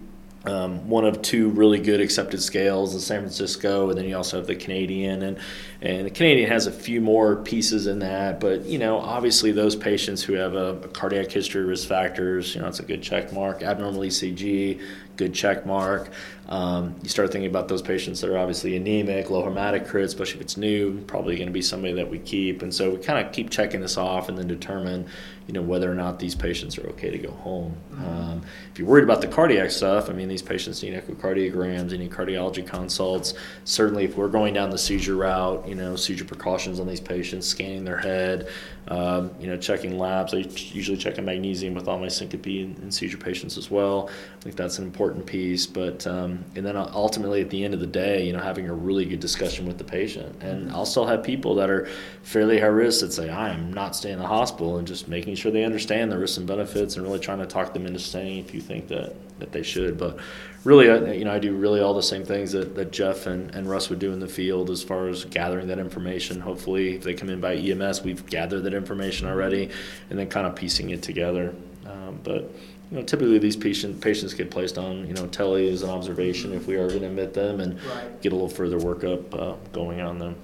um, 0.48 0.88
one 0.90 1.06
of 1.06 1.22
two 1.22 1.50
really 1.50 1.80
good 1.80 2.00
accepted 2.00 2.42
scales, 2.42 2.94
the 2.94 3.00
San 3.00 3.20
Francisco, 3.20 3.90
and 3.90 3.98
then 3.98 4.08
you 4.08 4.16
also 4.16 4.38
have 4.38 4.48
the 4.48 4.56
Canadian, 4.56 5.22
and 5.22 5.38
and 5.82 6.06
the 6.06 6.12
Canadian 6.12 6.50
has 6.50 6.66
a 6.66 6.72
few 6.72 7.02
more 7.02 7.36
pieces 7.36 7.86
in 7.86 8.00
that, 8.00 8.40
but 8.40 8.66
you 8.66 8.80
know, 8.80 8.98
obviously 8.98 9.52
those 9.52 9.76
patients 9.76 10.24
who 10.24 10.34
have 10.34 10.56
a, 10.56 10.76
a 10.84 10.88
cardiac 10.88 11.32
history 11.32 11.64
risk 11.64 11.88
factors, 11.88 12.56
you 12.56 12.62
know, 12.62 12.68
it's 12.68 12.80
a 12.80 12.84
good 12.84 13.04
check 13.04 13.32
mark. 13.32 13.62
Abnormal 13.62 14.02
ECG, 14.02 14.82
good 15.18 15.34
check 15.34 15.66
mark. 15.66 16.10
Um, 16.48 16.96
you 17.04 17.10
start 17.10 17.32
thinking 17.32 17.50
about 17.50 17.68
those 17.68 17.82
patients 17.82 18.22
that 18.22 18.30
are 18.30 18.38
obviously 18.38 18.78
anemic, 18.78 19.30
low 19.30 19.44
hematocrit, 19.44 20.04
especially 20.04 20.36
if 20.36 20.42
it's 20.42 20.58
new, 20.58 21.02
probably 21.02 21.36
going 21.36 21.48
to 21.48 21.54
be 21.54 21.62
somebody 21.62 21.94
that 21.94 22.10
we 22.10 22.20
keep. 22.20 22.62
And 22.62 22.74
so 22.74 22.92
we 22.92 22.98
kind 22.98 23.26
of 23.26 23.34
keep 23.34 23.50
checking 23.50 23.82
this 23.82 23.98
off 23.98 24.30
and 24.30 24.38
then 24.38 24.48
determine, 24.48 25.08
you 25.48 25.54
know, 25.54 25.62
whether 25.62 25.90
or 25.90 25.96
not 25.96 26.20
these 26.20 26.36
patients 26.36 26.78
are 26.78 26.88
okay 26.90 27.10
to 27.10 27.18
go 27.18 27.32
home. 27.32 27.76
Mm-hmm. 27.92 28.06
Um, 28.06 28.42
if 28.72 28.78
you're 28.78 28.88
worried 28.88 29.06
about 29.06 29.22
the 29.22 29.28
cardiac 29.28 29.72
stuff, 29.72 30.10
I 30.10 30.14
mean, 30.14 30.28
these 30.28 30.42
patients 30.42 30.84
need 30.84 30.94
echocardiograms, 30.94 31.90
they 31.90 31.98
need 31.98 32.12
cardiology 32.12 32.68
consults. 32.68 33.34
Certainly, 33.64 34.06
if 34.06 34.18
we're 34.18 34.28
going 34.28 34.54
down 34.54 34.70
the 34.70 34.78
seizure 34.78 35.16
route, 35.16 35.68
you 35.68 35.76
know, 35.76 35.96
seizure 35.96 36.26
precautions 36.26 36.80
on 36.80 36.88
these 36.88 37.00
patients, 37.00 37.48
scanning 37.48 37.86
their 37.86 37.98
head, 37.98 38.50
um, 38.90 39.32
you 39.40 39.48
know, 39.48 39.58
checking 39.58 39.98
labs. 39.98 40.34
I 40.34 40.38
usually 40.38 40.98
check 40.98 41.18
a 41.18 41.22
magnesium 41.22 41.74
with 41.74 41.88
all 41.88 42.00
my 42.00 42.08
syncope 42.08 42.46
and, 42.46 42.78
and, 42.80 42.94
seizure 42.94 43.18
patients 43.18 43.58
as 43.58 43.70
well. 43.70 44.10
I 44.10 44.42
think 44.44 44.56
that's 44.56 44.80
an 44.80 44.86
important 44.86 45.26
piece. 45.26 45.66
But 45.66 46.08
um, 46.08 46.44
and 46.56 46.66
then 46.66 46.78
ultimately 46.78 47.42
at 47.42 47.50
the 47.50 47.64
end 47.64 47.74
of 47.74 47.80
the 47.80 47.88
day, 47.88 48.26
you 48.26 48.34
know, 48.34 48.40
having 48.40 48.70
a 48.70 48.74
really 48.74 49.06
good 49.06 49.20
discussion 49.20 49.66
with 49.66 49.78
the 49.78 49.84
patient. 49.84 50.42
And 50.42 50.72
I'll 50.72 50.86
still 50.86 51.06
have 51.06 51.24
people 51.24 51.56
that 51.56 51.70
are 51.70 51.88
fairly 52.24 52.60
high 52.60 52.68
risk 52.68 53.02
that 53.02 53.12
say, 53.12 53.30
I 53.30 53.50
am 53.50 53.74
not 53.74 53.96
staying 53.96 54.14
in 54.14 54.20
the 54.20 54.28
hospital, 54.28 54.78
and 54.78 54.88
just 54.88 55.08
making 55.08 55.36
sure 55.36 55.52
they 55.52 55.66
understand 55.66 56.12
the 56.12 56.18
risks 56.18 56.38
and 56.38 56.48
benefits, 56.48 56.96
and 56.96 57.06
really 57.06 57.20
trying 57.20 57.40
to 57.40 57.46
talk 57.46 57.74
them 57.74 57.86
into 57.86 58.00
staying 58.00 58.40
if 58.40 58.54
you 58.54 58.62
think 58.62 58.88
that 58.88 59.16
that 59.40 59.52
they 59.52 59.64
should. 59.64 59.98
But 59.98 60.18
really, 60.64 60.86
you 61.18 61.26
know, 61.26 61.34
I 61.34 61.40
do 61.40 61.56
really 61.56 61.80
all 61.80 61.94
the 61.94 62.04
same 62.04 62.26
things 62.26 62.52
that, 62.52 62.76
that 62.76 62.92
Jeff 62.92 63.26
and, 63.26 63.54
and 63.56 63.70
Russ 63.70 63.90
would 63.90 64.00
do 64.00 64.12
in 64.12 64.20
the 64.20 64.28
field 64.28 64.70
as 64.70 64.84
far 64.84 65.08
as 65.08 65.26
gathering 65.26 65.68
that 65.68 65.80
information. 65.80 66.42
Hopefully, 66.42 66.96
if 66.96 67.04
they 67.04 67.14
come 67.14 67.30
in 67.30 67.40
by 67.40 67.56
EMS, 67.56 68.04
we've 68.04 68.26
gathered 68.26 68.62
that 68.64 68.74
information 68.74 69.28
already, 69.28 69.70
and 70.10 70.20
then 70.20 70.30
kind 70.30 70.48
of 70.48 70.56
piecing 70.56 70.90
it 70.90 71.02
together. 71.02 71.54
Um, 71.86 72.20
but 72.24 72.52
you 72.92 72.98
know, 72.98 73.04
typically 73.04 73.38
these 73.38 73.58
patient, 73.58 74.00
patients 74.02 74.34
get 74.34 74.50
placed 74.50 74.78
on, 74.78 75.08
you 75.08 75.14
know, 75.14 75.28
tele 75.28 75.70
as 75.70 75.84
an 75.84 75.90
observation 75.90 76.54
if 76.54 76.68
we 76.68 76.76
are 76.76 76.88
going 76.88 77.02
to 77.02 77.08
admit 77.08 77.34
them 77.34 77.60
and 77.60 77.82
right. 77.84 78.22
get 78.22 78.32
a 78.32 78.36
little 78.36 78.50
further 78.50 78.80
workup 78.80 79.34
uh, 79.34 79.56
going 79.74 80.00
on 80.00 80.20
them. 80.20 80.36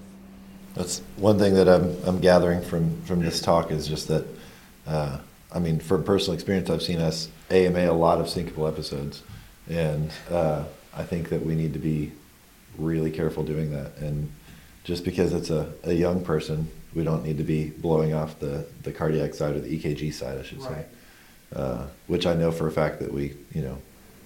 That's 0.73 1.01
one 1.17 1.37
thing 1.37 1.53
that 1.53 1.69
I'm, 1.69 1.95
I'm 2.05 2.19
gathering 2.19 2.61
from, 2.61 2.99
from 3.03 3.21
this 3.21 3.39
talk 3.39 3.71
is 3.71 3.87
just 3.87 4.07
that, 4.07 4.25
uh, 4.87 5.19
I 5.53 5.59
mean, 5.59 5.79
from 5.79 6.03
personal 6.03 6.33
experience, 6.33 6.69
I've 6.69 6.81
seen 6.81 6.99
us 6.99 7.29
AMA 7.53 7.79
a 7.79 7.91
lot 7.91 8.19
of 8.19 8.27
syncopal 8.27 8.67
episodes 8.67 9.23
and 9.69 10.11
uh, 10.29 10.63
I 10.95 11.03
think 11.03 11.29
that 11.29 11.45
we 11.45 11.55
need 11.55 11.73
to 11.73 11.79
be 11.79 12.11
really 12.77 13.11
careful 13.11 13.43
doing 13.43 13.71
that. 13.71 13.97
And 13.97 14.31
just 14.83 15.03
because 15.03 15.33
it's 15.33 15.49
a, 15.49 15.71
a 15.83 15.93
young 15.93 16.23
person, 16.23 16.69
we 16.93 17.03
don't 17.03 17.23
need 17.23 17.37
to 17.37 17.43
be 17.43 17.69
blowing 17.69 18.13
off 18.13 18.39
the, 18.39 18.65
the 18.83 18.91
cardiac 18.91 19.33
side 19.33 19.55
or 19.55 19.59
the 19.59 19.79
EKG 19.79 20.13
side, 20.13 20.37
I 20.37 20.43
should 20.43 20.61
right. 20.61 20.71
say. 20.71 20.85
Uh, 21.55 21.85
which 22.07 22.25
I 22.25 22.33
know 22.33 22.51
for 22.51 22.67
a 22.67 22.71
fact 22.71 22.99
that 22.99 23.13
we, 23.13 23.35
you 23.53 23.61
know, 23.61 23.77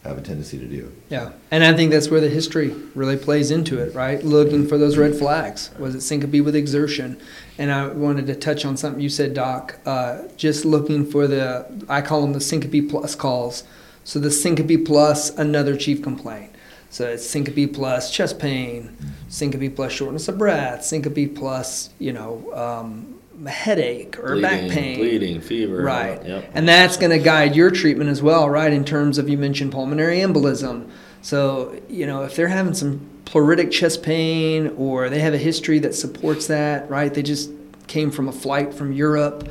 have 0.07 0.17
a 0.17 0.21
tendency 0.21 0.57
to 0.57 0.65
do. 0.65 0.91
Yeah, 1.09 1.33
and 1.51 1.63
I 1.63 1.73
think 1.73 1.91
that's 1.91 2.09
where 2.09 2.21
the 2.21 2.29
history 2.29 2.69
really 2.95 3.17
plays 3.17 3.51
into 3.51 3.79
it, 3.79 3.93
right? 3.93 4.23
Looking 4.23 4.67
for 4.67 4.77
those 4.77 4.97
red 4.97 5.15
flags. 5.15 5.71
Was 5.77 5.95
it 5.95 6.01
syncope 6.01 6.43
with 6.43 6.55
exertion? 6.55 7.19
And 7.57 7.71
I 7.71 7.87
wanted 7.87 8.27
to 8.27 8.35
touch 8.35 8.65
on 8.65 8.77
something 8.77 9.01
you 9.01 9.09
said, 9.09 9.33
Doc. 9.33 9.79
Uh, 9.85 10.23
just 10.37 10.65
looking 10.65 11.05
for 11.05 11.27
the, 11.27 11.65
I 11.89 12.01
call 12.01 12.21
them 12.21 12.33
the 12.33 12.41
syncope 12.41 12.89
plus 12.89 13.15
calls. 13.15 13.63
So 14.03 14.19
the 14.19 14.31
syncope 14.31 14.85
plus 14.85 15.31
another 15.31 15.75
chief 15.75 16.01
complaint. 16.01 16.53
So 16.89 17.07
it's 17.07 17.25
syncope 17.25 17.73
plus 17.73 18.11
chest 18.11 18.39
pain, 18.39 18.95
syncope 19.27 19.75
plus 19.75 19.91
shortness 19.91 20.27
of 20.27 20.37
breath, 20.37 20.83
syncope 20.83 21.35
plus 21.35 21.89
you 21.99 22.13
know 22.13 22.53
um, 22.53 23.16
headache 23.45 24.17
or 24.17 24.29
bleeding, 24.29 24.41
back 24.41 24.71
pain, 24.71 24.97
bleeding, 24.97 25.41
fever, 25.41 25.81
right? 25.81 26.25
Yep. 26.25 26.51
And 26.53 26.67
that's 26.67 26.97
going 26.97 27.11
to 27.11 27.19
guide 27.19 27.55
your 27.55 27.69
treatment 27.69 28.09
as 28.09 28.21
well, 28.21 28.49
right? 28.49 28.73
In 28.73 28.83
terms 28.83 29.17
of 29.17 29.29
you 29.29 29.37
mentioned 29.37 29.71
pulmonary 29.71 30.17
embolism. 30.17 30.89
So 31.21 31.79
you 31.89 32.05
know 32.05 32.23
if 32.23 32.35
they're 32.35 32.47
having 32.47 32.73
some 32.73 33.09
pleuritic 33.25 33.71
chest 33.71 34.03
pain 34.03 34.73
or 34.77 35.09
they 35.09 35.19
have 35.19 35.33
a 35.33 35.37
history 35.37 35.79
that 35.79 35.93
supports 35.93 36.47
that, 36.47 36.89
right? 36.89 37.13
They 37.13 37.23
just 37.23 37.51
came 37.87 38.11
from 38.11 38.27
a 38.27 38.31
flight 38.31 38.73
from 38.73 38.91
Europe, 38.91 39.49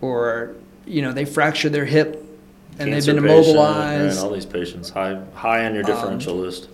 or 0.00 0.54
you 0.86 1.02
know 1.02 1.12
they 1.12 1.24
fractured 1.24 1.72
their 1.72 1.84
hip 1.84 2.24
and 2.78 2.92
they've 2.92 3.04
been 3.04 3.18
immobilized. 3.18 4.16
and 4.16 4.18
all 4.18 4.30
these 4.30 4.46
patients 4.46 4.90
high 4.90 5.20
high 5.34 5.66
on 5.66 5.74
your 5.74 5.84
um, 5.84 5.90
differential 5.90 6.34
um, 6.34 6.40
list. 6.40 6.68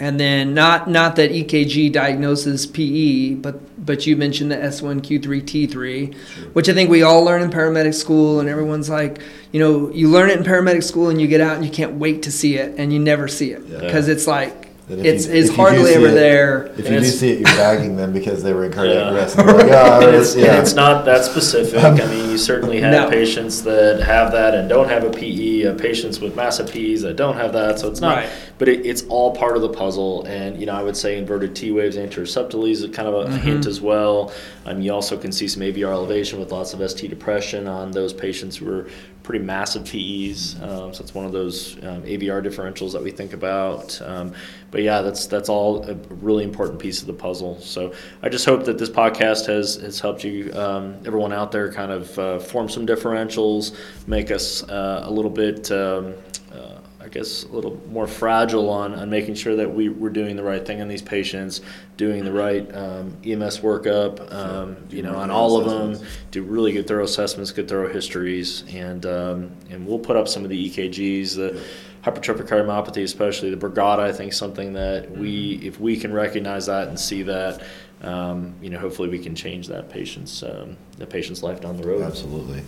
And 0.00 0.20
then 0.20 0.54
not 0.54 0.88
not 0.88 1.16
that 1.16 1.32
EKG 1.32 1.92
diagnoses 1.92 2.66
PE, 2.66 3.34
but 3.34 3.84
but 3.84 4.06
you 4.06 4.16
mentioned 4.16 4.52
the 4.52 4.56
S1Q3T3, 4.56 5.72
sure. 5.72 6.44
which 6.50 6.68
I 6.68 6.74
think 6.74 6.88
we 6.88 7.02
all 7.02 7.24
learn 7.24 7.42
in 7.42 7.50
paramedic 7.50 7.94
school, 7.94 8.38
and 8.38 8.48
everyone's 8.48 8.88
like, 8.88 9.20
you 9.50 9.58
know, 9.58 9.90
you 9.90 10.08
learn 10.08 10.30
it 10.30 10.38
in 10.38 10.44
paramedic 10.44 10.84
school, 10.84 11.08
and 11.08 11.20
you 11.20 11.26
get 11.26 11.40
out 11.40 11.56
and 11.56 11.64
you 11.64 11.70
can't 11.70 11.94
wait 11.94 12.22
to 12.24 12.30
see 12.30 12.56
it, 12.56 12.78
and 12.78 12.92
you 12.92 13.00
never 13.00 13.26
see 13.26 13.50
it 13.50 13.68
because 13.68 14.06
yeah. 14.06 14.14
it's 14.14 14.28
like 14.28 14.68
it's, 14.90 15.26
you, 15.26 15.34
it's 15.34 15.54
hardly 15.54 15.92
ever 15.92 16.06
it, 16.06 16.12
there. 16.12 16.66
If 16.78 16.88
you 16.88 17.00
do 17.00 17.04
see 17.04 17.32
it, 17.32 17.38
you're 17.40 17.56
bagging 17.56 17.96
them 17.96 18.12
because 18.12 18.42
they 18.42 18.54
were 18.54 18.64
in 18.64 18.72
cardiac 18.72 18.96
yeah. 18.96 19.14
arrest. 19.14 19.36
Like, 19.36 19.46
oh, 19.46 20.00
and, 20.06 20.16
it's, 20.16 20.34
yeah. 20.34 20.46
and, 20.46 20.62
it's, 20.62 20.72
not 20.72 21.04
that 21.04 21.24
specific. 21.24 21.82
I 21.82 22.06
mean, 22.06 22.30
you 22.30 22.38
certainly 22.38 22.80
have 22.80 22.92
no. 22.92 23.10
patients 23.10 23.62
that 23.64 24.00
have 24.00 24.32
that 24.32 24.54
and 24.54 24.68
don't 24.68 24.88
have 24.88 25.04
a 25.04 25.10
PE, 25.10 25.66
uh, 25.66 25.74
patients 25.74 26.20
with 26.20 26.34
massive 26.34 26.70
PEs 26.70 27.02
that 27.02 27.16
don't 27.16 27.36
have 27.36 27.52
that. 27.52 27.78
So 27.78 27.90
it's 27.90 28.00
not, 28.00 28.16
right. 28.16 28.30
But 28.58 28.68
it, 28.68 28.84
it's 28.84 29.02
all 29.04 29.34
part 29.34 29.56
of 29.56 29.62
the 29.62 29.68
puzzle. 29.68 30.24
And, 30.24 30.58
you 30.58 30.66
know, 30.66 30.74
I 30.74 30.82
would 30.82 30.96
say 30.96 31.16
inverted 31.16 31.56
T 31.56 31.70
waves 31.70 31.96
anterior 31.96 32.26
subtly 32.26 32.72
is 32.72 32.82
kind 32.92 33.08
of 33.08 33.14
a, 33.14 33.24
mm-hmm. 33.24 33.38
hint 33.38 33.66
as 33.66 33.80
well. 33.80 34.32
Um, 34.66 34.80
you 34.82 34.92
also 34.92 35.16
can 35.16 35.32
see 35.32 35.48
some 35.48 35.62
AVR 35.62 35.92
elevation 35.92 36.38
with 36.38 36.52
lots 36.52 36.74
of 36.74 36.90
ST 36.90 37.08
depression 37.08 37.66
on 37.66 37.92
those 37.92 38.12
patients 38.12 38.56
who 38.56 38.70
are 38.70 38.88
pretty 39.22 39.44
massive 39.44 39.84
PEs. 39.84 40.56
Um, 40.62 40.94
so 40.94 41.02
it's 41.02 41.14
one 41.14 41.26
of 41.26 41.32
those 41.32 41.76
um, 41.84 42.02
AVR 42.02 42.42
differentials 42.42 42.92
that 42.92 43.02
we 43.02 43.10
think 43.10 43.34
about. 43.34 44.00
Um, 44.02 44.32
but 44.70 44.82
yeah, 44.82 45.02
that's 45.02 45.26
that's 45.26 45.48
all 45.48 45.84
a 45.84 45.94
really 46.22 46.44
important 46.44 46.78
piece 46.78 47.00
of 47.00 47.06
the 47.06 47.12
puzzle. 47.12 47.60
So 47.60 47.92
I 48.22 48.28
just 48.28 48.44
hope 48.46 48.64
that 48.64 48.78
this 48.78 48.90
podcast 48.90 49.46
has 49.46 49.76
has 49.76 50.00
helped 50.00 50.24
you, 50.24 50.52
um, 50.54 50.96
everyone 51.06 51.32
out 51.32 51.52
there, 51.52 51.70
kind 51.72 51.92
of 51.92 52.18
uh, 52.18 52.38
form 52.38 52.68
some 52.68 52.86
differentials, 52.86 53.76
make 54.06 54.30
us 54.30 54.62
uh, 54.64 55.02
a 55.04 55.10
little 55.10 55.30
bit. 55.30 55.70
Um, 55.70 56.14
uh, 56.52 56.78
I 57.00 57.06
guess 57.06 57.44
a 57.44 57.48
little 57.48 57.80
more 57.90 58.08
fragile 58.08 58.68
on, 58.68 58.92
on 58.92 59.08
making 59.08 59.36
sure 59.36 59.54
that 59.54 59.72
we, 59.72 59.88
we're 59.88 60.10
doing 60.10 60.34
the 60.34 60.42
right 60.42 60.64
thing 60.66 60.82
on 60.82 60.88
these 60.88 61.02
patients, 61.02 61.60
doing 61.96 62.24
the 62.24 62.32
right 62.32 62.68
um, 62.74 63.16
EMS 63.24 63.60
workup, 63.60 64.32
um, 64.32 64.76
you 64.90 65.02
know, 65.02 65.14
on 65.14 65.30
all 65.30 65.60
of 65.60 65.66
them, 65.66 66.04
do 66.32 66.42
really 66.42 66.72
good 66.72 66.88
thorough 66.88 67.04
assessments, 67.04 67.52
good 67.52 67.68
thorough 67.68 67.92
histories, 67.92 68.64
and 68.74 69.06
um, 69.06 69.52
and 69.70 69.86
we'll 69.86 69.98
put 69.98 70.16
up 70.16 70.26
some 70.26 70.42
of 70.42 70.50
the 70.50 70.70
EKGs, 70.70 71.36
the 71.36 71.62
hypertrophic 72.02 72.48
cardiomyopathy, 72.48 73.04
especially 73.04 73.54
the 73.54 73.56
Brugada. 73.56 74.00
I 74.00 74.12
think 74.12 74.32
something 74.32 74.72
that 74.72 75.08
we, 75.10 75.60
if 75.62 75.78
we 75.78 75.96
can 75.96 76.12
recognize 76.12 76.66
that 76.66 76.88
and 76.88 76.98
see 76.98 77.22
that, 77.22 77.62
um, 78.02 78.54
you 78.60 78.70
know, 78.70 78.78
hopefully 78.78 79.08
we 79.08 79.20
can 79.20 79.36
change 79.36 79.68
that 79.68 79.88
patient's 79.88 80.42
um, 80.42 80.76
the 80.96 81.06
patient's 81.06 81.44
life 81.44 81.60
down 81.60 81.76
the 81.76 81.86
road. 81.86 82.02
Absolutely. 82.02 82.62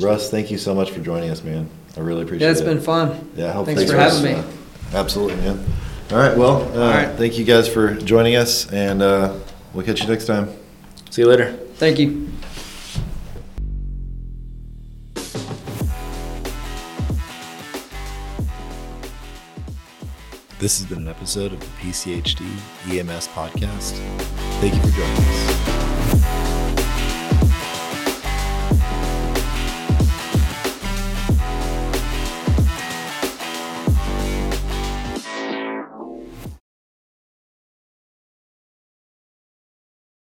Russ, 0.00 0.28
thank 0.28 0.50
you 0.50 0.58
so 0.58 0.74
much 0.74 0.90
for 0.90 1.00
joining 1.00 1.30
us, 1.30 1.44
man. 1.44 1.68
I 1.96 2.00
really 2.00 2.22
appreciate 2.22 2.46
it. 2.46 2.50
Yeah, 2.50 2.52
it's 2.52 2.60
been 2.60 2.80
fun. 2.80 3.30
Yeah, 3.36 3.52
hope 3.52 3.66
thanks 3.66 3.90
for 3.90 3.96
having 3.96 4.22
me. 4.22 4.32
Uh, 4.34 4.44
absolutely, 4.94 5.36
man. 5.36 5.64
All 6.10 6.18
right, 6.18 6.36
well, 6.36 6.62
uh, 6.76 6.82
All 6.84 6.90
right. 6.90 7.16
thank 7.16 7.38
you 7.38 7.44
guys 7.44 7.68
for 7.68 7.94
joining 7.94 8.36
us, 8.36 8.70
and 8.72 9.02
uh, 9.02 9.34
we'll 9.72 9.84
catch 9.84 10.00
you 10.02 10.08
next 10.08 10.26
time. 10.26 10.50
See 11.10 11.22
you 11.22 11.28
later. 11.28 11.52
Thank 11.76 11.98
you. 11.98 12.28
This 20.58 20.78
has 20.78 20.86
been 20.86 20.98
an 20.98 21.08
episode 21.08 21.52
of 21.54 21.60
the 21.60 21.66
PCHD 21.80 22.44
EMS 22.90 23.28
podcast. 23.28 23.92
Thank 24.60 24.74
you 24.74 24.82
for 24.82 24.96
joining 24.96 25.16
us. 25.16 25.89